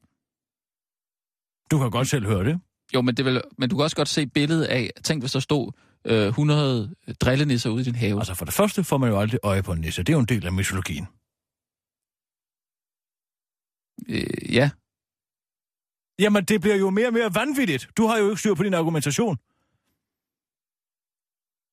Du 1.71 1.79
kan 1.79 1.91
godt 1.91 2.09
selv 2.09 2.27
høre 2.27 2.45
det. 2.45 2.61
Jo, 2.95 3.01
men, 3.03 3.17
det 3.17 3.25
vil, 3.25 3.43
men 3.59 3.71
du 3.71 3.77
kan 3.77 3.83
også 3.83 3.97
godt 3.97 4.09
se 4.09 4.27
billedet 4.27 4.65
af, 4.65 4.91
tænk 5.05 5.23
hvis 5.23 5.33
der 5.33 5.41
stod 5.41 5.73
øh, 6.07 6.27
100 6.29 6.95
drillenisser 7.21 7.71
ude 7.71 7.81
i 7.81 7.85
din 7.85 7.95
have. 7.95 8.19
Altså 8.19 8.35
for 8.35 8.45
det 8.45 8.55
første 8.55 8.85
får 8.85 8.99
man 8.99 9.11
jo 9.11 9.21
aldrig 9.21 9.41
øje 9.43 9.63
på 9.63 9.73
en 9.73 9.81
nisse. 9.81 10.03
Det 10.03 10.09
er 10.09 10.17
jo 10.17 10.21
en 10.21 10.27
del 10.27 10.47
af 10.47 10.53
mytologien. 10.53 11.07
Øh, 14.09 14.55
ja. 14.55 14.71
Jamen, 16.19 16.45
det 16.45 16.61
bliver 16.61 16.77
jo 16.77 16.91
mere 16.91 17.07
og 17.07 17.13
mere 17.13 17.35
vanvittigt. 17.35 17.89
Du 17.97 18.07
har 18.07 18.19
jo 18.19 18.25
ikke 18.31 18.41
styr 18.41 18.55
på 18.55 18.63
din 18.63 18.75
argumentation. 18.75 19.37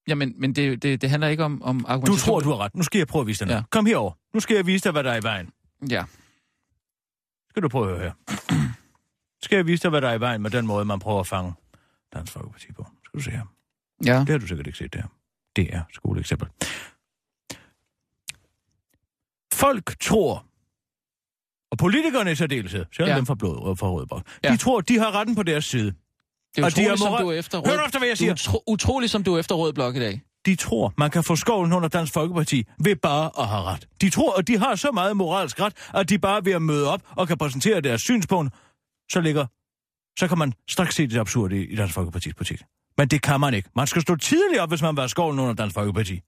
Jamen, 0.07 0.33
men 0.37 0.53
det, 0.55 0.81
det, 0.83 1.01
det 1.01 1.09
handler 1.09 1.27
ikke 1.27 1.43
om, 1.43 1.61
om 1.63 1.79
Du 1.79 1.85
argumentation. 1.87 2.17
tror, 2.33 2.39
du 2.39 2.49
har 2.49 2.57
ret. 2.57 2.75
Nu 2.75 2.83
skal 2.83 2.97
jeg 2.97 3.07
prøve 3.07 3.21
at 3.21 3.27
vise 3.27 3.39
dig 3.39 3.47
noget. 3.47 3.59
Ja. 3.61 3.65
Kom 3.71 3.85
herover. 3.85 4.11
Nu 4.33 4.39
skal 4.39 4.55
jeg 4.55 4.65
vise 4.67 4.83
dig, 4.83 4.91
hvad 4.91 5.03
der 5.03 5.11
er 5.11 5.19
i 5.19 5.23
vejen. 5.23 5.49
Ja. 5.89 6.03
Skal 7.49 7.63
du 7.63 7.69
prøve 7.69 7.91
at 7.91 7.97
høre 7.99 8.09
her. 8.09 8.13
Skal 9.41 9.55
jeg 9.55 9.67
vise 9.67 9.83
dig, 9.83 9.89
hvad 9.89 10.01
der 10.01 10.09
er 10.09 10.13
i 10.13 10.19
vejen 10.19 10.41
med 10.41 10.51
den 10.51 10.67
måde, 10.67 10.85
man 10.85 10.99
prøver 10.99 11.19
at 11.19 11.27
fange 11.27 11.53
Dansk 12.13 12.33
Folkeparti 12.33 12.71
på? 12.71 12.85
Skal 13.05 13.17
du 13.19 13.23
se 13.23 13.31
her. 13.31 13.45
Ja. 14.05 14.19
Det 14.19 14.29
har 14.29 14.37
du 14.37 14.47
sikkert 14.47 14.67
ikke 14.67 14.77
set 14.77 14.93
der. 14.93 15.03
Det 15.55 15.75
er 15.75 15.81
skoleeksempel. 15.93 16.47
Folk 19.53 19.99
tror, 19.99 20.45
og 21.71 21.77
politikerne 21.77 22.31
i 22.31 22.35
særdeleshed, 22.35 22.85
selv 22.91 23.07
Ja. 23.09 23.15
dem 23.17 23.25
fra, 23.25 23.35
blod, 23.35 23.77
fra 23.77 23.87
Rød 23.89 24.05
Blok, 24.05 24.27
Ja. 24.43 24.51
de 24.51 24.57
tror, 24.57 24.81
de 24.81 24.97
har 24.99 25.11
retten 25.15 25.35
på 25.35 25.43
deres 25.43 25.65
side. 25.65 25.93
Det 26.55 26.63
er 26.63 26.69
de 26.69 26.71
utroligt, 26.71 26.91
er 26.91 26.95
som 26.95 27.17
du 27.21 27.29
er 27.29 27.33
efter 27.33 27.57
Hør 27.57 27.71
rød... 27.71 27.77
nu 27.77 27.85
efter, 27.85 27.99
hvad 27.99 28.07
jeg 28.07 28.11
er 28.11 28.15
siger. 28.15 28.31
utro, 28.31 28.63
utroligt, 28.67 29.11
som 29.11 29.23
du 29.23 29.35
er 29.35 29.39
efter 29.39 29.55
rød 29.55 29.73
blok 29.73 29.95
i 29.95 29.99
dag. 29.99 30.21
De 30.45 30.55
tror, 30.55 30.93
man 30.97 31.11
kan 31.11 31.23
få 31.23 31.35
skovlen 31.35 31.73
under 31.73 31.89
Dansk 31.89 32.13
Folkeparti 32.13 32.65
ved 32.79 32.95
bare 32.95 33.31
at 33.39 33.47
have 33.47 33.63
ret. 33.63 33.87
De 34.01 34.09
tror, 34.09 34.39
at 34.39 34.47
de 34.47 34.57
har 34.57 34.75
så 34.75 34.91
meget 34.91 35.17
moralsk 35.17 35.59
ret, 35.59 35.73
at 35.93 36.09
de 36.09 36.19
bare 36.19 36.45
ved 36.45 36.53
at 36.53 36.61
møde 36.61 36.89
op 36.89 37.01
og 37.15 37.27
kan 37.27 37.37
præsentere 37.37 37.81
deres 37.81 38.01
synspunkt, 38.01 38.53
så 39.11 39.21
ligger, 39.21 39.45
så 40.19 40.27
kan 40.27 40.37
man 40.37 40.53
straks 40.69 40.95
se 40.95 41.07
det 41.07 41.19
absurde 41.19 41.65
i, 41.65 41.75
Dansk 41.75 41.93
Folkepartis 41.93 42.33
politik. 42.33 42.61
Men 42.97 43.07
det 43.07 43.21
kan 43.21 43.39
man 43.39 43.53
ikke. 43.53 43.69
Man 43.75 43.87
skal 43.87 44.01
stå 44.01 44.15
tidligt 44.15 44.61
op, 44.61 44.69
hvis 44.69 44.81
man 44.81 44.95
vil 44.95 45.01
have 45.01 45.09
skovlen 45.09 45.39
under 45.39 45.53
Dansk 45.53 45.73
Folkeparti. 45.73 46.21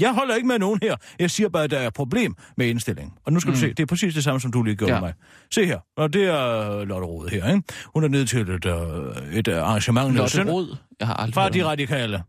Jeg 0.00 0.14
holder 0.14 0.34
ikke 0.34 0.48
med 0.48 0.58
nogen 0.58 0.78
her. 0.82 0.96
Jeg 1.18 1.30
siger 1.30 1.48
bare, 1.48 1.64
at 1.64 1.70
der 1.70 1.78
er 1.78 1.86
et 1.86 1.94
problem 1.94 2.36
med 2.56 2.66
indstillingen. 2.66 3.14
Og 3.26 3.32
nu 3.32 3.40
skal 3.40 3.48
mm. 3.48 3.54
du 3.54 3.60
se, 3.60 3.68
det 3.68 3.80
er 3.80 3.86
præcis 3.86 4.14
det 4.14 4.24
samme, 4.24 4.40
som 4.40 4.52
du 4.52 4.62
lige 4.62 4.76
gjorde 4.76 4.92
Ja. 4.94 5.00
med 5.00 5.08
mig. 5.08 5.14
Se 5.54 5.66
her, 5.66 5.78
og 5.96 6.12
det 6.12 6.24
er 6.24 6.84
Lotte 6.84 7.06
Rode 7.06 7.30
her, 7.30 7.48
ikke? 7.48 7.62
Hun 7.94 8.04
er 8.04 8.08
nede 8.08 8.26
til 8.26 8.40
et, 8.50 8.64
uh, 8.64 9.34
et 9.34 9.48
uh, 9.48 9.54
arrangement. 9.54 10.06
nede 10.08 10.18
Lotte 10.18 10.32
Sønder- 10.32 10.52
Rod. 10.52 10.76
Jeg 11.00 11.06
har 11.08 11.14
aldrig 11.14 11.34
fra 11.34 11.48
de 11.48 11.64
radikale. 11.66 12.22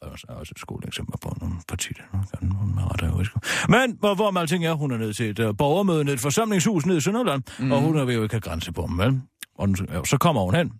Og 0.00 0.18
så 0.18 0.26
er 0.28 0.32
også 0.34 0.52
et 0.56 0.60
skoleeksempel 0.60 1.14
på 1.22 1.36
nogle 1.40 1.54
partier. 1.68 1.96
er. 2.12 3.68
Men 3.68 3.96
hvor, 3.98 4.14
hvor 4.14 4.30
med 4.30 4.40
alting 4.40 4.66
er, 4.66 4.72
hun 4.72 4.92
er 4.92 4.96
ned 4.98 5.14
til 5.14 5.30
et 5.30 5.38
uh, 5.38 5.56
borgermøde, 5.58 6.04
ned 6.04 6.12
i 6.12 6.14
et 6.14 6.20
forsamlingshus 6.20 6.86
nede 6.86 6.98
i 6.98 7.00
Sønderland, 7.00 7.42
mm. 7.58 7.72
og 7.72 7.80
hun 7.80 7.96
er 7.98 8.04
ved 8.04 8.14
jo 8.14 8.22
ikke 8.22 8.32
have 8.34 8.40
grænsebom, 8.40 8.98
vel? 8.98 9.20
Og 9.54 9.68
så 10.06 10.16
kommer 10.20 10.42
hun 10.42 10.54
hen. 10.54 10.72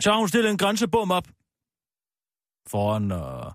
Så 0.00 0.10
har 0.10 0.18
hun 0.18 0.28
stillet 0.28 0.50
en 0.50 0.58
grænsebom 0.58 1.10
op 1.10 1.24
foran, 2.70 3.12
uh, 3.12 3.52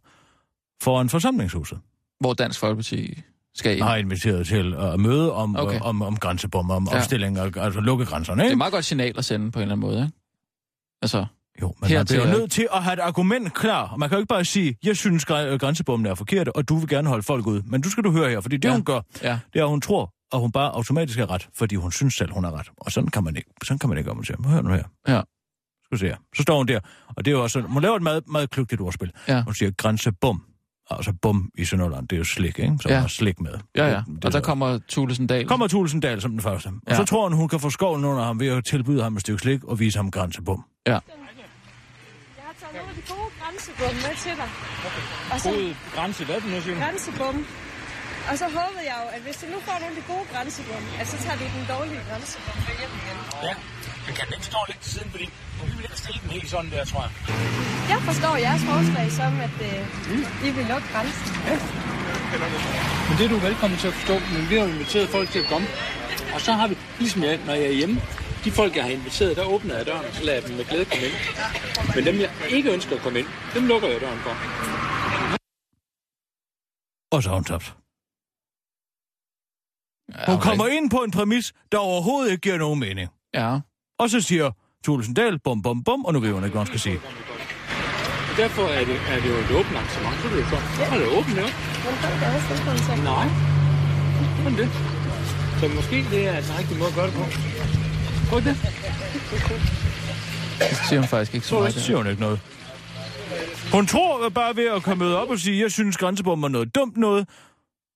foran 0.84 1.10
forsamlingshuset. 1.10 1.80
Hvor 2.20 2.34
Dansk 2.34 2.60
Folkeparti 2.60 3.22
skal 3.56 3.76
ind. 3.78 3.84
Har 3.84 3.96
inviteret 3.96 4.48
til 4.48 4.74
at 4.74 5.00
møde 5.00 5.34
om, 5.34 5.56
Okay. 5.56 5.76
uh, 5.80 5.86
om, 5.88 6.02
om 6.02 6.18
grænsebom, 6.18 6.72
om 6.72 6.88
Ja. 6.92 6.98
opstilling, 6.98 7.40
og, 7.40 7.52
altså 7.58 7.80
lukke 7.80 8.06
grænserne, 8.06 8.38
Det 8.40 8.44
er 8.46 8.50
ikke? 8.50 8.54
et 8.54 8.58
meget 8.58 8.74
godt 8.74 8.86
signal 8.86 9.14
at 9.18 9.26
sende 9.26 9.52
på 9.52 9.60
en 9.60 9.62
eller 9.64 9.76
anden 9.76 9.88
måde, 9.90 10.02
ikke? 10.02 10.12
Altså, 11.02 11.26
Jo, 11.62 11.68
men 11.68 11.76
man 11.82 11.88
bliver 11.88 12.04
til- 12.04 12.18
jo 12.18 12.26
nødt 12.26 12.52
til 12.52 12.68
at 12.74 12.84
have 12.84 12.94
et 12.94 13.00
argument 13.00 13.54
klar. 13.54 13.88
Og 13.88 14.00
Man 14.00 14.10
kan 14.10 14.16
jo 14.16 14.20
ikke 14.20 14.28
bare 14.30 14.46
sige, 14.46 14.76
jeg 14.84 14.98
synes, 14.98 15.26
græ- 15.26 15.58
grænsebommen 15.58 16.06
er 16.06 16.16
forkert, 16.16 16.48
og 16.48 16.70
du 16.70 16.78
vil 16.78 16.88
gerne 16.90 17.08
holde 17.10 17.24
folk 17.24 17.48
ud. 17.48 17.62
Men 17.66 17.82
du 17.82 17.90
skal 17.90 18.04
du 18.04 18.12
høre 18.12 18.30
her, 18.30 18.42
fordi 18.42 18.58
det 18.58 18.70
Ja. 18.70 18.74
hun 18.74 18.84
gør, 18.84 19.02
ja. 19.24 19.40
det 19.54 19.60
er, 19.60 19.64
at 19.64 19.70
hun 19.70 19.82
tror, 19.82 20.14
at 20.34 20.40
hun 20.40 20.52
bare 20.52 20.72
automatisk 20.76 21.20
er 21.20 21.30
ret, 21.30 21.48
fordi 21.56 21.76
hun 21.76 21.92
synes 21.92 22.14
selv, 22.14 22.32
hun 22.34 22.46
er 22.46 22.52
ret. 22.60 22.68
Og 22.78 22.92
sådan 22.92 23.10
kan 23.10 23.24
man 23.24 23.36
ikke, 23.36 23.50
sådan 23.64 23.80
kan 23.80 23.90
man 23.90 23.98
ikke 23.98 24.10
argumentere. 24.10 24.38
Hør 24.46 24.62
nu 24.62 24.70
her. 24.70 24.84
Ja. 25.08 25.22
Skal 25.86 25.98
se 26.00 26.06
her. 26.08 26.16
Så 26.36 26.42
står 26.42 26.58
hun 26.58 26.68
der, 26.68 26.80
og 27.16 27.26
det 27.26 27.32
er 27.32 27.36
jo 27.36 27.44
også, 27.44 27.62
hun 27.62 27.82
laver 27.82 27.96
et 27.96 28.02
meget, 28.04 28.24
meget 28.28 28.50
kløgtigt 28.50 28.82
ordspil. 28.82 29.12
Ja. 29.28 29.44
Hun 29.44 29.54
siger 29.54 29.72
grænsebom. 29.78 30.44
Altså 30.92 31.14
bum 31.22 31.50
i 31.58 31.66
Sønderland, 31.66 32.08
det 32.08 32.16
er 32.16 32.18
jo 32.18 32.24
slik, 32.36 32.60
ikke? 32.60 32.78
Så 32.82 32.90
Ja. 32.90 33.00
har 33.00 33.08
slik 33.08 33.40
med. 33.40 33.54
Ja, 33.76 33.86
ja. 33.88 33.96
Det- 33.98 34.06
det 34.08 34.26
Og 34.26 34.32
der 34.34 34.40
så- 34.40 34.44
kommer 34.50 34.80
Thulesen 34.92 35.28
Dahl. 35.28 35.48
Kommer 35.48 35.68
Tulsendal 35.68 36.22
som 36.22 36.32
den 36.32 36.42
første. 36.42 36.68
Og 36.68 36.74
Ja. 36.90 36.96
så 36.96 37.06
tror 37.06 37.24
hun, 37.30 37.34
hun 37.38 37.48
kan 37.50 37.60
få 37.60 37.70
skoven 37.70 38.06
under 38.06 38.24
ham 38.24 38.40
ved 38.40 38.48
at 38.48 38.66
tilbyde 38.66 39.04
ham 39.04 39.16
et 39.16 39.22
stykke 39.22 39.40
slik 39.42 39.64
og 39.64 39.80
vise 39.80 39.98
ham 40.00 40.12
grænsebom. 40.12 40.64
Ja. 40.88 40.92
Jeg 40.92 41.00
har 42.48 42.54
taget 42.62 42.74
nogle 42.76 42.90
af 42.90 42.96
de 43.00 43.04
gode 43.14 43.30
grænsebom 43.42 43.94
med 44.06 44.16
til 44.24 44.34
dig. 44.42 44.50
Og 45.34 45.38
så 45.46 45.50
grænse, 45.96 46.26
hvad 46.26 46.36
er 46.36 46.40
det 46.40 46.50
nu, 46.54 46.62
siger 46.62 46.78
grænsebom. 46.86 47.36
Og 48.30 48.36
så 48.42 48.46
håbede 48.60 48.84
jeg 48.92 48.98
jo, 49.04 49.08
at 49.16 49.22
hvis 49.26 49.38
du 49.42 49.46
nu 49.54 49.58
får 49.68 49.76
nogle 49.84 49.92
af 49.96 49.98
de 50.02 50.06
gode 50.14 50.26
grænsebom, 50.34 50.84
at 51.02 51.06
så 51.12 51.18
tager 51.24 51.38
du 51.42 51.46
den 51.58 51.64
dårlige 51.74 52.02
grænsebom 52.10 52.56
med 52.68 52.74
hjem 52.80 52.94
igen. 53.02 53.18
Ja, 53.48 53.54
men 54.06 54.12
kan 54.18 54.24
den 54.28 54.34
ikke 54.38 54.46
stå 54.54 54.60
lidt 54.70 54.80
til 54.84 54.92
siden, 54.96 55.10
fordi 55.14 55.26
vi 55.70 55.72
vil 55.78 55.84
ikke 55.90 55.98
stille 56.04 56.20
den 56.24 56.30
helt 56.38 56.50
sådan 56.56 56.72
der, 56.76 56.86
tror 56.92 57.02
jeg. 57.06 57.12
Jeg 57.94 58.00
forstår 58.10 58.34
jeres 58.48 58.64
forslag 58.72 59.08
som, 59.20 59.32
at 59.48 59.56
øh, 59.70 60.48
I 60.48 60.50
vil 60.58 60.66
lukke 60.72 60.88
grænsen. 60.94 61.28
Men 63.08 63.14
det 63.18 63.24
er 63.26 63.30
du 63.36 63.38
velkommen 63.50 63.78
til 63.80 63.88
at 63.88 63.96
forstå, 64.00 64.16
men 64.34 64.42
vi 64.50 64.54
har 64.56 64.64
jo 64.66 64.70
inviteret 64.76 65.10
folk 65.10 65.28
til 65.34 65.40
at 65.44 65.48
komme. 65.54 65.68
Og 66.36 66.42
så 66.42 66.52
har 66.60 66.68
vi, 66.68 66.76
ligesom 67.00 67.24
jeg, 67.24 67.40
når 67.46 67.54
jeg 67.54 67.66
er 67.74 67.78
hjemme, 67.82 67.96
de 68.44 68.52
folk, 68.52 68.76
jeg 68.76 68.84
har 68.84 68.92
inviteret, 68.92 69.38
der 69.38 69.44
åbner 69.44 69.76
jeg 69.78 69.86
døren, 69.86 70.06
og 70.06 70.14
så 70.14 70.24
lader 70.24 70.38
jeg 70.40 70.48
dem 70.48 70.56
med 70.58 70.66
glæde 70.66 70.86
komme 70.86 71.06
ind. 71.06 71.16
Men 71.96 72.06
dem, 72.06 72.16
jeg 72.26 72.32
ikke 72.50 72.74
ønsker 72.74 72.96
at 72.96 73.02
komme 73.02 73.20
ind, 73.20 73.28
dem 73.56 73.66
lukker 73.66 73.88
jeg 73.88 74.02
døren 74.02 74.20
for. 74.20 74.34
Og 77.12 77.24
så 77.24 77.30
har 77.30 77.36
hun 77.36 77.44
tabt. 77.44 77.76
Ja, 80.18 80.32
Hun 80.32 80.42
kommer 80.42 80.68
ind 80.68 80.90
på 80.92 80.98
en 81.04 81.12
præmis, 81.12 81.54
der 81.72 81.78
overhovedet 81.78 82.32
ikke 82.32 82.42
giver 82.42 82.58
nogen 82.58 82.80
mening. 82.80 83.10
Ja. 83.34 83.60
Og 84.00 84.10
så 84.10 84.22
siger 84.22 84.52
Thulesen 84.84 85.14
Dahl, 85.14 85.40
bum, 85.40 85.62
bum, 85.62 85.84
bum, 85.84 86.06
og 86.06 86.14
nu 86.14 86.20
ved 86.20 86.32
hun 86.32 86.44
ikke, 86.44 86.54
hvad 86.54 86.60
hun 86.60 86.68
skal 86.68 86.80
sige. 86.80 87.00
Derfor 88.38 88.66
er 88.80 88.86
det, 88.86 88.98
er 89.14 89.20
det 89.22 89.30
jo 89.34 89.38
et 89.46 89.52
åbent 89.60 89.76
arrangement, 89.80 90.16
så 90.22 90.28
er 90.28 90.32
det 90.34 90.40
jo 90.42 90.48
så. 90.54 90.58
Så 90.76 90.84
er 90.94 90.98
det 91.02 91.08
åbent, 91.18 91.36
ja. 91.42 91.48
Men 91.86 91.94
er. 92.28 93.04
Nej. 93.04 93.28
Sådan 94.44 94.58
det. 94.62 94.70
Så 95.60 95.66
måske 95.76 95.98
det 96.16 96.28
er 96.28 96.42
den 96.42 96.58
rigtige 96.60 96.78
måde 96.80 96.90
at 96.90 96.96
gøre 96.96 97.08
det 97.08 97.14
på. 97.14 97.26
Prøv 98.30 98.40
det. 98.48 98.56
Det 100.60 100.78
siger 100.88 101.00
hun 101.00 101.08
faktisk 101.08 101.34
ikke 101.34 101.48
så 101.48 101.56
meget. 101.56 101.74
Så 101.74 101.80
siger 101.80 101.98
hun 101.98 102.08
ikke 102.08 102.22
noget. 102.22 102.40
Hun 103.72 103.88
tror 103.88 104.30
bare 104.30 104.56
ved 104.56 104.68
at 104.68 104.84
komme 104.84 105.16
op 105.16 105.30
og 105.30 105.40
sige, 105.40 105.62
jeg 105.62 105.72
synes 105.72 105.98
grænsebomben 105.98 106.44
er 106.44 106.50
noget 106.50 106.76
dumt 106.76 106.98
noget, 106.98 107.28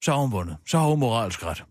så 0.03 0.11
har 0.11 0.19
hun 0.19 0.31
vundet. 0.31 0.57
Så 0.67 0.77
har 0.77 0.85
hun 0.85 0.99
moralsk 0.99 1.45
ret. 1.45 1.63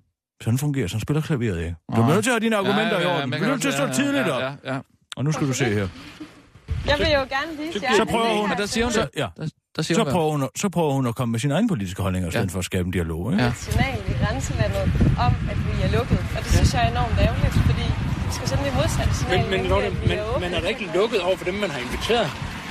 Sådan 0.44 0.58
fungerer, 0.58 0.86
sådan 0.88 1.00
spiller 1.00 1.20
klaveret, 1.22 1.58
ikke? 1.58 1.74
Du 1.96 2.00
er 2.02 2.06
nødt 2.06 2.24
til 2.24 2.30
at 2.30 2.34
have 2.34 2.40
dine 2.40 2.56
argumenter 2.56 3.00
i 3.00 3.06
orden. 3.06 3.30
men 3.30 3.38
Du 3.38 3.44
er 3.44 3.50
nødt 3.50 3.62
til 3.62 3.68
at 3.68 3.74
stå 3.74 3.84
ja, 3.86 3.92
tidligt 3.92 4.26
ja, 4.26 4.32
op. 4.32 4.42
Ja, 4.42 4.74
ja. 4.74 4.78
Og 5.16 5.24
nu 5.24 5.32
skal 5.32 5.46
du 5.46 5.52
se 5.52 5.64
her. 5.64 5.88
Jeg 6.86 6.96
vil 6.98 7.06
jo 7.18 7.22
gerne 7.36 7.50
vise 7.66 7.80
jer. 7.82 7.94
Så 7.96 8.04
prøver 8.04 8.40
hun, 8.40 8.50
det 8.50 8.58
der 8.58 8.66
siger 8.66 8.84
hun 8.84 8.92
så, 8.92 9.06
ja, 9.16 9.26
Der, 9.36 9.48
der 9.76 9.82
siger 9.82 9.98
så 9.98 10.04
prøver, 10.14 10.30
hun, 10.30 10.48
så 10.56 10.68
prøver 10.68 10.92
hun 10.92 11.06
at 11.06 11.14
komme 11.14 11.32
med 11.32 11.40
sine 11.40 11.54
egne 11.54 11.68
politiske 11.68 12.02
holdninger, 12.02 12.28
i 12.28 12.30
stedet 12.32 12.46
Ja. 12.50 12.54
for 12.54 12.58
at 12.58 12.64
skabe 12.64 12.86
en 12.86 12.90
dialog. 12.98 13.32
Ikke? 13.32 13.42
Ja. 13.44 13.48
et 13.50 13.56
signal 13.56 13.98
i 14.08 14.12
grænselandet 14.24 14.84
om, 15.26 15.32
at 15.52 15.58
vi 15.66 15.72
er 15.86 15.90
lukket. 15.98 16.18
Og 16.36 16.40
det 16.44 16.50
synes 16.56 16.74
jeg 16.74 16.82
er 16.86 16.90
enormt 16.90 17.16
ærgerligt, 17.26 17.54
fordi 17.70 17.86
vi 18.26 18.32
skal 18.36 18.48
sende 18.48 18.64
det 18.64 18.74
modsatte 18.80 19.14
signal. 19.20 19.40
Men, 19.50 19.50
men, 19.60 19.60
Lotte, 19.72 19.88
vi 19.90 20.08
men, 20.08 20.18
er 20.52 20.56
er 20.56 20.60
der 20.60 20.68
ikke 20.74 20.86
lukket 20.94 21.20
over 21.26 21.36
for 21.36 21.44
dem, 21.44 21.54
man 21.64 21.70
har 21.70 21.80
inviteret? 21.86 22.28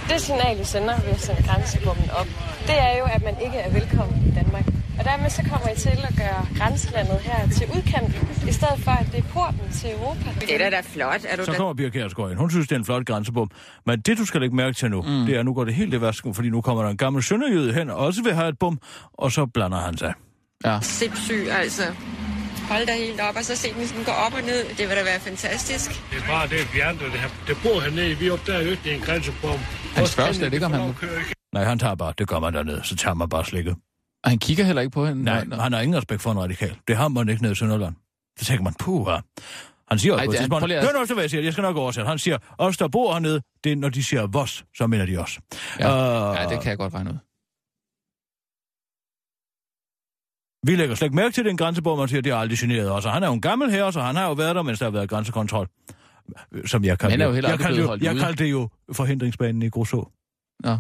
Det 0.09 0.22
signal, 0.22 0.59
vi 0.59 0.63
sender 0.63 0.95
ved 1.05 1.13
at 1.19 1.22
sende 1.28 1.41
grænsebommen 1.49 2.09
op, 2.19 2.28
det 2.67 2.78
er 2.88 2.93
jo, 2.99 3.05
at 3.15 3.22
man 3.30 3.36
ikke 3.45 3.57
er 3.57 3.69
velkommen 3.80 4.17
i 4.30 4.32
Danmark. 4.39 4.65
Og 5.00 5.06
dermed 5.06 5.30
så 5.30 5.44
kommer 5.50 5.70
I 5.70 5.76
til 5.76 5.89
at 6.10 6.16
gøre 6.18 6.46
grænselandet 6.58 7.20
her 7.20 7.50
til 7.50 7.68
udkanten, 7.76 8.30
i 8.48 8.52
stedet 8.52 8.80
for, 8.80 8.92
at 8.92 9.08
det 9.12 9.20
er 9.20 9.24
porten 9.34 9.72
til 9.72 9.92
Europa. 9.92 10.30
Det 10.39 10.56
er 10.56 10.58
da 10.58 10.70
da 10.70 10.82
flot. 10.82 11.22
Er 11.28 11.36
du 11.36 11.46
Så 11.46 11.52
da... 11.52 11.58
kommer 11.58 11.74
Pia 11.74 11.89
Kjærsgaard 11.89 12.32
ind. 12.32 12.39
Hun 12.39 12.50
synes, 12.50 12.68
det 12.68 12.76
er 12.76 12.80
en 12.80 12.86
flot 12.86 13.06
grænsebom. 13.06 13.50
Men 13.86 14.00
det, 14.00 14.18
du 14.18 14.26
skal 14.26 14.42
lægge 14.42 14.56
mærke 14.56 14.74
til 14.74 14.89
nu, 14.92 15.02
mm. 15.02 15.26
det 15.26 15.38
er, 15.38 15.44
nu 15.44 15.54
går 15.54 15.66
det 15.66 15.74
helt 15.74 15.94
i 15.94 16.02
vasken, 16.02 16.34
fordi 16.36 16.50
nu 16.50 16.62
kommer 16.62 16.84
der 16.84 16.89
en 16.89 16.98
gammel 16.98 17.24
sønderjyde 17.24 17.74
hen, 17.74 17.89
og 17.89 17.98
også 17.98 18.24
vil 18.24 18.34
have 18.34 18.50
et 18.50 18.60
bum, 18.60 18.80
og 19.14 19.32
så 19.32 19.46
blander 19.46 19.80
han 19.80 19.98
sig. 19.98 20.14
Ja. 20.66 20.80
Sindssyg, 20.82 21.48
altså. 21.52 21.84
Hold 22.70 22.86
da 22.86 22.94
helt 22.94 23.22
op, 23.22 23.36
og 23.36 23.44
så 23.46 23.56
se 23.56 23.74
den 23.74 23.88
sådan 23.88 24.04
gå 24.04 24.12
op 24.12 24.34
og 24.34 24.42
ned. 24.42 24.64
Det 24.78 24.89
vil 24.89 24.98
da 24.98 25.04
være 25.04 25.20
fantastisk. 25.20 25.89
Det 26.12 26.18
er 26.24 26.28
bare 26.28 26.48
det, 26.48 26.74
vi 26.74 26.80
andre, 26.80 27.06
der, 27.06 27.12
der 27.48 27.54
bor 27.64 27.82
hernede. 27.82 28.16
Vi 28.16 28.30
opdager 28.30 28.62
jo 28.62 28.70
ikke, 28.70 28.84
det 28.84 28.92
er 28.92 28.96
en 28.96 29.02
grænsebom. 29.02 29.60
Han 29.96 30.08
spørger 30.08 30.32
slet 30.32 30.54
ikke, 30.54 30.66
om 30.66 30.72
han... 30.72 30.94
Nej, 31.54 31.64
han 31.64 31.80
tager 31.80 31.96
bare, 31.96 32.14
det 32.18 32.28
gør 32.28 32.39
man 32.39 32.54
dernede, 32.54 32.82
så 32.84 32.96
tager 32.96 33.14
man 33.14 33.30
bare 33.30 33.46
slikket. 33.46 33.76
Og 34.24 34.30
han 34.30 34.39
kigger 34.39 34.63
heller 34.63 34.82
ikke 34.82 34.93
på 34.93 35.05
hende. 35.05 35.24
Nej, 35.24 35.45
han 35.59 35.74
har 35.74 35.82
ingen 35.82 35.97
respekt 35.97 36.22
for 36.22 36.32
en 36.32 36.39
radikal. 36.39 36.78
Det 36.88 36.97
har 36.97 37.07
man 37.07 37.30
ikke 37.30 37.41
nede 37.41 37.51
i 37.51 37.55
Sønderland. 37.55 37.95
Så 38.39 38.45
tænker 38.45 38.63
man, 38.63 38.74
puh, 38.80 39.07
Han 39.89 39.99
siger 39.99 40.13
også 40.13 40.22
Ej, 40.22 40.26
på 40.26 40.32
et 40.32 40.38
tidspunkt, 40.38 40.72
hør 40.72 40.93
nu 40.93 41.01
efter, 41.01 41.13
hvad 41.15 41.24
jeg 41.24 41.30
siger, 41.30 41.43
jeg 41.43 41.53
skal 41.53 41.61
nok 41.61 41.78
oversætte. 41.78 42.07
Han 42.07 42.19
siger, 42.19 42.38
os 42.57 42.78
der 42.78 42.88
bor 42.88 43.13
hernede, 43.13 43.41
det 43.63 43.72
er, 43.72 43.76
når 43.76 43.89
de 43.89 44.03
siger 44.03 44.28
vos, 44.28 44.65
så 44.76 44.88
mener 44.88 45.05
de 45.05 45.17
os. 45.17 45.39
Ja, 45.80 45.88
Øh, 45.88 46.36
ja, 46.38 46.49
det 46.49 46.61
kan 46.61 46.69
jeg 46.69 46.78
godt 46.78 46.93
regne 46.93 47.09
ud. 47.09 47.17
Vi 50.67 50.76
lægger 50.76 50.95
slet 50.95 51.05
ikke 51.05 51.15
mærke 51.15 51.34
til 51.34 51.45
den 51.45 51.57
grænsebom, 51.57 51.97
man 51.97 52.07
siger, 52.07 52.22
det 52.22 52.32
har 52.32 52.39
aldrig 52.39 52.57
generet 52.59 52.91
os. 52.91 53.05
Og 53.05 53.11
han 53.13 53.24
er 53.24 53.28
jo 53.28 53.34
en 53.34 53.41
gammel 53.41 53.72
herre, 53.72 53.93
så 53.93 54.01
han 54.01 54.15
har 54.15 54.28
jo 54.28 54.34
været 54.34 54.55
der, 54.55 54.61
mens 54.61 54.80
der 54.80 54.86
har 54.86 54.91
været 54.91 55.09
grænsekontrol. 55.09 55.67
Som 56.65 56.84
jeg 56.84 56.99
kaldte 56.99 57.17
Men 57.17 57.22
er 57.22 57.26
jo 57.26 57.34
heller 57.34 57.49
jeg 57.49 57.59
kaldte, 57.59 57.82
jo, 57.82 57.97
jeg 58.01 58.15
kaldte 58.15 58.43
det 58.43 58.51
jo 58.51 58.69
forhindringsbanen 58.91 59.61
i 59.61 59.69
Grosso. 59.69 60.07
Nå. 60.63 60.78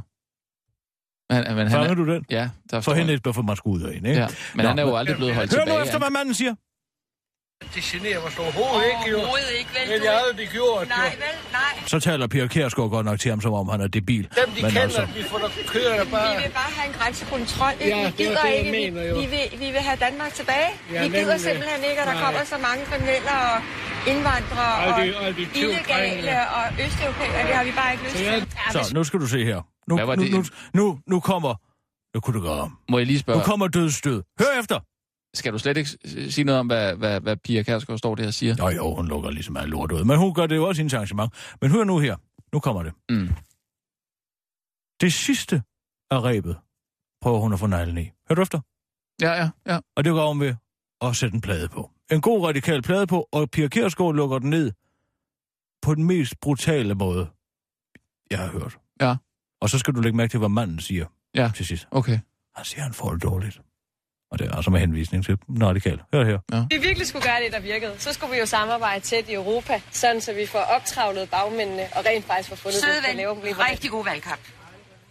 Men, 1.31 1.43
men 1.55 1.57
han 1.57 1.71
Fanger 1.71 1.89
er, 1.89 1.93
du 1.95 2.05
den? 2.13 2.25
Ja, 2.29 2.35
der 2.37 2.47
forstår 2.47 2.77
jeg. 2.77 2.83
Forhindringsbanen, 2.83 3.33
for 3.33 3.41
man 3.41 3.55
skulle 3.55 3.75
ud 3.85 3.89
af 3.91 3.97
en, 3.97 4.05
ikke? 4.05 4.19
Ja, 4.21 4.27
men 4.55 4.63
Nå, 4.63 4.69
han 4.69 4.79
er 4.79 4.83
jo 4.83 4.95
aldrig 5.01 5.15
blevet 5.15 5.35
holdt 5.35 5.53
Hør 5.53 5.59
tilbage. 5.59 5.77
nu 5.79 5.83
efter, 5.85 5.97
hvad 5.99 6.09
manden 6.09 6.33
siger. 6.33 6.55
Det 7.75 7.83
generer 7.91 8.19
mig 8.23 8.31
så 8.35 8.41
overhovedet 8.41 8.85
ikke, 8.93 9.03
jo. 9.11 9.17
Overhovedet 9.17 9.53
ikke, 9.59 9.71
vel? 9.77 9.85
Det 9.91 9.99
har 10.07 10.13
jeg 10.13 10.21
aldrig 10.29 10.47
gjort, 10.57 10.87
Nej, 10.87 10.97
jo. 11.05 11.25
vel? 11.25 11.35
Nej. 11.59 11.87
Så 11.91 11.97
taler 12.07 12.27
Pia 12.33 12.47
Kjærsgaard 12.47 12.89
godt 12.97 13.05
nok 13.09 13.19
til 13.23 13.29
ham, 13.33 13.41
som 13.45 13.53
om 13.61 13.67
han 13.73 13.79
er 13.81 13.87
debil. 13.87 14.23
Dem, 14.23 14.29
de 14.55 14.61
Men 14.61 14.71
kender, 14.71 14.81
altså, 14.81 15.03
vi 15.19 15.23
får 15.31 15.37
da 15.43 15.47
kører 15.73 15.95
der 16.03 16.07
bare... 16.15 16.29
Vi 16.37 16.43
vil 16.43 16.51
bare 16.61 16.71
have 16.77 16.87
en 16.91 16.95
grænsekontrol. 16.99 17.73
Ikke? 17.79 17.97
Ja, 17.97 17.97
vi 17.97 18.11
det 18.17 18.25
er 18.25 18.29
gider 18.29 18.41
det, 18.41 18.53
ikke. 18.59 18.71
mener, 18.79 19.01
vi, 19.03 19.07
jo. 19.09 19.15
vi, 19.21 19.25
vil, 19.35 19.45
vi 19.63 19.67
vil 19.75 19.81
have 19.89 19.97
Danmark 20.07 20.31
tilbage. 20.39 20.69
Ja, 20.93 21.01
vi 21.03 21.07
gider 21.07 21.19
nemlig. 21.21 21.41
simpelthen 21.49 21.81
ikke, 21.89 21.99
at 22.03 22.07
der 22.11 22.13
Nej. 22.17 22.23
kommer 22.25 22.41
så 22.53 22.57
mange 22.67 22.81
kriminelle 22.89 23.31
og 23.49 23.55
indvandrere 24.11 24.73
og 24.87 24.91
de- 25.37 25.47
de 25.53 25.59
illegale 25.63 26.35
og 26.57 26.63
østeuropæere. 26.85 27.41
Det 27.47 27.55
har 27.59 27.63
vi 27.69 27.73
bare 27.79 27.89
ikke 27.93 28.03
lyst 28.07 28.15
til. 28.15 28.47
så 28.75 28.79
nu 28.97 29.01
skal 29.09 29.19
du 29.23 29.27
se 29.35 29.39
her. 29.51 29.59
Nu, 29.87 29.95
Hvad 29.95 30.05
var 30.05 30.15
nu, 30.15 30.23
det? 30.23 30.31
nu, 30.31 30.43
nu, 30.73 30.99
nu 31.07 31.19
kommer... 31.19 31.55
Nu 32.15 32.19
kunne 32.21 32.33
det 32.33 32.41
gå 32.41 32.49
om. 32.49 32.77
Må 32.89 32.97
jeg 32.97 33.07
lige 33.07 33.17
Nu 33.17 33.19
spørge, 33.19 33.43
kommer 33.43 33.67
dødsstød. 33.67 34.23
Hør 34.39 34.59
efter! 34.59 34.79
skal 35.33 35.53
du 35.53 35.57
slet 35.57 35.77
ikke 35.77 35.89
sige 36.31 36.45
noget 36.45 36.59
om, 36.59 36.67
hvad, 36.67 36.95
hvad, 36.95 37.21
hvad 37.21 37.37
Pia 37.37 37.63
Kærsgaard 37.63 37.97
står 37.97 38.15
der 38.15 38.27
og 38.27 38.33
siger? 38.33 38.55
Nå 38.55 38.69
jo, 38.69 38.95
hun 38.95 39.07
lukker 39.07 39.29
ligesom 39.29 39.57
alt 39.57 39.69
lort 39.69 39.91
ud. 39.91 40.03
Men 40.03 40.17
hun 40.17 40.33
gør 40.33 40.47
det 40.47 40.55
jo 40.55 40.67
også 40.67 40.81
i 40.81 40.85
arrangement. 40.85 41.33
Men 41.61 41.71
hør 41.71 41.83
nu 41.83 41.99
her. 41.99 42.15
Nu 42.53 42.59
kommer 42.59 42.83
det. 42.83 42.93
Mm. 43.09 43.29
Det 45.01 45.13
sidste 45.13 45.63
af 46.11 46.23
rebet 46.23 46.57
prøver 47.21 47.39
hun 47.39 47.53
at 47.53 47.59
få 47.59 47.67
neglen 47.67 47.97
i. 47.97 48.11
Hør 48.29 48.35
du 48.35 48.41
efter? 48.41 48.59
Ja, 49.21 49.31
ja, 49.31 49.49
ja. 49.67 49.79
Og 49.95 50.03
det 50.03 50.11
går 50.11 50.29
om 50.29 50.39
ved 50.39 50.55
at 51.01 51.15
sætte 51.15 51.35
en 51.35 51.41
plade 51.41 51.67
på. 51.67 51.91
En 52.11 52.21
god 52.21 52.47
radikal 52.47 52.81
plade 52.81 53.07
på, 53.07 53.27
og 53.31 53.49
Pia 53.49 53.67
Kjærsgaard 53.67 54.15
lukker 54.15 54.39
den 54.39 54.49
ned 54.49 54.71
på 55.81 55.95
den 55.95 56.03
mest 56.03 56.39
brutale 56.39 56.95
måde, 56.95 57.29
jeg 58.31 58.39
har 58.39 58.47
hørt. 58.47 58.77
Ja. 59.01 59.15
Og 59.61 59.69
så 59.69 59.79
skal 59.79 59.93
du 59.95 60.01
lægge 60.01 60.17
mærke 60.17 60.31
til, 60.31 60.39
hvad 60.39 60.49
manden 60.49 60.79
siger 60.79 61.05
Ja. 61.35 61.51
til 61.55 61.65
sidst. 61.65 61.87
Okay. 61.91 62.19
Han 62.55 62.65
siger, 62.65 62.83
han 62.83 62.93
får 62.93 63.11
det 63.11 63.23
dårligt. 63.23 63.59
Og 64.31 64.39
det 64.39 64.47
er 64.51 64.55
altså 64.55 64.71
med 64.71 64.79
henvisning 64.79 65.25
til 65.25 65.37
den 65.47 65.65
radikale. 65.67 65.99
Hør 66.13 66.23
her. 66.25 66.67
Vi 66.69 66.77
virkelig 66.77 67.07
skulle 67.07 67.23
gøre 67.25 67.43
det, 67.43 67.51
der 67.53 67.59
virkede. 67.59 67.95
Så 67.99 68.13
skulle 68.13 68.31
vi 68.33 68.39
jo 68.39 68.45
samarbejde 68.45 69.03
tæt 69.05 69.29
i 69.29 69.33
Europa, 69.33 69.81
sådan 69.91 70.21
så 70.21 70.33
vi 70.33 70.45
får 70.45 70.59
optravlet 70.59 71.29
bagmændene 71.29 71.83
og 71.95 72.05
rent 72.05 72.25
faktisk 72.25 72.49
får 72.49 72.55
fundet 72.55 72.81
Søde 72.81 72.95
det, 72.95 73.03
der 73.03 73.13
laver 73.13 73.33
problemer. 73.33 73.69
rigtig 73.71 73.91
god 73.91 74.03
valgkamp. 74.03 74.41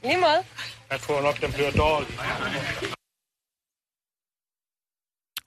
I 0.04 0.06
Lige 0.06 0.16
måde. 0.20 0.42
Jeg 0.90 1.00
tror 1.00 1.22
nok, 1.22 1.40
den 1.40 1.52
bliver 1.52 1.70
dårlig. 1.70 2.08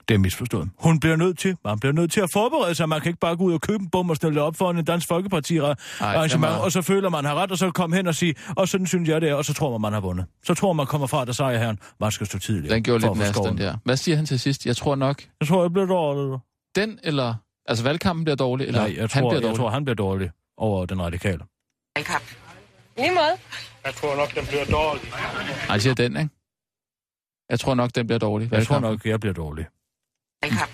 Det 0.08 0.14
er 0.14 0.18
misforstået. 0.18 0.70
Hun 0.78 1.00
bliver 1.00 1.16
nødt 1.16 1.38
til, 1.38 1.56
man 1.64 1.78
bliver 1.80 1.92
nødt 1.92 2.12
til 2.12 2.20
at 2.20 2.30
forberede 2.32 2.74
sig. 2.74 2.88
Man 2.88 3.00
kan 3.00 3.08
ikke 3.08 3.20
bare 3.20 3.36
gå 3.36 3.44
ud 3.44 3.52
og 3.52 3.60
købe 3.60 3.82
en 3.82 3.90
bum 3.90 4.10
og 4.10 4.16
stille 4.16 4.42
op 4.42 4.56
for 4.56 4.70
en 4.70 4.84
Dansk 4.84 5.08
Folkeparti 5.08 5.58
arrangement, 5.58 6.50
det 6.52 6.58
er 6.58 6.62
og 6.64 6.72
så 6.72 6.82
føler 6.82 7.08
man 7.08 7.24
har 7.24 7.34
ret, 7.34 7.50
og 7.50 7.58
så 7.58 7.70
komme 7.70 7.96
hen 7.96 8.06
og 8.06 8.14
sige, 8.14 8.34
og 8.56 8.68
sådan 8.68 8.86
synes 8.86 9.08
jeg 9.08 9.20
det 9.20 9.28
er, 9.28 9.34
og 9.34 9.44
så 9.44 9.54
tror 9.54 9.70
man, 9.70 9.80
man 9.80 9.92
har 9.92 10.00
vundet. 10.00 10.26
Så 10.44 10.54
tror 10.54 10.72
man 10.72 10.86
kommer 10.86 11.06
fra, 11.06 11.24
der 11.24 11.32
sejr 11.32 11.58
herren, 11.58 11.78
man 12.00 12.10
skal 12.12 12.26
stå 12.26 12.38
tidligt. 12.38 12.70
Den 12.72 12.82
gjorde 12.82 13.00
for 13.06 13.14
lidt 13.14 13.18
næst, 13.18 13.34
den 13.44 13.58
der. 13.58 13.76
Hvad 13.84 13.96
siger 13.96 14.16
han 14.16 14.26
til 14.26 14.40
sidst? 14.40 14.66
Jeg 14.66 14.76
tror 14.76 14.94
nok, 14.94 15.22
Jeg 15.40 15.48
tror, 15.48 15.62
jeg 15.62 15.72
bliver 15.72 15.86
dårlig. 15.86 16.38
den 16.76 16.98
eller... 17.02 17.34
Altså 17.68 17.84
valgkampen 17.84 18.24
bliver 18.24 18.36
dårlig, 18.36 18.66
eller 18.66 18.80
Nej, 18.80 18.92
jeg 18.94 19.00
han 19.00 19.08
tror, 19.08 19.20
bliver 19.20 19.32
jeg 19.34 19.42
dårlig? 19.42 19.56
tror, 19.58 19.70
han 19.70 19.84
bliver 19.84 19.94
dårlig 19.96 20.30
over 20.56 20.86
den 20.86 21.02
radikale. 21.02 21.38
Valgkamp. 21.96 22.24
Lige 22.98 23.10
måde. 23.10 23.34
Jeg 23.84 23.94
tror 23.94 24.16
nok, 24.16 24.34
den 24.34 24.46
bliver 24.46 24.64
dårlig. 24.64 25.02
Nej, 25.10 25.20
han 25.68 25.80
siger 25.80 25.94
den, 25.94 26.16
ikke? 26.16 26.30
Jeg 27.50 27.60
tror 27.60 27.74
nok, 27.74 27.90
den 27.94 28.06
bliver 28.06 28.18
dårlig. 28.18 28.44
Jeg 28.52 28.66
tror 28.66 28.74
valgkampen. 28.74 28.90
nok, 28.90 29.06
jeg 29.06 29.20
bliver 29.20 29.32
dårlig. 29.34 29.66
Valgkamp. 30.44 30.70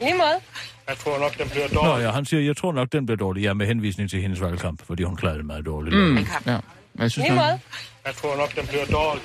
I 0.00 0.04
Lige 0.04 0.14
måde. 0.14 0.40
Jeg 0.88 0.98
tror 0.98 1.18
nok, 1.18 1.38
den 1.38 1.48
bliver 1.48 1.68
Nå 1.72 1.80
dårlig. 1.80 2.04
ja, 2.04 2.10
han 2.10 2.24
siger, 2.24 2.40
jeg 2.42 2.56
tror 2.56 2.72
nok, 2.72 2.92
den 2.92 3.06
bliver 3.06 3.16
dårlig. 3.16 3.42
Ja, 3.42 3.54
med 3.54 3.66
henvisning 3.66 4.10
til 4.10 4.20
hendes 4.22 4.40
valgkamp, 4.40 4.82
fordi 4.86 5.02
hun 5.02 5.16
klarede 5.16 5.38
det 5.38 5.46
meget 5.46 5.66
dårligt. 5.66 5.96
Mm, 5.96 6.14
Valgkamp. 6.16 6.46
ja. 6.46 6.58
Men 6.94 7.02
jeg 7.02 7.10
synes 7.10 7.28
Lige 7.28 7.36
nok... 7.36 7.44
måde. 7.46 7.60
Jeg 8.06 8.14
tror 8.14 8.36
nok, 8.36 8.56
den 8.56 8.66
bliver 8.66 8.84
dårlig. 8.84 9.22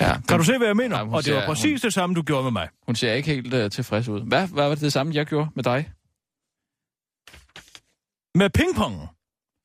Ja, 0.00 0.14
Kan 0.28 0.38
du 0.38 0.44
se, 0.44 0.58
hvad 0.58 0.66
jeg 0.66 0.76
mener? 0.76 0.88
Nej, 0.88 1.04
hun 1.04 1.14
og 1.14 1.24
det 1.24 1.34
var 1.34 1.40
siger- 1.40 1.46
præcis 1.46 1.80
det 1.80 1.92
samme, 1.94 2.14
du 2.14 2.22
gjorde 2.22 2.42
med 2.42 2.50
mig. 2.50 2.68
Hun 2.86 2.94
ser 2.96 3.12
ikke 3.12 3.28
helt 3.34 3.54
uh, 3.54 3.70
tilfreds 3.70 4.08
ud. 4.08 4.20
Hvad, 4.28 4.48
hvad 4.48 4.64
var 4.64 4.70
det 4.74 4.80
det 4.80 4.92
samme, 4.92 5.14
jeg 5.14 5.26
gjorde 5.26 5.48
med 5.54 5.64
dig? 5.64 5.90
Med 8.34 8.50
pingpongen. 8.50 9.08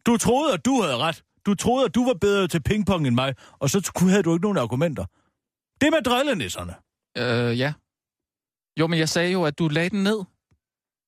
Du 0.05 0.17
troede, 0.17 0.53
at 0.53 0.65
du 0.65 0.81
havde 0.81 0.97
ret. 0.97 1.23
Du 1.45 1.55
troede, 1.55 1.85
at 1.85 1.95
du 1.95 2.05
var 2.07 2.13
bedre 2.13 2.47
til 2.47 2.63
pingpong 2.63 3.07
end 3.07 3.15
mig, 3.15 3.35
og 3.59 3.69
så 3.69 3.91
kunne- 3.95 4.09
havde 4.09 4.23
du 4.23 4.33
ikke 4.33 4.43
nogen 4.43 4.57
argumenter. 4.57 5.05
Det 5.81 5.89
med 5.91 6.01
drillenisserne. 6.03 6.73
Øh, 7.17 7.59
ja. 7.59 7.73
Jo, 8.77 8.87
men 8.87 8.99
jeg 8.99 9.09
sagde 9.09 9.31
jo, 9.31 9.43
at 9.43 9.59
du 9.59 9.67
lagde 9.67 9.89
den 9.89 10.03
ned. 10.03 10.23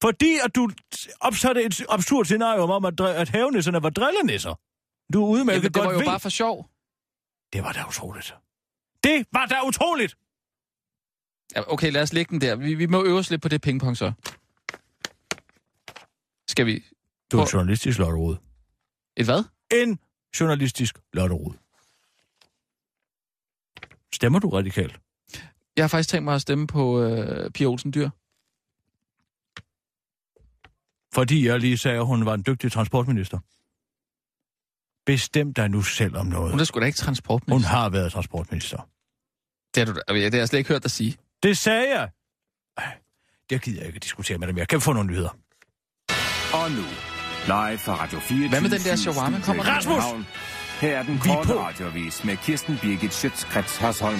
Fordi 0.01 0.37
at 0.45 0.55
du 0.55 0.69
opsatte 1.19 1.63
et 1.63 1.85
absurd 1.89 2.25
scenario 2.25 2.61
om, 2.63 2.85
at, 2.85 2.99
at 3.01 3.29
havenisserne 3.29 3.83
var 3.83 3.89
drillenisser. 3.89 4.55
Du 5.13 5.25
udmærket 5.25 5.57
Jamen, 5.57 5.63
det 5.63 5.73
godt 5.73 5.85
var 5.85 5.91
jo 5.91 5.97
ved. 5.97 6.05
bare 6.05 6.19
for 6.19 6.29
sjov. 6.29 6.69
Det 7.53 7.63
var 7.63 7.71
da 7.71 7.83
utroligt. 7.87 8.35
Det 9.03 9.25
var 9.33 9.45
da 9.45 9.55
utroligt! 9.67 10.17
Ja, 11.55 11.73
okay, 11.73 11.91
lad 11.91 12.01
os 12.01 12.13
lægge 12.13 12.29
den 12.29 12.41
der. 12.41 12.55
Vi, 12.55 12.73
vi 12.73 12.85
må 12.85 13.03
øve 13.05 13.19
os 13.19 13.29
lidt 13.29 13.41
på 13.41 13.47
det 13.47 13.61
pingpong 13.61 13.97
så. 13.97 14.11
Skal 16.47 16.65
vi... 16.65 16.83
Du 17.31 17.37
er 17.37 17.41
en 17.41 17.47
journalistisk 17.53 17.99
lotterod. 17.99 18.35
Et 19.17 19.25
hvad? 19.25 19.43
En 19.71 19.99
journalistisk 20.39 20.99
lotterod. 21.13 21.53
Stemmer 24.13 24.39
du 24.39 24.49
radikalt? 24.49 24.99
Jeg 25.75 25.83
har 25.83 25.87
faktisk 25.87 26.09
tænkt 26.09 26.23
mig 26.23 26.35
at 26.35 26.41
stemme 26.41 26.67
på 26.67 27.01
øh, 27.01 27.51
Pia 27.51 27.67
Olsen 27.67 27.93
Dyr. 27.93 28.09
Fordi 31.13 31.47
jeg 31.47 31.59
lige 31.59 31.77
sagde, 31.77 31.97
at 31.97 32.05
hun 32.05 32.25
var 32.25 32.33
en 32.33 32.43
dygtig 32.47 32.71
transportminister. 32.71 33.39
Bestem 35.05 35.53
dig 35.53 35.69
nu 35.69 35.81
selv 35.81 36.15
om 36.17 36.25
noget. 36.25 36.51
Hun 36.51 36.59
er 36.59 36.63
sgu 36.63 36.79
da 36.79 36.85
ikke 36.85 36.99
Hun 36.99 37.05
transportminister. 37.05 37.69
har 37.69 37.89
været 37.89 38.11
transportminister. 38.11 38.77
Det 39.75 39.87
har, 39.87 39.93
du, 39.93 39.99
det 40.15 40.33
har 40.33 40.37
jeg 40.39 40.47
slet 40.47 40.59
ikke 40.59 40.67
hørt 40.69 40.83
dig 40.83 40.91
sige. 40.91 41.17
Det 41.43 41.57
sagde 41.57 41.99
jeg. 41.99 42.09
Det 43.49 43.61
gider 43.61 43.77
jeg 43.79 43.87
ikke 43.87 43.95
at 43.97 44.03
diskutere 44.03 44.37
med 44.37 44.47
dem. 44.47 44.57
Jeg 44.57 44.67
kan 44.67 44.81
få 44.81 44.93
nogle 44.93 45.09
nyheder. 45.09 45.29
Og 46.53 46.71
nu, 46.71 46.83
live 47.45 47.77
fra 47.77 47.95
Radio 48.03 48.19
4. 48.19 48.49
Hvad 48.49 48.61
med 48.61 48.69
den 48.69 48.79
der 48.81 48.95
shawarma? 48.95 49.41
Kommer? 49.41 49.63
Rasmus! 49.63 50.25
Her 50.81 50.97
er 50.99 51.03
den 51.03 51.13
Vi 51.13 51.19
korte 51.19 51.47
på. 51.47 51.53
radiovis 51.59 52.23
med 52.23 52.37
Kirsten 52.37 52.77
Birgit 52.81 53.13
Schøtzgrads 53.13 53.77
Hasholm. 53.77 54.19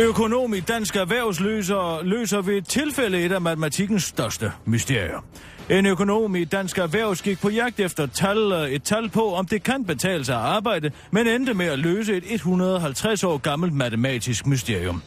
Økonom 0.00 0.54
i 0.54 0.60
Dansk 0.60 0.96
Erhvervsløser 0.96 2.02
løser, 2.02 2.40
ved 2.42 2.54
et 2.54 2.68
tilfælde 2.68 3.24
et 3.24 3.32
af 3.32 3.40
matematikkens 3.40 4.04
største 4.04 4.52
mysterier. 4.64 5.24
En 5.70 5.86
økonom 5.86 6.36
i 6.36 6.44
Dansk 6.44 6.78
Erhvervs 6.78 7.22
gik 7.22 7.40
på 7.40 7.48
jagt 7.48 7.80
efter 7.80 8.06
tal, 8.06 8.52
øh, 8.52 8.70
et 8.70 8.82
tal 8.82 9.08
på, 9.08 9.34
om 9.34 9.46
det 9.46 9.62
kan 9.62 9.84
betale 9.84 10.24
sig 10.24 10.34
at 10.34 10.40
arbejde, 10.40 10.90
men 11.10 11.26
endte 11.26 11.54
med 11.54 11.66
at 11.66 11.78
løse 11.78 12.16
et 12.16 12.24
150 12.26 13.24
år 13.24 13.38
gammelt 13.38 13.72
matematisk 13.72 14.46
mysterium. 14.46 15.02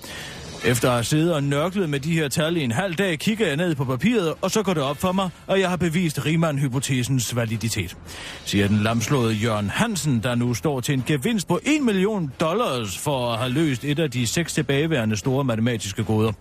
Efter 0.65 0.87
at 0.87 0.93
have 0.93 1.03
siddet 1.03 1.33
og 1.33 1.43
nørklet 1.43 1.89
med 1.89 1.99
de 1.99 2.13
her 2.13 2.27
tal 2.27 2.57
i 2.57 2.63
en 2.63 2.71
halv 2.71 2.95
dag, 2.95 3.19
kigger 3.19 3.47
jeg 3.47 3.57
ned 3.57 3.75
på 3.75 3.85
papiret, 3.85 4.33
og 4.41 4.51
så 4.51 4.63
går 4.63 4.73
det 4.73 4.83
op 4.83 4.97
for 4.97 5.11
mig, 5.11 5.29
at 5.47 5.59
jeg 5.59 5.69
har 5.69 5.77
bevist 5.77 6.25
Riemann-hypotesens 6.25 7.35
validitet. 7.35 7.97
Siger 8.45 8.67
den 8.67 8.77
lamslåede 8.77 9.33
Jørgen 9.33 9.69
Hansen, 9.69 10.23
der 10.23 10.35
nu 10.35 10.53
står 10.53 10.81
til 10.81 10.93
en 10.93 11.03
gevinst 11.07 11.47
på 11.47 11.59
1 11.63 11.81
million 11.81 12.31
dollars 12.39 12.97
for 12.97 13.31
at 13.31 13.39
have 13.39 13.51
løst 13.51 13.83
et 13.83 13.99
af 13.99 14.11
de 14.11 14.27
seks 14.27 14.53
tilbageværende 14.53 15.17
store 15.17 15.43
matematiske 15.43 16.03
gåder. 16.03 16.31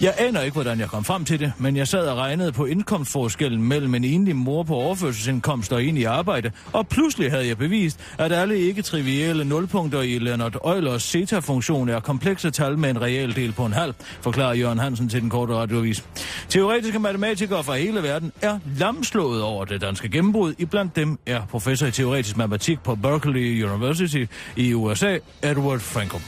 Jeg 0.00 0.14
aner 0.18 0.40
ikke, 0.40 0.52
hvordan 0.52 0.80
jeg 0.80 0.88
kom 0.88 1.04
frem 1.04 1.24
til 1.24 1.40
det, 1.40 1.52
men 1.58 1.76
jeg 1.76 1.88
sad 1.88 2.06
og 2.06 2.16
regnede 2.16 2.52
på 2.52 2.64
indkomstforskellen 2.64 3.62
mellem 3.62 3.94
en 3.94 4.04
enlig 4.04 4.36
mor 4.36 4.62
på 4.62 4.74
overførselsindkomst 4.74 5.72
og 5.72 5.84
en 5.84 5.96
i 5.96 6.04
arbejde, 6.04 6.50
og 6.72 6.88
pludselig 6.88 7.30
havde 7.30 7.48
jeg 7.48 7.58
bevist, 7.58 8.00
at 8.18 8.32
alle 8.32 8.58
ikke-trivielle 8.58 9.44
nulpunkter 9.44 10.00
i 10.00 10.18
Leonard 10.18 10.54
Eulers 10.64 11.02
zeta-funktion 11.02 11.88
er 11.88 12.00
komplekse 12.00 12.50
tal 12.50 12.78
med 12.78 12.90
en 12.90 13.02
reel 13.02 13.36
del 13.36 13.45
på 13.52 13.66
en 13.66 13.72
halv, 13.72 13.94
forklarer 14.20 14.54
Jørgen 14.54 14.78
Hansen 14.78 15.08
til 15.08 15.20
den 15.20 15.30
korte 15.30 15.54
radioavis. 15.54 16.04
Teoretiske 16.48 16.98
matematikere 16.98 17.64
fra 17.64 17.76
hele 17.76 18.02
verden 18.02 18.32
er 18.42 18.58
lamslået 18.78 19.42
over 19.42 19.64
det 19.64 19.80
danske 19.80 20.08
gennembrud. 20.08 20.54
Iblandt 20.58 20.96
dem 20.96 21.18
er 21.26 21.46
professor 21.46 21.86
i 21.86 21.90
teoretisk 21.90 22.36
matematik 22.36 22.80
på 22.80 22.94
Berkeley 22.94 23.64
University 23.64 24.24
i 24.56 24.74
USA, 24.74 25.18
Edward 25.42 25.80
Frankel. 25.80 26.20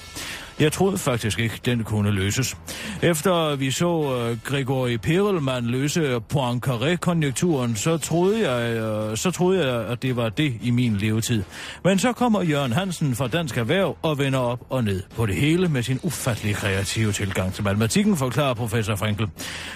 Jeg 0.61 0.73
troede 0.73 0.99
faktisk 0.99 1.39
ikke, 1.39 1.61
den 1.65 1.85
kunne 1.85 2.11
løses. 2.11 2.57
Efter 3.03 3.57
vi 3.57 3.71
så 3.71 3.87
øh, 3.87 4.31
uh, 4.31 4.39
Gregory 4.45 4.97
Perelman 4.97 5.65
løse 5.65 6.21
Poincaré-konjunkturen, 6.29 7.77
så 7.77 7.99
troede 7.99 8.51
jeg, 8.51 8.83
uh, 9.11 9.17
så 9.17 9.31
troede 9.31 9.73
jeg, 9.73 9.87
at 9.89 10.03
det 10.03 10.17
var 10.17 10.29
det 10.29 10.55
i 10.63 10.71
min 10.71 10.97
levetid. 10.97 11.43
Men 11.85 11.99
så 11.99 12.13
kommer 12.13 12.43
Jørgen 12.43 12.73
Hansen 12.73 13.15
fra 13.15 13.29
Dansk 13.29 13.57
Erhverv 13.57 13.97
og 14.03 14.19
vender 14.19 14.39
op 14.39 14.61
og 14.71 14.85
ned 14.85 15.03
på 15.17 15.27
det 15.27 15.35
hele 15.35 15.69
med 15.69 15.83
sin 15.83 16.01
ufattelig 16.03 16.55
kreative 16.55 17.13
tilgang 17.13 17.55
til 17.55 17.65
matematikken, 17.65 18.17
forklarer 18.17 18.55
professor 18.55 18.97
Frankel. 18.97 19.27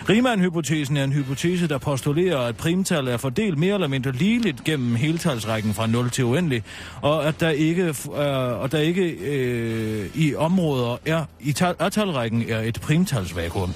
Riemann-hypotesen 0.09 0.97
er 0.97 1.05
en 1.05 1.13
hypotese, 1.13 1.69
der 1.69 1.79
postulerer, 1.79 2.39
at 2.39 2.57
primtal 2.57 3.09
er 3.09 3.17
fordelt 3.17 3.59
mere 3.59 3.75
eller 3.75 3.89
mindre 3.89 4.13
ligeligt 4.13 4.65
gennem 4.65 4.95
heltalsrækken 4.95 5.75
fra 5.75 5.87
0 5.87 6.11
til 6.11 6.25
uendelig, 6.25 6.63
og 7.03 7.27
at 7.27 7.41
der 7.41 7.51
ikke, 7.51 7.95
uh, 8.07 8.17
og 8.63 8.73
der 8.73 8.79
ikke 8.79 9.17
uh, 9.21 10.23
i 10.23 10.35
området 10.35 10.72
områder 10.73 10.97
er 11.07 11.25
i 11.41 11.53
tal- 11.53 11.75
er 11.79 11.89
talrækken 11.89 12.45
er 12.49 12.61
et 12.61 12.81
primtalsvakuum. 12.81 13.75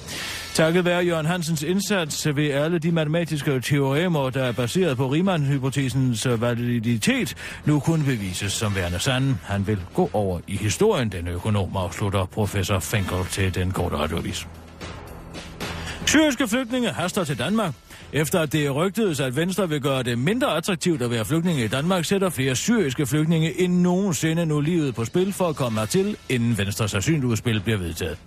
Takket 0.53 0.85
være 0.85 1.05
Jørgen 1.05 1.25
Hansens 1.25 1.63
indsats 1.63 2.27
ved 2.35 2.49
alle 2.49 2.79
de 2.79 2.91
matematiske 2.91 3.61
teoremer, 3.61 4.29
der 4.29 4.43
er 4.43 4.51
baseret 4.51 4.97
på 4.97 5.07
Riemann-hypotesens 5.07 6.41
validitet, 6.41 7.35
nu 7.65 7.79
kun 7.79 8.03
bevises 8.05 8.53
som 8.53 8.75
værende 8.75 8.99
sande. 8.99 9.37
Han 9.43 9.67
vil 9.67 9.79
gå 9.93 10.09
over 10.13 10.39
i 10.47 10.57
historien, 10.57 11.09
den 11.09 11.27
økonom 11.27 11.75
afslutter 11.75 12.25
professor 12.25 12.79
Finkel 12.79 13.25
til 13.31 13.55
den 13.55 13.71
korte 13.71 13.95
radiovis. 13.95 14.47
Syriske 16.05 16.47
flygtninge 16.47 16.89
haster 16.89 17.23
til 17.23 17.39
Danmark. 17.39 17.73
Efter 18.13 18.39
at 18.39 18.53
det 18.53 18.75
rygtedes, 18.75 19.19
at 19.19 19.35
Venstre 19.35 19.69
vil 19.69 19.81
gøre 19.81 20.03
det 20.03 20.19
mindre 20.19 20.57
attraktivt 20.57 21.01
at 21.01 21.11
være 21.11 21.25
flygtninge 21.25 21.63
i 21.63 21.67
Danmark, 21.67 22.05
sætter 22.05 22.29
flere 22.29 22.55
syriske 22.55 23.05
flygtninge 23.05 23.61
end 23.61 23.73
nogensinde 23.81 24.45
nu 24.45 24.59
livet 24.59 24.95
på 24.95 25.05
spil 25.05 25.33
for 25.33 25.47
at 25.47 25.55
komme 25.55 25.79
hertil, 25.79 26.17
inden 26.29 26.57
Venstres 26.57 26.93
asyludspil 26.93 27.61
bliver 27.61 27.77
vedtaget. 27.77 28.17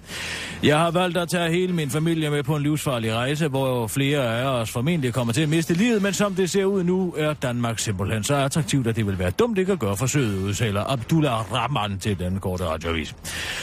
Jeg 0.63 0.79
har 0.79 0.91
valgt 0.91 1.17
at 1.17 1.29
tage 1.29 1.51
hele 1.51 1.73
min 1.73 1.91
familie 1.91 2.31
med 2.31 2.43
på 2.43 2.57
en 2.57 2.63
livsfarlig 2.63 3.15
rejse, 3.15 3.49
hvor 3.49 3.87
flere 3.87 4.39
af 4.39 4.45
os 4.45 4.71
formentlig 4.71 5.15
kommer 5.15 5.33
til 5.33 5.43
at 5.43 5.49
miste 5.49 5.75
livet, 5.75 6.03
men 6.03 6.13
som 6.13 6.35
det 6.35 6.51
ser 6.51 6.65
ud 6.65 6.85
nu, 6.85 7.15
er 7.17 7.33
Danmark 7.33 7.79
simpelthen 7.79 8.25
så 8.25 8.35
attraktivt, 8.35 8.87
at 8.87 8.97
det 8.97 9.07
vil 9.07 9.19
være 9.19 9.31
dumt 9.31 9.59
ikke 9.59 9.73
at 9.73 9.79
gøre 9.79 9.97
forsøget, 9.97 10.43
udtaler 10.43 10.93
Abdullah 10.93 11.53
Rahman 11.53 11.99
til 11.99 12.19
den 12.19 12.41
korte 12.41 12.65
radiovis. 12.65 13.15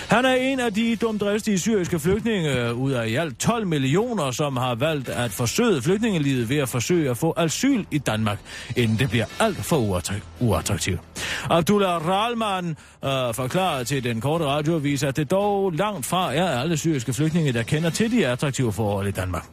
Han 0.10 0.26
er 0.26 0.34
en 0.34 0.60
af 0.60 0.74
de 0.74 0.96
dumdristige 0.96 1.60
syriske 1.60 2.00
flygtninge 2.00 2.74
ud 2.74 2.92
af 2.92 3.08
i 3.08 3.16
alt 3.16 3.40
12 3.40 3.68
millioner, 3.68 4.32
som 4.32 4.58
har 4.58 4.76
valgt 4.76 5.10
at 5.10 5.32
forsøge 5.32 5.82
flygtningelivet 5.98 6.50
ved 6.50 6.58
at 6.58 6.70
forsøge 6.70 7.10
at 7.10 7.18
få 7.18 7.34
asyl 7.38 7.86
i 7.92 7.98
Danmark, 7.98 8.40
inden 8.76 9.00
det 9.00 9.10
bliver 9.10 9.26
alt 9.40 9.58
for 9.58 10.02
uattraktivt. 10.40 11.00
Abdullah 11.50 12.08
Rahman 12.08 12.70
øh, 13.06 13.34
forklarer 13.34 13.84
til 13.84 14.04
den 14.04 14.22
korte 14.22 14.46
radioavis, 14.46 15.04
at 15.04 15.18
det 15.18 15.32
dog 15.32 15.72
langt 15.72 16.06
fra 16.06 16.34
er 16.34 16.60
alle 16.60 16.78
syriske 16.78 17.14
flygtninge, 17.14 17.54
der 17.54 17.64
kender 17.64 17.90
til 17.90 18.12
de 18.12 18.28
attraktive 18.28 18.74
forhold 18.74 19.08
i 19.08 19.12
Danmark. 19.12 19.46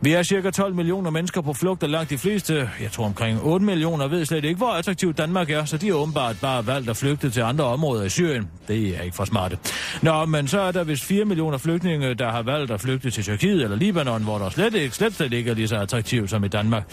Vi 0.00 0.12
er 0.12 0.22
cirka 0.22 0.50
12 0.50 0.74
millioner 0.74 1.10
mennesker 1.10 1.40
på 1.40 1.52
flugt, 1.52 1.82
og 1.82 1.88
langt 1.88 2.10
de 2.10 2.18
fleste, 2.18 2.70
jeg 2.82 2.92
tror 2.92 3.04
omkring 3.04 3.42
8 3.42 3.66
millioner, 3.66 4.08
ved 4.08 4.24
slet 4.24 4.44
ikke, 4.44 4.56
hvor 4.56 4.70
attraktivt 4.70 5.18
Danmark 5.18 5.50
er, 5.50 5.64
så 5.64 5.76
de 5.76 5.86
har 5.86 5.94
åbenbart 5.94 6.36
bare 6.40 6.66
valgt 6.66 6.90
at 6.90 6.96
flygte 6.96 7.30
til 7.30 7.40
andre 7.40 7.64
områder 7.64 8.04
i 8.04 8.08
Syrien. 8.08 8.48
Det 8.68 8.98
er 8.98 9.02
ikke 9.02 9.16
for 9.16 9.24
smarte. 9.24 9.58
Nå, 10.02 10.24
men 10.24 10.48
så 10.48 10.60
er 10.60 10.72
der 10.72 10.84
vist 10.84 11.04
4 11.04 11.24
millioner 11.24 11.58
flygtninge, 11.58 12.14
der 12.14 12.30
har 12.30 12.42
valgt 12.42 12.70
at 12.70 12.80
flygte 12.80 13.10
til 13.10 13.24
Tyrkiet 13.24 13.62
eller 13.62 13.76
Libanon, 13.76 14.22
hvor 14.22 14.38
der 14.38 14.50
slet 14.50 14.74
ikke, 14.74 14.94
slet, 14.94 15.14
slet 15.14 15.32
ikke 15.32 15.50
er 15.50 15.54
lige 15.54 15.68
så 15.68 15.76
attraktivt 15.76 16.30
som 16.30 16.44
i 16.44 16.48
Danmark. 16.48 16.84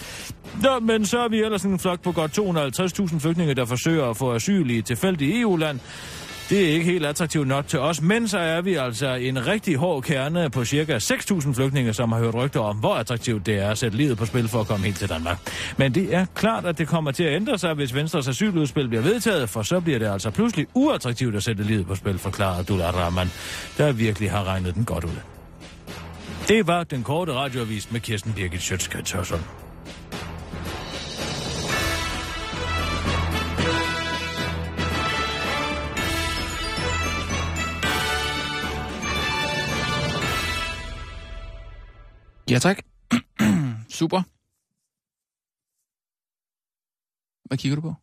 Nå, 0.62 0.80
men 0.80 1.06
så 1.06 1.20
er 1.20 1.28
vi 1.28 1.44
ellers 1.44 1.64
en 1.64 1.80
flok 1.80 2.02
på 2.02 2.12
godt 2.12 2.40
250.000 2.40 3.20
flygtninge, 3.20 3.54
der 3.54 3.66
forsøger 3.66 4.10
at 4.10 4.18
få 4.18 4.34
asyl 4.34 4.70
i 4.70 4.78
et 4.78 4.86
tilfældigt 4.86 5.42
EU-land. 5.42 5.80
Det 6.50 6.70
er 6.70 6.74
ikke 6.74 6.86
helt 6.86 7.06
attraktivt 7.06 7.48
nok 7.48 7.68
til 7.68 7.80
os, 7.80 8.02
men 8.02 8.28
så 8.28 8.38
er 8.38 8.62
vi 8.62 8.76
altså 8.76 9.14
en 9.14 9.48
rigtig 9.48 9.76
hård 9.76 10.04
kerne 10.04 10.50
på 10.50 10.66
cirka 10.66 10.98
6.000 10.98 11.54
flygtninge, 11.54 11.94
som 11.94 12.12
har 12.12 12.20
hørt 12.20 12.36
rygter 12.36 12.60
om, 12.60 12.78
hvor 12.78 12.96
attraktivt 12.96 13.46
det 13.46 13.60
er 13.60 13.70
at 13.70 13.78
sætte 13.78 13.98
livet 13.98 14.18
på 14.18 14.26
spil 14.26 14.48
for 14.48 14.60
at 14.62 14.68
komme 14.68 14.86
helt 14.86 14.98
til 14.98 15.10
Danmark. 15.10 15.38
Men 15.78 15.96
det 15.96 16.16
er 16.16 16.26
klart, 16.36 16.66
at 16.66 16.78
det 16.78 16.88
kommer 16.88 17.12
til 17.12 17.24
at 17.24 17.36
ændre 17.36 17.58
sig, 17.58 17.74
hvis 17.74 17.96
Venstres 17.96 18.28
asyludspil 18.28 18.88
bliver 18.88 19.04
vedtaget, 19.04 19.50
for 19.50 19.62
så 19.62 19.80
bliver 19.80 20.00
det 20.00 20.08
altså 20.08 20.32
pludselig 20.32 20.68
uattraktivt 20.74 21.36
at 21.36 21.44
sætte 21.44 21.64
livet 21.64 21.88
på 21.88 21.96
spil, 21.96 22.20
forklarer 22.20 22.60
Abdullah 22.60 22.96
Rahman, 22.96 23.28
der 23.78 23.92
virkelig 23.92 24.32
har 24.32 24.44
regnet 24.44 24.76
den 24.76 24.86
godt 24.86 25.04
ud. 25.04 25.20
Det 26.48 26.68
var 26.68 26.84
den 26.84 27.04
korte 27.04 27.34
radioavis 27.34 27.92
med 27.92 28.00
Kirsten 28.00 28.34
Birgit 28.34 28.62
Sjøtskrets 28.62 29.12
Ja, 42.50 42.60
tak. 42.60 42.78
Super. 44.00 44.22
Hvad 47.48 47.58
kigger 47.58 47.76
du 47.76 47.82
på? 47.82 47.94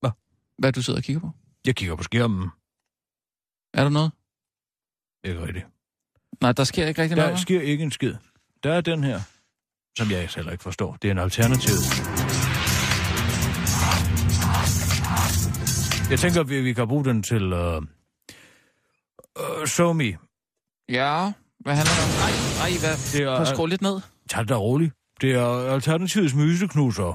Hvad? 0.00 0.10
Hvad 0.58 0.72
du 0.72 0.82
sidder 0.82 0.98
og 1.00 1.04
kigger 1.04 1.20
på? 1.20 1.30
Jeg 1.66 1.76
kigger 1.76 1.96
på 1.96 2.02
skærmen. 2.02 2.48
Er 3.74 3.82
der 3.82 3.90
noget? 3.90 4.12
Ikke 5.24 5.40
rigtigt. 5.46 5.66
Nej, 6.40 6.52
der 6.52 6.64
sker 6.64 6.86
ikke 6.86 7.02
rigtig 7.02 7.16
Der 7.16 7.22
noget. 7.22 7.38
hva'? 7.38 7.42
sker 7.42 7.60
ikke 7.60 7.84
en 7.84 7.90
skid. 7.90 8.14
Der 8.62 8.72
er 8.74 8.80
den 8.80 9.04
her, 9.04 9.20
som 9.98 10.10
jeg 10.10 10.28
heller 10.36 10.52
ikke 10.52 10.64
forstår. 10.64 10.96
Det 10.96 11.08
er 11.08 11.12
en 11.12 11.18
alternativ. 11.18 11.76
Jeg 16.10 16.18
tænker, 16.18 16.42
vi, 16.44 16.60
vi 16.60 16.72
kan 16.72 16.88
bruge 16.88 17.04
den 17.04 17.22
til 17.22 17.52
uh, 17.52 17.76
uh, 19.40 19.66
SoMe. 19.66 20.18
Ja, 20.88 21.32
hvad 21.66 21.74
handler 21.78 21.94
det 21.98 22.04
om? 22.06 22.12
Nej, 22.24 22.32
nej, 22.62 22.70
hvad? 22.82 22.94
Det 23.12 23.20
er, 23.28 23.32
at 23.42 23.48
skrue 23.54 23.68
lidt 23.68 23.82
ned. 23.88 23.96
Tag 24.30 24.40
det 24.42 24.48
da 24.48 24.56
roligt. 24.68 24.92
Det 25.20 25.30
er 25.42 25.46
Alternativets 25.76 26.34
myteknuser. 26.34 27.10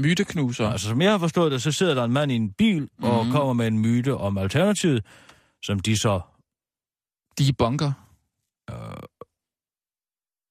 Myteknuser? 0.00 0.66
Altså, 0.68 0.88
som 0.88 1.02
jeg 1.02 1.10
har 1.10 1.18
forstået 1.18 1.52
det, 1.52 1.62
så 1.62 1.72
sidder 1.72 1.94
der 1.94 2.04
en 2.04 2.12
mand 2.12 2.32
i 2.32 2.34
en 2.34 2.52
bil 2.52 2.82
mm. 2.82 3.04
og 3.04 3.24
Mhm. 3.24 3.32
kommer 3.32 3.52
med 3.52 3.66
en 3.66 3.78
myte 3.78 4.12
om 4.26 4.38
Alternativet, 4.38 5.00
som 5.64 5.80
de 5.80 5.96
så... 6.04 6.14
De 7.38 7.52
bunker? 7.58 7.92
Øh, 8.70 9.02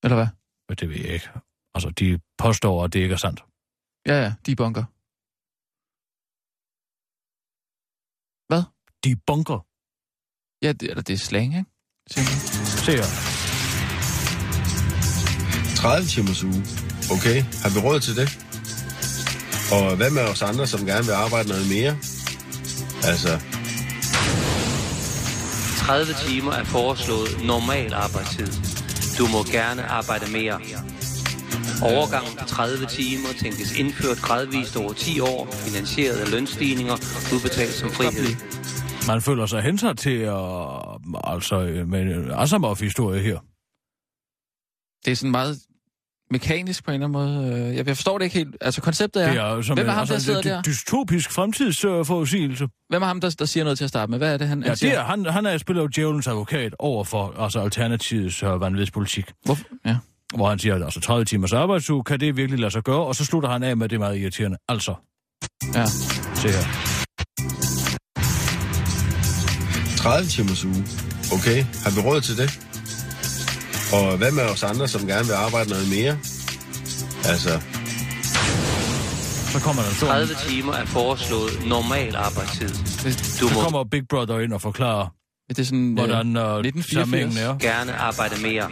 Eller 0.03 0.15
hvad? 0.19 0.27
Men 0.69 0.75
det 0.79 0.89
ved 0.89 0.95
jeg 1.05 1.13
ikke. 1.13 1.29
Altså, 1.75 1.89
de 1.89 2.19
påstår, 2.37 2.83
at 2.83 2.93
det 2.93 2.99
ikke 2.99 3.13
er 3.13 3.23
sandt. 3.25 3.39
Ja, 4.09 4.15
ja, 4.23 4.29
de 4.45 4.55
bunker. 4.61 4.85
Hvad? 8.49 8.63
De 9.03 9.11
bunker. 9.27 9.59
Ja, 10.65 10.71
det, 10.79 10.89
eller 10.91 11.03
det 11.09 11.13
er 11.13 11.23
slang, 11.29 11.49
ikke? 11.59 11.69
Se 12.09 12.91
her. 12.91 13.03
30 15.75 16.07
timers 16.07 16.43
uge. 16.43 16.65
Okay, 17.11 17.43
har 17.61 17.69
vi 17.69 17.79
råd 17.79 17.99
til 17.99 18.15
det? 18.15 18.39
Og 19.71 19.95
hvad 19.95 20.09
med 20.09 20.21
os 20.21 20.41
andre, 20.41 20.67
som 20.67 20.85
gerne 20.85 21.05
vil 21.05 21.11
arbejde 21.11 21.49
noget 21.49 21.67
mere? 21.69 21.97
Altså, 23.03 23.39
30 25.77 26.13
timer 26.27 26.51
er 26.51 26.63
foreslået 26.63 27.45
normal 27.45 27.93
arbejdstid. 27.93 28.47
Du 29.17 29.27
må 29.27 29.43
gerne 29.43 29.83
arbejde 29.85 30.31
mere. 30.31 30.59
Overgangen 31.81 32.37
til 32.37 32.47
30 32.47 32.85
timer 32.85 33.29
tænkes 33.41 33.71
indført 33.71 34.21
gradvist 34.21 34.75
over 34.75 34.93
10 34.93 35.19
år, 35.19 35.51
finansieret 35.51 36.17
af 36.17 36.31
lønstigninger, 36.31 36.95
udbetalt 37.33 37.73
som 37.73 37.91
frihed. 37.91 38.35
Man 39.07 39.21
føler 39.21 39.45
sig 39.45 39.61
hensat 39.61 39.97
til 39.97 40.17
at... 40.17 40.35
Altså, 41.23 41.83
med 41.87 42.01
en 42.01 42.31
Asamov-historie 42.31 43.21
her. 43.21 43.39
Det 45.05 45.11
er 45.11 45.15
sådan 45.15 45.31
meget 45.31 45.57
mekanisk 46.31 46.85
på 46.85 46.91
en 46.91 47.03
eller 47.03 47.19
anden 47.19 47.43
måde. 47.51 47.69
Øh, 47.69 47.75
Jeg, 47.75 47.85
forstår 47.97 48.17
det 48.17 48.25
ikke 48.25 48.37
helt. 48.37 48.55
Altså, 48.61 48.81
konceptet 48.81 49.23
er... 49.23 49.29
Det 49.31 49.37
er 49.41 49.61
som 49.61 49.77
hvem 49.77 49.87
er 49.87 49.91
en- 49.91 49.93
ham, 49.93 49.99
altså, 50.01 50.13
der 50.13 50.19
sidder 50.19 50.41
der? 50.41 50.61
Dystopisk 50.61 51.31
fremtidsforudsigelse. 51.31 52.67
Hvem 52.89 53.01
er 53.01 53.05
ham, 53.07 53.21
der, 53.21 53.35
der 53.39 53.45
siger 53.45 53.63
noget 53.63 53.77
til 53.77 53.83
at 53.83 53.89
starte 53.89 54.09
med? 54.09 54.17
Hvad 54.17 54.33
er 54.33 54.37
det, 54.37 54.47
han, 54.47 54.59
Ja, 54.59 54.63
han 54.63 54.71
det 54.71 54.79
siger? 54.79 54.99
er, 54.99 55.03
han, 55.03 55.25
han 55.25 55.45
er 55.45 55.57
spiller 55.57 55.81
jo 55.81 55.87
djævelens 55.95 56.27
advokat 56.27 56.75
over 56.79 57.03
for 57.03 57.35
altså 57.39 57.59
Alternativets 57.59 58.43
øh, 58.43 58.61
vanvidspolitik. 58.61 59.31
Hvorfor? 59.45 59.63
Ja. 59.85 59.97
Hvor 60.35 60.49
han 60.49 60.59
siger, 60.59 60.75
at 60.75 60.83
altså 60.83 60.99
30 61.01 61.25
timers 61.25 61.53
arbejdsuge, 61.53 62.03
kan 62.03 62.19
det 62.19 62.37
virkelig 62.37 62.59
lade 62.59 62.71
sig 62.71 62.83
gøre? 62.83 63.05
Og 63.05 63.15
så 63.15 63.25
slutter 63.25 63.49
han 63.49 63.63
af 63.63 63.77
med, 63.77 63.89
det 63.89 63.99
meget 63.99 64.17
irriterende. 64.17 64.57
Altså. 64.69 64.93
Ja. 65.75 65.85
Se 66.35 66.47
her. 66.47 66.92
30 70.03 70.29
timers 70.29 70.65
uge. 70.65 70.85
Okay, 71.33 71.59
har 71.83 71.91
vi 71.95 71.99
råd 72.07 72.21
til 72.21 72.37
det? 72.37 72.49
Og 73.93 74.17
hvad 74.17 74.31
med 74.31 74.43
os 74.43 74.63
andre, 74.63 74.87
som 74.87 75.07
gerne 75.07 75.25
vil 75.25 75.33
arbejde 75.33 75.69
noget 75.69 75.89
mere? 75.89 76.17
Altså, 77.31 77.53
Så 79.53 79.59
kommer 79.59 79.81
der 79.81 79.93
stor... 79.93 80.07
30 80.07 80.33
timer 80.47 80.73
er 80.73 80.85
foreslået 80.85 81.51
normal 81.67 82.15
arbejdstid. 82.15 82.69
Du 83.39 83.47
så 83.47 83.53
må 83.53 83.61
kommer 83.61 83.83
Big 83.83 84.03
Brother 84.09 84.39
ind 84.39 84.53
og 84.53 84.61
forklarer, 84.61 85.07
det 85.49 85.59
er 85.59 85.63
sådan, 85.63 85.93
hvordan 85.93 86.37
øh, 86.37 86.83
sammenhængen 86.83 87.37
er. 87.37 87.57
gerne 87.57 87.93
arbejde 87.95 88.35
mere. 88.41 88.69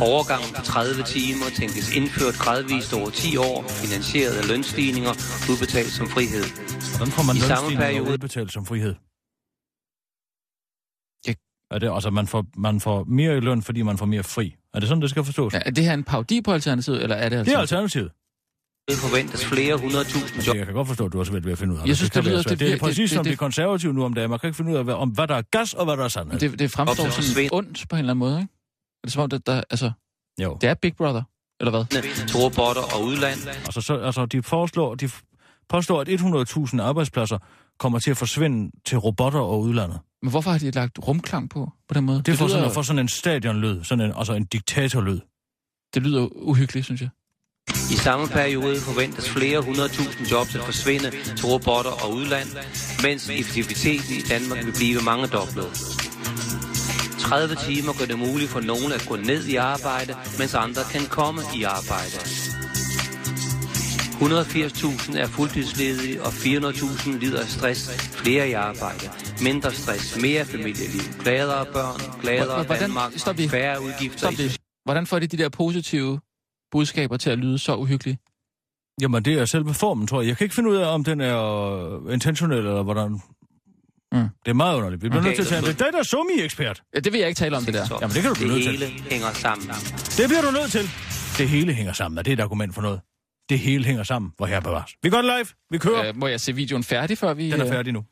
Overgangen 0.00 0.54
til 0.54 0.64
30 0.64 1.02
timer 1.02 1.46
tænkes 1.56 1.96
indført 1.96 2.34
gradvist 2.34 2.92
over 2.92 3.10
10 3.10 3.36
år, 3.36 3.64
finansieret 3.68 4.34
af 4.34 4.48
lønstigninger, 4.48 5.12
udbetalt 5.50 5.92
som 5.92 6.08
frihed. 6.08 6.44
Hvordan 6.96 7.12
får 7.12 7.22
man 7.22 7.36
I 7.36 7.40
samme 7.40 7.76
periode 7.76 8.10
udbetalt 8.10 8.52
som 8.52 8.66
frihed? 8.66 8.94
Er 11.70 11.78
det, 11.78 11.90
altså, 11.94 12.10
man 12.10 12.26
får, 12.26 12.46
man 12.56 12.80
får 12.80 13.04
mere 13.04 13.36
i 13.36 13.40
løn, 13.40 13.62
fordi 13.62 13.82
man 13.82 13.98
får 13.98 14.06
mere 14.06 14.22
fri. 14.22 14.54
Er 14.74 14.80
det 14.80 14.88
sådan, 14.88 15.02
det 15.02 15.10
skal 15.10 15.24
forstås? 15.24 15.54
Ja, 15.54 15.60
er 15.66 15.70
det 15.70 15.84
her 15.84 15.94
en 15.94 16.04
parodi 16.04 16.40
på 16.40 16.52
Alternativet, 16.52 17.02
eller 17.02 17.16
er 17.16 17.28
det 17.28 17.46
Det 17.46 17.54
er 17.54 17.58
Alternativet? 17.58 17.60
alternativet. 17.60 18.10
forventes 18.90 19.44
flere 19.46 19.76
hundredtusind 19.76 20.42
job. 20.46 20.56
Jeg 20.56 20.64
kan 20.66 20.74
godt 20.74 20.88
forstå, 20.88 21.06
at 21.06 21.12
du 21.12 21.16
har 21.18 21.24
svært 21.24 21.44
ved 21.44 21.52
at 21.52 21.58
finde 21.58 21.74
ud 21.74 21.78
af 21.78 21.86
Jeg 21.86 21.96
synes, 21.96 22.10
kan 22.10 22.22
det 22.24 22.30
lyder- 22.32 22.42
det 22.42 22.60
det 22.60 22.72
er 22.72 22.78
præcis 22.78 22.96
det- 22.96 23.10
som 23.10 23.24
det- 23.24 23.30
de 23.32 23.36
konservative 23.36 23.92
nu 23.92 24.04
om 24.04 24.14
dagen. 24.14 24.30
Man 24.30 24.38
kan 24.38 24.48
ikke 24.48 24.56
finde 24.56 24.72
ud 24.72 24.76
af, 24.76 24.84
hvad, 24.84 24.94
om, 24.94 25.08
hvad 25.08 25.28
der 25.28 25.34
er 25.34 25.42
gas 25.42 25.74
og 25.74 25.84
hvad 25.84 25.96
der 25.96 26.04
er 26.04 26.08
sandhed. 26.08 26.40
Det, 26.40 26.58
det 26.58 26.70
fremstår 26.70 27.08
Svend. 27.20 27.48
ondt 27.52 27.86
på 27.90 27.96
en 27.96 27.98
eller 27.98 28.10
anden 28.12 28.18
måde, 28.18 28.36
ikke? 28.40 28.52
Er 29.02 29.06
det 29.06 29.12
som 29.12 29.22
om, 29.22 29.30
det, 29.30 29.46
der, 29.46 29.62
altså, 29.70 29.90
Jo. 30.42 30.58
det 30.60 30.68
er 30.70 30.74
Big 30.74 30.96
Brother, 30.96 31.22
eller 31.60 31.70
hvad? 31.70 31.84
til 32.26 32.36
robotter 32.36 32.82
og 32.96 33.04
udland. 33.04 33.38
Altså, 33.48 33.80
så, 33.80 33.94
altså 33.98 34.26
de, 34.26 34.42
foreslår, 34.42 34.94
de 34.94 35.10
påstår, 35.68 36.00
at 36.00 36.08
100.000 36.08 36.80
arbejdspladser 36.82 37.38
kommer 37.80 37.98
til 37.98 38.10
at 38.10 38.16
forsvinde 38.16 38.70
til 38.86 38.98
robotter 38.98 39.40
og 39.40 39.60
udlandet. 39.60 39.98
Men 40.22 40.30
hvorfor 40.30 40.50
har 40.50 40.58
de 40.58 40.70
lagt 40.70 40.98
rumklang 41.08 41.50
på, 41.50 41.72
på 41.88 41.94
den 41.94 42.04
måde? 42.04 42.18
Det, 42.18 42.26
det 42.26 42.38
får 42.38 42.46
lyder, 42.46 42.54
sådan 42.56 42.68
at 42.68 42.74
få 42.74 42.82
sådan 42.82 42.98
en 42.98 43.08
stadionlyd, 43.08 43.84
sådan 43.84 44.04
en, 44.04 44.12
altså 44.16 44.32
en 44.32 44.44
diktatorlyd. 44.44 45.20
det 45.94 46.02
lyder 46.02 46.28
uhyggeligt, 46.32 46.84
synes 46.84 47.00
jeg. 47.00 47.08
I 47.68 47.96
samme 47.96 48.26
periode 48.26 48.76
forventes 48.80 49.30
flere 49.30 49.60
hundredtusind 49.60 50.26
jobs 50.26 50.54
at 50.54 50.60
forsvinde 50.60 51.10
til 51.10 51.46
robotter 51.46 51.90
og 51.90 52.14
udland, 52.14 52.48
mens 53.02 53.30
effektiviteten 53.30 54.14
i 54.20 54.22
Danmark 54.32 54.64
vil 54.66 54.72
blive 54.72 55.00
mange 55.04 55.26
doblet. 55.26 55.70
30 57.18 57.54
timer 57.54 57.92
gør 57.98 58.06
det 58.12 58.18
muligt 58.18 58.50
for 58.50 58.60
nogen 58.60 58.92
at 58.92 59.06
gå 59.08 59.16
ned 59.16 59.44
i 59.44 59.56
arbejde, 59.56 60.12
mens 60.38 60.54
andre 60.54 60.82
kan 60.92 61.04
komme 61.18 61.40
i 61.58 61.62
arbejde. 61.62 62.18
180.000 64.20 65.18
er 65.18 65.26
fuldtidsledige, 65.26 66.22
og 66.22 66.28
400.000 66.28 67.18
lider 67.18 67.40
af 67.40 67.46
stress. 67.48 67.90
Flere 68.00 68.48
i 68.48 68.52
arbejde. 68.52 69.10
Mindre 69.42 69.72
stress. 69.72 70.20
Mere 70.22 70.44
familieliv. 70.44 71.00
Gladere 71.22 71.66
børn. 71.66 72.20
Gladere 72.20 72.54
Hvordan- 72.64 72.78
Danmark. 72.82 73.12
stop 73.16 73.36
lige. 73.36 73.48
Færre 73.48 73.82
udgifter. 73.82 74.18
Stop 74.18 74.32
lige. 74.32 74.50
Hvordan 74.84 75.06
får 75.06 75.18
de 75.18 75.26
de 75.26 75.36
der 75.36 75.48
positive 75.48 76.20
budskaber 76.72 77.16
til 77.16 77.30
at 77.30 77.38
lyde 77.38 77.58
så 77.58 77.74
uhyggelige? 77.76 78.18
Jamen, 79.00 79.24
det 79.24 79.34
er 79.34 79.44
selve 79.44 79.74
formen, 79.74 80.06
tror 80.06 80.20
jeg. 80.20 80.28
Jeg 80.28 80.36
kan 80.36 80.44
ikke 80.44 80.54
finde 80.54 80.70
ud 80.70 80.76
af, 80.76 80.94
om 80.94 81.04
den 81.04 81.20
er 81.20 81.38
øh, 82.06 82.12
intentionel, 82.12 82.58
eller 82.58 82.82
hvordan... 82.82 83.12
Mm. 84.12 84.18
Det 84.44 84.50
er 84.50 84.54
meget 84.54 84.76
underligt. 84.76 85.02
Vi 85.02 85.08
bliver 85.08 85.20
Okay, 85.22 85.28
nødt 85.28 85.36
til 85.36 85.42
at 85.54 85.64
tage... 85.64 85.72
Det 85.72 85.80
er 85.80 85.90
der 85.90 85.98
er 85.98 86.02
summi-ekspert. 86.02 86.82
Ja, 86.94 87.00
det 87.00 87.12
vil 87.12 87.18
jeg 87.18 87.28
ikke 87.28 87.38
tale 87.38 87.56
om, 87.56 87.64
det 87.64 87.74
der. 87.74 87.98
Jamen, 88.00 88.14
det 88.14 88.22
kan 88.22 88.30
du 88.30 88.34
blive 88.34 88.48
nødt 88.48 88.64
Det 88.64 88.78
til. 88.78 88.88
hele 88.88 89.02
hænger 89.10 89.32
sammen. 89.32 89.68
Det 90.18 90.28
bliver 90.28 90.42
du 90.42 90.50
nødt 90.50 90.70
til. 90.72 90.90
Det 91.38 91.48
hele 91.48 91.72
hænger 91.72 91.92
sammen. 91.92 92.18
Er 92.18 92.22
det 92.22 92.32
et 92.32 92.40
argument 92.40 92.74
for 92.74 92.82
noget? 92.82 93.00
Det 93.50 93.58
hele 93.58 93.84
hænger 93.84 94.02
sammen. 94.02 94.32
Hvor 94.36 94.46
her 94.46 94.60
bevares. 94.60 94.90
Vi 95.02 95.10
går 95.10 95.22
live. 95.22 95.46
Vi 95.70 95.78
kører. 95.78 96.08
Øh, 96.08 96.16
må 96.16 96.26
jeg 96.26 96.40
se 96.40 96.54
videoen 96.54 96.84
færdig, 96.84 97.18
før 97.18 97.34
vi... 97.34 97.50
Den 97.50 97.60
er 97.60 97.66
øh, 97.66 97.72
færdig 97.72 97.92
nu. 97.92 98.04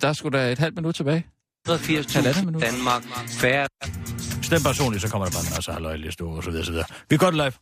Der 0.00 0.12
skulle 0.12 0.38
der 0.38 0.46
et 0.46 0.58
halvt 0.58 0.74
minut 0.76 0.94
tilbage. 0.94 1.26
180.000 1.68 2.58
Danmark. 2.60 3.02
Færre 3.28 3.66
Stem 4.42 4.60
personligt, 4.62 5.02
så 5.02 5.08
kommer 5.10 5.26
der 5.26 5.32
bare 5.32 5.42
en 5.42 5.54
masse 5.56 5.72
halvøj 5.72 5.96
liste 5.96 6.22
og 6.22 6.42
så 6.44 6.50
videre, 6.50 6.64
så 6.64 6.72
videre. 6.72 6.86
Vi 7.10 7.16
går 7.16 7.26
det 7.30 7.34
live. 7.34 7.52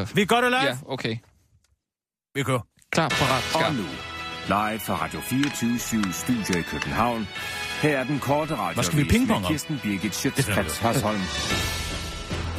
Øh, 0.00 0.16
Vi 0.16 0.24
går 0.24 0.40
det 0.40 0.50
live. 0.50 0.60
ja, 0.62 0.76
okay. 0.86 1.16
Vi 2.34 2.42
kører. 2.42 2.66
Klar, 2.92 3.08
parat, 3.08 3.44
Og 3.54 3.60
skarp. 3.60 3.74
nu, 3.74 3.82
live 4.48 4.80
fra 4.80 4.94
Radio 5.04 5.20
24 5.20 6.12
Studio 6.12 6.58
i 6.58 6.62
København. 6.62 7.28
Her 7.82 7.98
er 7.98 8.04
den 8.04 8.18
korte 8.18 8.54
radio. 8.56 8.74
Hvad 8.74 8.84
skal 8.84 8.98
vi 8.98 9.04
pingpong 9.04 9.44
om? 9.44 9.50
Kirsten 9.52 9.80
Birgit 9.82 10.14
Schøtzgrads. 10.14 10.78
Hasholm. 10.78 11.20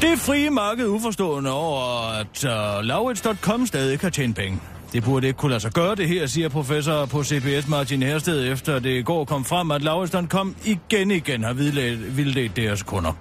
Det 0.01 0.19
frie 0.19 0.49
marked 0.49 0.87
uforstående 0.87 1.51
over, 1.51 2.09
at 2.19 2.45
øh, 2.45 2.77
uh, 2.77 2.83
Laurits.com 2.83 3.65
stadig 3.65 3.99
kan 3.99 4.11
tjene 4.11 4.33
penge. 4.33 4.59
Det 4.93 5.03
burde 5.03 5.27
ikke 5.27 5.37
kunne 5.37 5.49
lade 5.49 5.59
sig 5.59 5.71
gøre 5.71 5.95
det 5.95 6.07
her, 6.07 6.27
siger 6.27 6.49
professor 6.49 7.05
på 7.05 7.23
CBS 7.23 7.67
Martin 7.67 8.03
Hersted, 8.03 8.51
efter 8.51 8.79
det 8.79 8.89
i 8.89 9.01
går 9.01 9.25
kom 9.25 9.45
frem, 9.45 9.71
at 9.71 9.81
Laurits.com 9.81 10.55
igen 10.65 11.11
igen 11.11 11.43
har 11.43 11.53
vildledt, 11.53 12.17
vildledt 12.17 12.55
deres 12.55 12.83
kunder. 12.83 13.11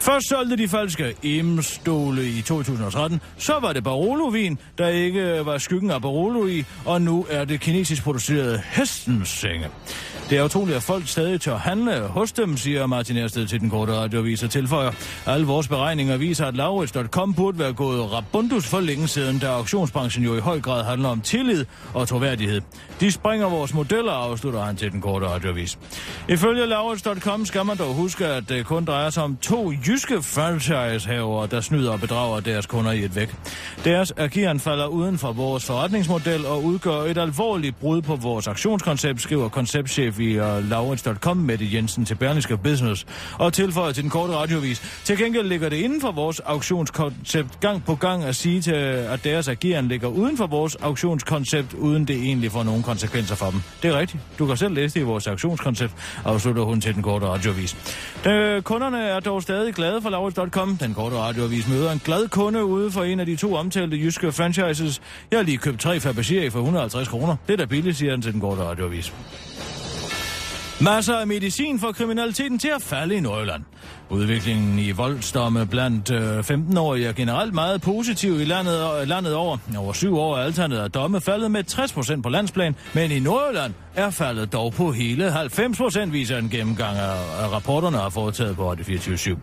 Først 0.00 0.28
solgte 0.28 0.56
de 0.56 0.68
falske 0.68 1.14
emstole 1.22 2.28
i 2.28 2.42
2013, 2.42 3.20
så 3.38 3.58
var 3.60 3.72
det 3.72 3.84
Barolo-vin, 3.84 4.58
der 4.78 4.88
ikke 4.88 5.46
var 5.46 5.58
skyggen 5.58 5.90
af 5.90 6.02
Barolo 6.02 6.46
i, 6.46 6.64
og 6.84 7.02
nu 7.02 7.26
er 7.30 7.44
det 7.44 7.60
kinesisk 7.60 8.02
producerede 8.02 8.62
hestens 8.70 9.28
senge. 9.28 9.66
Det 10.30 10.38
er 10.38 10.42
utroligt, 10.42 10.76
at 10.76 10.82
folk 10.82 11.08
stadig 11.08 11.40
tør 11.40 11.56
handle 11.56 12.00
hos 12.00 12.32
dem, 12.32 12.56
siger 12.56 12.86
Martin 12.86 13.16
Ersted 13.16 13.46
til 13.46 13.60
den 13.60 13.70
korte 13.70 13.92
radioavis 13.92 14.42
og 14.42 14.50
tilføjer. 14.50 14.90
Alle 15.26 15.46
vores 15.46 15.68
beregninger 15.68 16.16
viser, 16.16 16.46
at 16.46 16.56
Laurits.com 16.56 17.34
burde 17.34 17.58
være 17.58 17.72
gået 17.72 18.12
rabundus 18.12 18.66
for 18.66 18.80
længe 18.80 19.08
siden, 19.08 19.38
da 19.38 19.46
auktionsbranchen 19.46 20.24
jo 20.24 20.36
i 20.36 20.40
høj 20.40 20.60
grad 20.60 20.84
handler 20.84 21.08
om 21.08 21.20
tillid 21.20 21.64
og 21.94 22.08
troværdighed. 22.08 22.60
De 23.00 23.12
springer 23.12 23.48
vores 23.48 23.74
modeller, 23.74 24.12
afslutter 24.12 24.60
han 24.60 24.76
til 24.76 24.92
den 24.92 25.00
korte 25.00 25.26
radioavis. 25.26 25.78
Ifølge 26.28 26.66
Laurits.com 26.66 27.44
skal 27.44 27.64
man 27.64 27.76
dog 27.76 27.94
huske, 27.94 28.26
at 28.26 28.48
det 28.48 28.66
kun 28.66 28.84
drejer 28.84 29.10
sig 29.10 29.22
om 29.22 29.36
to 29.36 29.72
jyske 29.72 30.22
franchisehaver, 30.22 31.46
der 31.46 31.60
snyder 31.60 31.92
og 31.92 32.00
bedrager 32.00 32.40
deres 32.40 32.66
kunder 32.66 32.92
i 32.92 33.04
et 33.04 33.16
væk. 33.16 33.34
Deres 33.84 34.12
ageren 34.16 34.60
falder 34.60 34.86
uden 34.86 35.18
for 35.18 35.32
vores 35.32 35.64
forretningsmodel 35.66 36.46
og 36.46 36.64
udgør 36.64 37.02
et 37.02 37.18
alvorligt 37.18 37.80
brud 37.80 38.02
på 38.02 38.16
vores 38.16 38.46
aktionskoncept, 38.46 39.20
skriver 39.20 39.48
konceptchef 39.48 40.15
i 40.20 40.38
uh, 40.38 40.70
Laurits.com, 40.70 41.36
Mette 41.36 41.68
Jensen 41.72 42.04
til 42.04 42.14
Berlingske 42.14 42.56
Business, 42.56 43.06
og 43.38 43.52
tilføjer 43.52 43.92
til 43.92 44.02
den 44.02 44.10
korte 44.10 44.32
radiovis. 44.32 45.00
Til 45.04 45.18
gengæld 45.18 45.46
ligger 45.46 45.68
det 45.68 45.76
inden 45.76 46.00
for 46.00 46.12
vores 46.12 46.40
auktionskoncept 46.40 47.60
gang 47.60 47.84
på 47.84 47.94
gang 47.94 48.24
at 48.24 48.36
sige 48.36 48.60
til, 48.60 48.72
at 48.72 49.24
deres 49.24 49.48
ageren 49.48 49.88
ligger 49.88 50.08
uden 50.08 50.36
for 50.36 50.46
vores 50.46 50.74
auktionskoncept, 50.74 51.74
uden 51.74 52.04
det 52.04 52.16
egentlig 52.16 52.52
får 52.52 52.62
nogen 52.62 52.82
konsekvenser 52.82 53.34
for 53.34 53.50
dem. 53.50 53.60
Det 53.82 53.90
er 53.90 53.98
rigtigt. 53.98 54.22
Du 54.38 54.46
kan 54.46 54.56
selv 54.56 54.74
læse 54.74 54.94
det 54.94 55.00
i 55.00 55.04
vores 55.04 55.26
auktionskoncept, 55.26 55.92
afslutter 56.24 56.62
hun 56.62 56.80
til 56.80 56.94
den 56.94 57.02
korte 57.02 57.26
radioavis. 57.26 57.76
De, 58.24 58.62
kunderne 58.62 58.98
er 58.98 59.20
dog 59.20 59.42
stadig 59.42 59.74
glade 59.74 60.02
for 60.02 60.10
Laurits.com. 60.10 60.76
Den 60.76 60.94
korte 60.94 61.16
radioavis 61.16 61.68
møder 61.68 61.92
en 61.92 62.00
glad 62.04 62.28
kunde 62.28 62.64
ude 62.64 62.90
for 62.90 63.04
en 63.04 63.20
af 63.20 63.26
de 63.26 63.36
to 63.36 63.54
omtalte 63.54 63.96
jyske 63.96 64.32
franchises. 64.32 65.02
Jeg 65.30 65.38
har 65.38 65.44
lige 65.44 65.58
købt 65.58 65.80
tre 65.80 65.96
Fabergé 65.96 66.48
for 66.48 66.58
150 66.58 67.08
kroner. 67.08 67.36
Det 67.46 67.52
er 67.52 67.56
da 67.56 67.64
billigt, 67.64 67.96
siger 67.96 68.10
han 68.10 68.22
til 68.22 68.32
den 68.32 68.40
korte 68.40 68.62
radioavis. 68.62 69.12
Masser 70.80 71.16
af 71.16 71.26
medicin 71.26 71.80
får 71.80 71.92
kriminaliteten 71.92 72.58
til 72.58 72.68
at 72.68 72.82
falde 72.82 73.16
i 73.16 73.20
Nordjylland. 73.20 73.62
Udviklingen 74.10 74.78
i 74.78 74.90
voldsdomme 74.90 75.66
blandt 75.66 76.10
øh, 76.10 76.38
15-årige 76.38 77.06
er 77.06 77.12
generelt 77.12 77.54
meget 77.54 77.82
positiv 77.82 78.40
i 78.40 78.44
landet, 78.44 79.00
øh, 79.00 79.08
landet 79.08 79.34
over. 79.34 79.58
Over 79.78 79.92
syv 79.92 80.18
år 80.18 80.36
er 80.36 80.46
antallet 80.46 80.78
af 80.78 80.90
domme 80.90 81.20
faldet 81.20 81.50
med 81.50 81.64
60 81.64 81.92
procent 81.92 82.22
på 82.22 82.28
landsplan, 82.28 82.74
men 82.94 83.10
i 83.10 83.20
Nordjylland 83.20 83.74
er 83.94 84.10
faldet 84.10 84.52
dog 84.52 84.72
på 84.72 84.92
hele 84.92 85.30
90 85.30 85.76
procent, 85.76 86.12
viser 86.12 86.38
en 86.38 86.48
gennemgang 86.48 86.98
af, 86.98 87.44
af 87.44 87.52
rapporterne 87.52 87.96
har 87.96 88.08
foretaget 88.08 88.56
på 88.56 88.76
24 88.82 89.36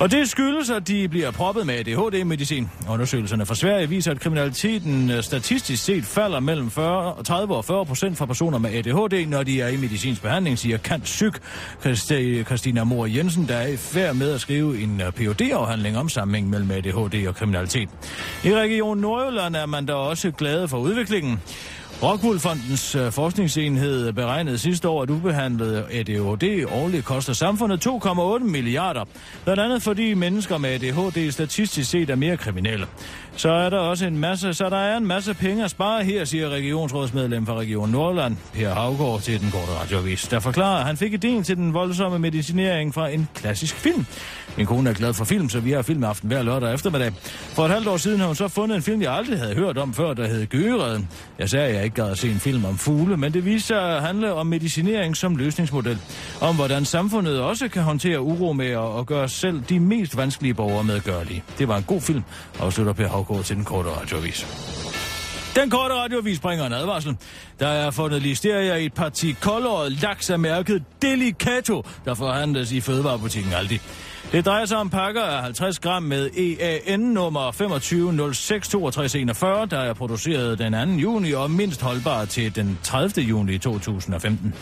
og 0.00 0.10
det 0.10 0.30
skyldes, 0.30 0.70
at 0.70 0.88
de 0.88 1.08
bliver 1.08 1.30
proppet 1.30 1.66
med 1.66 1.74
ADHD-medicin. 1.74 2.70
Undersøgelserne 2.90 3.46
fra 3.46 3.54
Sverige 3.54 3.88
viser, 3.88 4.10
at 4.10 4.20
kriminaliteten 4.20 5.10
øh, 5.10 5.22
statistisk 5.22 5.84
set 5.84 6.04
falder 6.04 6.40
mellem 6.40 6.70
40, 6.70 7.22
30 7.24 7.56
og 7.56 7.64
40 7.64 7.86
procent 7.86 8.18
fra 8.18 8.26
personer 8.26 8.58
med 8.58 8.70
ADHD, 8.70 9.26
når 9.26 9.42
de 9.42 9.60
er 9.60 9.68
i 9.68 9.76
medicinsk 9.76 10.22
behandling, 10.22 10.58
siger 10.58 10.78
Kant 10.78 11.08
Syk, 11.08 11.40
Christi- 11.84 12.44
Christina 12.44 12.84
Mor 12.84 13.06
Jensen, 13.06 13.48
der 13.48 13.56
er 13.56 13.66
færd 13.78 14.14
med 14.14 14.34
at 14.34 14.40
skrive 14.40 14.80
en 14.80 15.00
øh, 15.00 15.12
phd 15.12 15.40
afhandling 15.52 15.98
om 15.98 16.08
sammenhæng 16.08 16.50
mellem 16.50 16.70
ADHD 16.70 17.26
og 17.28 17.34
kriminalitet. 17.34 17.88
I 18.44 18.54
Region 18.54 18.98
Nordjylland 18.98 19.56
er 19.56 19.66
man 19.66 19.86
da 19.86 19.92
også 19.92 20.30
glade 20.30 20.68
for 20.68 20.78
udviklingen. 20.78 21.40
Rockwoolfondens 22.02 22.94
øh, 22.94 23.12
forskningsenhed 23.12 24.12
beregnede 24.12 24.58
sidste 24.58 24.88
år, 24.88 25.02
at 25.02 25.10
ubehandlet 25.10 25.84
ADHD 25.90 26.66
årligt 26.70 27.04
koster 27.04 27.32
samfundet 27.32 27.86
2,8 27.86 28.38
milliarder. 28.44 29.04
Blandt 29.44 29.62
andet 29.62 29.82
fordi 29.82 30.14
mennesker 30.14 30.58
med 30.58 30.70
ADHD 30.70 31.30
statistisk 31.30 31.90
set 31.90 32.10
er 32.10 32.16
mere 32.16 32.36
kriminelle. 32.36 32.86
Så 33.38 33.50
er 33.50 33.70
der 33.70 33.78
også 33.78 34.06
en 34.06 34.18
masse, 34.18 34.54
så 34.54 34.68
der 34.70 34.76
er 34.76 34.96
en 34.96 35.06
masse 35.06 35.34
penge 35.34 35.64
at 35.64 35.70
spare 35.70 36.04
her, 36.04 36.24
siger 36.24 36.48
regionsrådsmedlem 36.48 37.46
fra 37.46 37.54
Region 37.54 37.90
Nordland, 37.90 38.36
Per 38.54 38.70
Havgård, 38.70 39.20
til 39.20 39.40
den 39.40 39.50
korte 39.50 39.72
radiovis. 39.72 40.28
Der 40.28 40.40
forklarer, 40.40 40.78
at 40.78 40.86
han 40.86 40.96
fik 40.96 41.14
idéen 41.14 41.42
til 41.42 41.56
den 41.56 41.74
voldsomme 41.74 42.18
medicinering 42.18 42.94
fra 42.94 43.08
en 43.08 43.28
klassisk 43.34 43.74
film. 43.74 44.06
Min 44.56 44.66
kone 44.66 44.90
er 44.90 44.94
glad 44.94 45.14
for 45.14 45.24
film, 45.24 45.48
så 45.48 45.60
vi 45.60 45.70
har 45.72 45.82
filmaften 45.82 46.28
hver 46.28 46.42
lørdag 46.42 46.74
eftermiddag. 46.74 47.12
For 47.54 47.64
et 47.64 47.70
halvt 47.70 47.88
år 47.88 47.96
siden 47.96 48.20
har 48.20 48.26
hun 48.26 48.36
så 48.36 48.48
fundet 48.48 48.76
en 48.76 48.82
film, 48.82 49.02
jeg 49.02 49.12
aldrig 49.12 49.38
havde 49.38 49.54
hørt 49.54 49.78
om 49.78 49.94
før, 49.94 50.14
der 50.14 50.26
hed 50.26 50.46
Gøreden. 50.46 51.08
Jeg 51.38 51.50
sagde, 51.50 51.66
at 51.66 51.74
jeg 51.74 51.84
ikke 51.84 52.02
gad 52.02 52.10
at 52.10 52.18
se 52.18 52.30
en 52.30 52.40
film 52.40 52.64
om 52.64 52.78
fugle, 52.78 53.16
men 53.16 53.32
det 53.32 53.44
viser 53.44 53.66
sig 53.66 53.96
at 53.96 54.02
handle 54.02 54.32
om 54.34 54.46
medicinering 54.46 55.16
som 55.16 55.36
løsningsmodel. 55.36 55.98
Om 56.40 56.56
hvordan 56.56 56.84
samfundet 56.84 57.40
også 57.40 57.68
kan 57.68 57.82
håndtere 57.82 58.20
uro 58.20 58.52
med 58.52 58.76
og 58.76 59.06
gøre 59.06 59.28
selv 59.28 59.62
de 59.68 59.80
mest 59.80 60.16
vanskelige 60.16 60.54
borgere 60.54 60.84
medgørlige. 60.84 61.42
Det 61.58 61.68
var 61.68 61.76
en 61.76 61.84
god 61.84 62.00
film, 62.00 62.22
afslutter 62.60 62.92
Per 62.92 63.08
Havgård 63.08 63.27
til 63.28 63.56
den 63.56 63.64
korte 63.64 63.90
radiovis. 63.90 64.46
Den 65.56 65.70
korte 65.70 65.94
radiovis 65.94 66.38
bringer 66.38 66.66
en 66.66 66.72
advarsel. 66.72 67.16
Der 67.60 67.68
er 67.68 67.90
fundet 67.90 68.22
listeria 68.22 68.74
i 68.74 68.84
et 68.86 68.94
parti 68.94 69.36
koldåret 69.40 69.92
laks 69.92 70.30
af 70.30 70.38
mærket 70.38 70.84
Delicato, 71.02 71.82
der 72.04 72.14
forhandles 72.14 72.72
i 72.72 72.80
fødevarebutikken 72.80 73.52
Aldi. 73.52 73.80
Det 74.32 74.46
drejer 74.46 74.64
sig 74.64 74.78
om 74.78 74.90
pakker 74.90 75.22
af 75.22 75.42
50 75.42 75.78
gram 75.78 76.02
med 76.02 76.30
EAN 76.36 77.00
nummer 77.00 77.50
25066241, 77.50 79.66
der 79.66 79.78
er 79.78 79.92
produceret 79.92 80.58
den 80.58 80.72
2. 80.72 80.78
juni 80.78 81.32
og 81.32 81.50
mindst 81.50 81.82
holdbar 81.82 82.24
til 82.24 82.56
den 82.56 82.78
30. 82.82 83.26
juni 83.26 83.58
2015. 83.58 84.54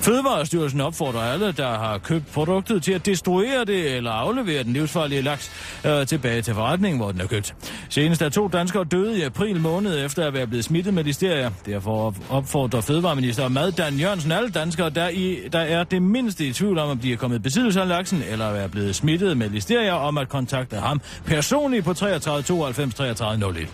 Fødevarestyrelsen 0.00 0.80
opfordrer 0.80 1.20
alle, 1.20 1.52
der 1.52 1.68
har 1.68 1.98
købt 1.98 2.32
produktet 2.32 2.82
til 2.82 2.92
at 2.92 3.06
destruere 3.06 3.64
det 3.64 3.96
eller 3.96 4.10
aflevere 4.10 4.64
den 4.64 4.72
livsfarlige 4.72 5.22
laks 5.22 5.50
øh, 5.86 6.06
tilbage 6.06 6.42
til 6.42 6.54
forretningen, 6.54 7.00
hvor 7.00 7.12
den 7.12 7.20
er 7.20 7.26
købt. 7.26 7.54
Senest 7.88 8.22
er 8.22 8.28
to 8.28 8.48
danskere 8.48 8.84
døde 8.84 9.18
i 9.18 9.22
april 9.22 9.60
måned 9.60 10.04
efter 10.04 10.26
at 10.26 10.34
være 10.34 10.46
blevet 10.46 10.64
smittet 10.64 10.94
med 10.94 11.04
listeria. 11.04 11.50
Derfor 11.66 12.14
opfordrer 12.30 12.80
Fødevareminister 12.80 13.48
Mad 13.48 13.72
Dan 13.72 13.94
Jørgensen 13.94 14.32
alle 14.32 14.50
danskere, 14.50 14.90
der, 14.90 15.08
i, 15.08 15.38
der 15.52 15.60
er 15.60 15.84
det 15.84 16.02
mindste 16.02 16.46
i 16.46 16.52
tvivl 16.52 16.78
om, 16.78 16.90
at 16.90 16.98
de 17.02 17.12
er 17.12 17.16
kommet 17.16 17.38
i 17.38 17.40
besiddelse 17.40 17.80
af 17.80 17.88
laksen 17.88 18.22
eller 18.30 18.46
er 18.46 18.68
blevet 18.68 18.94
smittet 18.94 19.11
smittede 19.12 19.34
med 19.34 19.50
listeria, 19.50 19.94
om 19.94 20.18
at 20.18 20.28
kontakte 20.28 20.76
ham 20.76 21.00
personligt 21.24 21.84
på 21.84 21.94
33 21.94 22.42
92 22.42 22.94
33 22.94 23.60
01. 23.60 23.68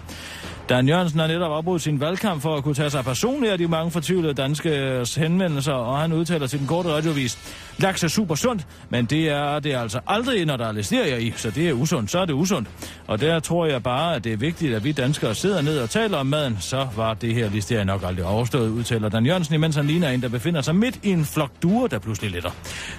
Dan 0.69 0.89
Jørgensen 0.89 1.21
har 1.21 1.27
netop 1.27 1.53
afbrudt 1.53 1.83
sin 1.83 2.01
valgkamp 2.01 2.43
for 2.43 2.57
at 2.57 2.65
kunne 2.65 2.75
tage 2.75 2.91
sig 2.91 3.05
personligt 3.05 3.53
af 3.53 3.59
de 3.59 3.69
mange 3.69 3.91
fortvivlede 3.91 4.35
danske 4.35 5.05
henvendelser, 5.17 5.73
og 5.73 5.99
han 5.99 6.13
udtaler 6.13 6.47
til 6.47 6.59
den 6.59 6.67
korte 6.67 6.89
radiovis, 6.89 7.39
laks 7.79 8.05
er 8.05 8.09
super 8.09 8.35
sundt, 8.35 8.67
men 8.91 9.05
det 9.05 9.29
er 9.29 9.59
det 9.59 9.73
er 9.73 9.81
altså 9.81 10.01
aldrig, 10.07 10.47
når 10.47 10.57
der 10.57 10.67
er 10.67 10.73
listerier 10.73 11.17
i, 11.17 11.33
så 11.37 11.51
det 11.51 11.69
er 11.69 11.73
usundt, 11.73 12.11
så 12.11 12.19
er 12.19 12.25
det 12.25 12.33
usundt. 12.33 12.69
Og 13.07 13.21
der 13.21 13.41
tror 13.41 13.67
jeg 13.67 13.83
bare, 13.83 14.17
at 14.17 14.25
det 14.25 14.33
er 14.33 14.37
vigtigt, 14.37 14.75
at 14.75 14.85
vi 14.85 14.93
danskere 14.93 15.35
sidder 15.35 15.63
ned 15.63 15.79
og 15.79 15.91
taler 15.91 16.19
om 16.19 16.27
maden, 16.27 16.57
så 16.61 16.89
var 16.97 17.15
det 17.15 17.35
her 17.35 17.51
listeria 17.51 17.85
nok 17.85 18.03
aldrig 18.07 18.25
overstået, 18.25 18.71
udtaler 18.71 19.09
Dan 19.09 19.27
Jørgensen, 19.27 19.55
imens 19.55 19.77
han 19.77 19.87
ligner 19.87 20.09
en, 20.09 20.23
der 20.23 20.29
befinder 20.29 20.61
sig 20.63 20.77
midt 20.77 21.01
i 21.03 21.11
en 21.11 21.25
flok 21.25 21.51
duer, 21.63 21.87
der 21.87 21.99
pludselig 21.99 22.31
letter. 22.31 22.51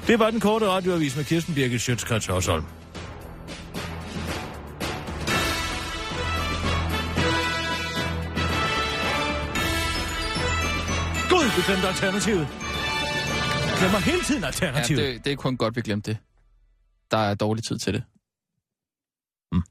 Det 0.08 0.20
var 0.20 0.30
den 0.30 0.40
korte 0.40 0.68
radioavis 0.68 1.16
med 1.16 1.24
Kirsten 1.24 1.56
Birgit 1.56 1.82
Schøtzgrads 1.82 2.26
Hørsholm. 2.26 2.64
Vi 11.60 11.64
glemte 11.66 11.88
alternativet. 11.88 12.48
Jeg 13.70 13.76
glemmer 13.80 14.00
hele 14.00 14.24
tiden 14.24 14.42
Ja, 14.42 14.48
alternativet. 14.48 15.02
det, 15.14 15.26
det 15.26 15.32
er 15.32 15.36
kun 15.36 15.58
godt, 15.58 15.76
vi 15.76 15.82
glemte 15.82 16.12
det. 16.12 16.18
Der 17.12 17.18
er 17.18 17.36
dårlig 17.36 17.64
tid 17.64 17.80
til 17.80 17.94
det. 17.94 18.04
Mm. 19.52 19.62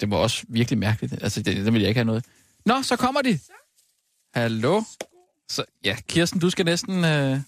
Det 0.00 0.10
var 0.10 0.16
også 0.16 0.44
virkelig 0.48 0.78
mærkeligt. 0.78 1.12
Altså, 1.22 1.42
det, 1.42 1.56
det 1.56 1.72
vil 1.72 1.80
jeg 1.80 1.88
ikke 1.88 1.98
have 1.98 2.04
noget. 2.04 2.24
Nå, 2.64 2.82
så 2.82 2.96
kommer 2.96 3.22
de. 3.22 3.38
Hallo? 4.34 4.82
Så, 5.48 5.64
ja, 5.84 5.96
Kirsten, 6.08 6.40
du 6.40 6.50
skal 6.50 6.64
næsten... 6.64 7.04
Øh... 7.04 7.40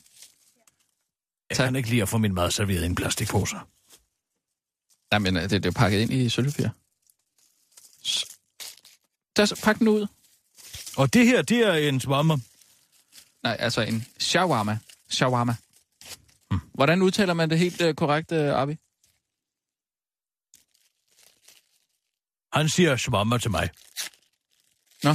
Jeg 1.51 1.57
kan 1.57 1.77
ikke 1.77 1.89
lide 1.91 2.03
at 2.03 2.09
få 2.09 2.19
min 2.19 2.35
mad 2.35 2.51
serveret 2.51 2.83
i 2.83 2.87
en 2.87 2.95
plastikpose. 2.95 3.57
Nej, 5.11 5.19
men 5.19 5.37
øh, 5.37 5.43
det, 5.43 5.51
det 5.51 5.67
er 5.67 5.73
pakket 5.73 6.01
ind 6.01 6.13
i 6.13 6.29
sølvpapir. 6.29 6.69
Så- 8.03 9.61
pak 9.65 9.79
den 9.79 9.89
ud. 9.89 10.07
Og 10.97 11.15
det 11.15 11.27
her, 11.27 11.43
det 11.43 11.59
er 11.59 11.73
en 11.75 12.01
shawarma. 12.01 12.35
Nej, 13.43 13.57
altså 13.59 13.81
en 13.81 14.07
shawarma. 14.19 14.79
Shawarma. 15.09 15.55
Mm. 16.51 16.61
Hvordan 16.75 17.03
udtaler 17.03 17.35
man 17.35 17.51
det 17.51 17.59
helt 17.59 17.81
øh, 17.81 17.95
korrekt, 17.95 18.33
øh, 18.33 18.55
Abi? 18.55 18.77
Han 22.53 22.69
siger 22.69 22.97
shawarma 22.97 23.39
til 23.39 23.51
mig. 23.51 23.71
Nå. 25.03 25.11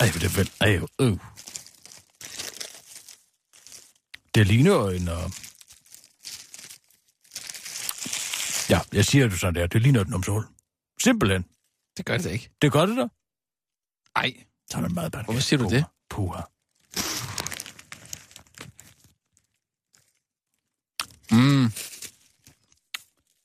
Ej, 0.00 0.10
hvor 0.10 0.20
det 0.20 0.36
vel... 0.36 0.50
Ej, 0.60 0.80
øh. 1.00 1.18
Det 4.34 4.46
ligner 4.46 4.88
en... 4.88 5.08
Uh... 5.08 5.30
Ja, 8.70 8.80
jeg 8.92 9.04
siger 9.04 9.28
det 9.28 9.40
sådan 9.40 9.54
der. 9.54 9.66
Det 9.66 9.82
ligner 9.82 10.00
et 10.00 10.08
numsehul. 10.08 10.44
Simpelthen. 11.02 11.44
Det 11.96 12.06
gør 12.06 12.16
det 12.16 12.30
ikke. 12.30 12.50
Det 12.62 12.72
gør 12.72 12.86
det 12.86 12.96
da. 12.96 13.08
Ej. 14.16 14.44
Så 14.70 14.78
er 14.78 14.82
det 14.82 14.92
meget 14.92 15.24
Hvorfor 15.24 15.40
siger 15.40 15.58
du 15.58 15.68
det? 15.68 15.84
Puha. 16.10 16.42
Mm. 21.30 21.64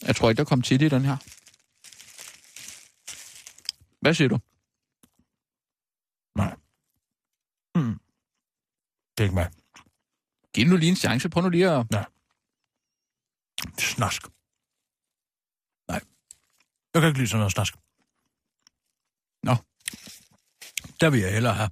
Jeg 0.08 0.16
tror 0.16 0.30
ikke, 0.30 0.38
der 0.38 0.46
kom 0.46 0.62
tit 0.62 0.82
i 0.82 0.90
den 0.90 1.06
her. 1.06 1.18
Hvad 4.02 4.14
siger 4.14 4.30
du? 4.30 4.40
Nej. 6.36 6.56
Mm. 7.76 8.00
Det 9.18 9.20
er 9.20 9.24
ikke 9.24 9.36
mig. 9.36 9.52
Giv 10.54 10.68
nu 10.68 10.78
lige 10.78 10.90
en 10.90 10.96
chance. 10.96 11.30
Prøv 11.30 11.44
nu 11.44 11.50
lige 11.50 11.70
at... 11.70 11.92
Nej. 11.92 12.06
Snask. 13.80 14.22
Nej. 15.88 16.02
Jeg 16.94 17.02
kan 17.02 17.08
ikke 17.08 17.20
lide 17.20 17.28
sådan 17.28 17.40
noget 17.40 17.52
snask. 17.52 17.74
Nå. 19.44 19.56
Der 21.02 21.10
vil 21.10 21.20
jeg 21.20 21.34
hellere 21.34 21.54
have. 21.54 21.70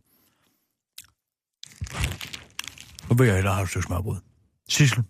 Nu 3.10 3.16
vil 3.16 3.28
jeg 3.28 3.36
hellere 3.36 3.54
have 3.54 3.64
et 3.64 3.70
stykke 3.70 3.86
smørbrød. 3.86 4.18
Sissel, 4.70 5.04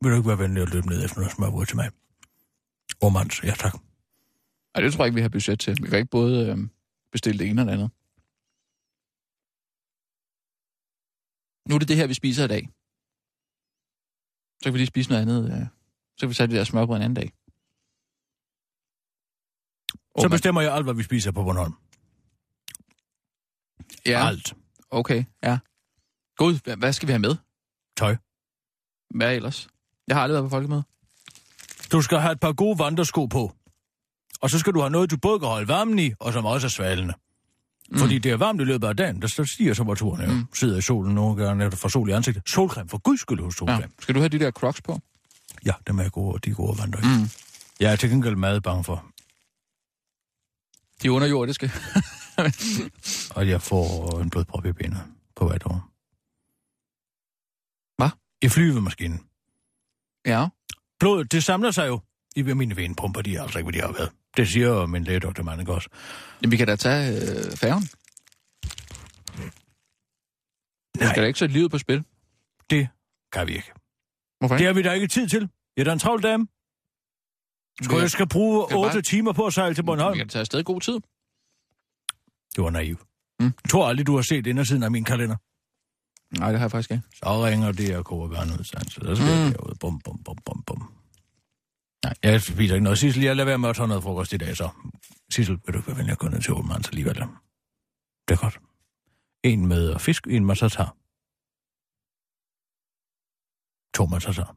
vil 0.00 0.10
du 0.10 0.16
ikke 0.16 0.28
være 0.28 0.38
venlig 0.38 0.62
at 0.62 0.70
løbe 0.74 0.86
ned 0.86 1.04
efter 1.04 1.18
noget 1.20 1.32
smørbrød 1.32 1.66
til 1.66 1.76
mig? 1.76 1.90
Ormands, 3.02 3.44
ja 3.44 3.54
tak. 3.54 3.74
Ej, 4.74 4.80
det 4.80 4.92
tror 4.92 5.04
jeg 5.04 5.06
ikke, 5.06 5.14
vi 5.14 5.22
har 5.22 5.28
budget 5.28 5.60
til. 5.60 5.76
Vi 5.82 5.88
kan 5.88 5.98
ikke 5.98 6.10
både 6.10 6.46
øh, 6.46 6.58
bestille 7.12 7.38
det 7.38 7.48
ene 7.50 7.62
og 7.62 7.66
det 7.66 7.72
andet. 7.72 7.90
Nu 11.68 11.74
er 11.74 11.78
det 11.78 11.88
det 11.88 11.96
her, 11.96 12.06
vi 12.06 12.14
spiser 12.14 12.44
i 12.44 12.48
dag. 12.48 12.68
Så 14.60 14.64
kan 14.64 14.72
vi 14.72 14.78
lige 14.78 14.86
spise 14.86 15.10
noget 15.10 15.22
andet. 15.22 15.52
Øh. 15.52 15.66
Så 16.16 16.20
kan 16.20 16.28
vi 16.28 16.34
tage 16.34 16.46
det 16.46 16.56
der 16.56 16.64
smørbrød 16.64 16.96
en 16.96 17.02
anden 17.02 17.14
dag. 17.14 17.32
Så 20.18 20.28
bestemmer 20.28 20.60
jeg 20.60 20.74
alt, 20.74 20.84
hvad 20.84 20.94
vi 20.94 21.02
spiser 21.02 21.32
på 21.32 21.44
Bornholm. 21.44 21.74
Ja. 24.06 24.26
Alt. 24.26 24.54
Okay, 24.90 25.24
ja. 25.42 25.58
Gud, 26.36 26.76
hvad, 26.76 26.92
skal 26.92 27.06
vi 27.08 27.12
have 27.12 27.18
med? 27.18 27.36
Tøj. 27.96 28.16
Hvad 29.14 29.36
ellers? 29.36 29.68
Jeg 30.08 30.16
har 30.16 30.22
aldrig 30.22 30.34
været 30.34 30.44
på 30.44 30.50
folkemøde. 30.50 30.82
Du 31.92 32.02
skal 32.02 32.18
have 32.18 32.32
et 32.32 32.40
par 32.40 32.52
gode 32.52 32.78
vandresko 32.78 33.26
på. 33.26 33.52
Og 34.40 34.50
så 34.50 34.58
skal 34.58 34.72
du 34.72 34.80
have 34.80 34.90
noget, 34.90 35.10
du 35.10 35.16
både 35.16 35.38
kan 35.38 35.48
holde 35.48 35.68
varmen 35.68 35.98
i, 35.98 36.12
og 36.18 36.32
som 36.32 36.46
også 36.46 36.66
er 36.66 36.68
svalende. 36.68 37.14
Mm. 37.90 37.98
Fordi 37.98 38.18
det 38.18 38.32
er 38.32 38.36
varmt 38.36 38.60
i 38.60 38.64
løbet 38.64 38.88
af 38.88 38.96
dagen, 38.96 39.22
der 39.22 39.44
stiger 39.44 39.74
temperaturen 39.74 40.22
jo. 40.22 40.32
Mm. 40.32 40.46
Sidder 40.54 40.78
i 40.78 40.80
solen 40.80 41.14
nogle 41.14 41.44
gange, 41.44 41.66
efter 41.66 41.78
får 41.78 41.88
sol 41.88 42.08
i 42.08 42.12
ansigtet. 42.12 42.42
Solcreme, 42.48 42.88
for 42.88 42.98
guds 42.98 43.20
skyld 43.20 43.40
hos 43.40 43.54
solcreme. 43.54 43.80
Ja. 43.80 43.86
Skal 44.00 44.14
du 44.14 44.20
have 44.20 44.28
de 44.28 44.38
der 44.38 44.50
crocs 44.50 44.82
på? 44.82 45.00
Ja, 45.66 45.72
dem 45.86 45.98
er 45.98 46.08
gode, 46.08 46.38
de 46.44 46.50
er 46.50 46.54
gode 46.54 46.78
vandre. 46.78 47.00
Mm. 47.02 47.30
Jeg 47.80 47.92
er 47.92 47.96
til 47.96 48.10
gengæld 48.10 48.36
meget 48.36 48.62
bange 48.62 48.84
for, 48.84 49.04
De 51.02 51.06
er 51.06 51.10
underjordiske. 51.10 51.66
at 53.40 53.48
jeg 53.48 53.62
får 53.62 54.20
en 54.20 54.30
blodprop 54.30 54.66
i 54.66 54.72
benet 54.72 55.02
på 55.36 55.48
hvert 55.48 55.66
år. 55.66 55.90
Hvad? 57.96 58.10
I 58.42 58.48
flyvemaskinen. 58.48 59.20
Ja. 60.26 60.46
Blodet, 61.00 61.32
det 61.32 61.44
samler 61.44 61.70
sig 61.70 61.88
jo 61.88 62.00
i 62.36 62.42
mine 62.42 62.76
venpumper, 62.76 63.22
de 63.22 63.36
er 63.36 63.42
altså 63.42 63.58
ikke, 63.58 63.70
hvad 63.70 63.80
de 63.80 63.86
har 63.86 63.92
været. 63.92 64.10
Det 64.36 64.48
siger 64.48 64.86
min 64.86 65.04
læge, 65.04 65.20
Dr. 65.20 65.42
Manning 65.42 65.68
også. 65.70 65.88
Jamen, 66.42 66.52
vi 66.52 66.56
kan 66.56 66.66
da 66.66 66.76
tage 66.76 67.16
øh, 67.16 67.56
færgen. 67.56 67.88
Du 71.00 71.08
skal 71.08 71.22
da 71.22 71.26
ikke 71.26 71.38
sætte 71.38 71.52
livet 71.52 71.70
på 71.70 71.78
spil. 71.78 72.04
Det 72.70 72.88
kan 73.32 73.46
vi 73.46 73.52
ikke. 73.52 73.72
Hvorfor 74.38 74.56
Det 74.56 74.66
har 74.66 74.72
vi 74.72 74.82
da 74.82 74.92
ikke 74.92 75.06
tid 75.06 75.28
til. 75.28 75.48
Jeg 75.76 75.82
er 75.82 75.84
da 75.84 75.92
en 75.92 75.98
travl 75.98 76.22
dame. 76.22 76.46
Skal 77.82 77.98
jeg 77.98 78.10
skal 78.10 78.28
bruge 78.28 78.66
kan 78.68 78.76
8 78.78 78.92
bare- 78.94 79.02
timer 79.02 79.32
på 79.32 79.46
at 79.46 79.52
sejle 79.54 79.74
til 79.74 79.82
Bornholm? 79.82 80.12
Vi 80.14 80.18
kan 80.18 80.28
tage 80.28 80.40
afsted 80.40 80.64
god 80.64 80.80
tid. 80.80 81.00
Du 82.56 82.62
var 82.62 82.70
naiv. 82.70 82.96
Mm. 83.40 83.44
Jeg 83.64 83.70
tror 83.70 83.88
aldrig, 83.88 84.06
du 84.06 84.14
har 84.14 84.22
set 84.22 84.46
indersiden 84.46 84.82
af 84.82 84.90
min 84.90 85.04
kalender. 85.04 85.36
Nej, 86.38 86.50
det 86.50 86.58
har 86.58 86.64
jeg 86.64 86.70
faktisk 86.70 86.90
ikke. 86.90 87.02
Så 87.14 87.44
ringer 87.46 87.72
DRK 87.72 88.12
og 88.12 88.28
noget 88.28 88.66
sandt, 88.66 88.92
så 88.92 89.00
der 89.00 89.14
skal 89.14 89.26
Mm. 89.26 89.32
jeg 89.44 89.52
derude. 89.54 89.74
Bum, 89.80 90.00
bum, 90.00 90.22
bum, 90.24 90.36
bum, 90.46 90.62
bum. 90.62 90.92
Nej, 92.04 92.14
jeg 92.22 92.42
spiser 92.42 92.74
ikke 92.74 92.84
noget. 92.84 92.98
Sissel, 92.98 93.22
jeg 93.22 93.36
lader 93.36 93.46
være 93.46 93.58
med 93.58 93.68
at 93.68 93.76
tage 93.76 93.88
noget 93.88 94.02
frokost 94.02 94.32
i 94.32 94.36
dag, 94.36 94.56
så. 94.56 94.68
Sissel, 95.32 95.58
vil 95.66 95.74
du 95.74 95.80
være 95.80 95.96
venlig 95.96 96.12
at 96.12 96.18
gå 96.18 96.28
ned 96.28 96.42
til 96.42 96.52
Ålmands 96.54 96.88
alligevel? 96.88 97.14
Det 97.14 97.24
er 98.36 98.36
godt. 98.36 98.60
En 99.44 99.66
med 99.66 99.98
fisk, 99.98 100.26
en 100.26 100.44
med 100.44 100.56
tatar. 100.56 100.96
To 103.96 104.06
med 104.06 104.20
tatar. 104.20 104.56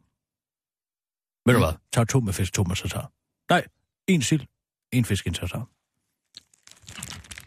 Ved 1.46 1.54
du 1.54 1.60
hvad? 1.60 1.74
Tag 1.94 2.08
to 2.08 2.20
med 2.20 2.34
fisk, 2.34 2.54
to 2.54 2.64
med 2.64 2.76
tartar. 2.76 3.12
Nej, 3.50 3.64
en 4.08 4.22
sild, 4.22 4.46
en 4.92 5.06
fisk, 5.06 5.28
en 5.28 5.34
tartar. 5.34 5.70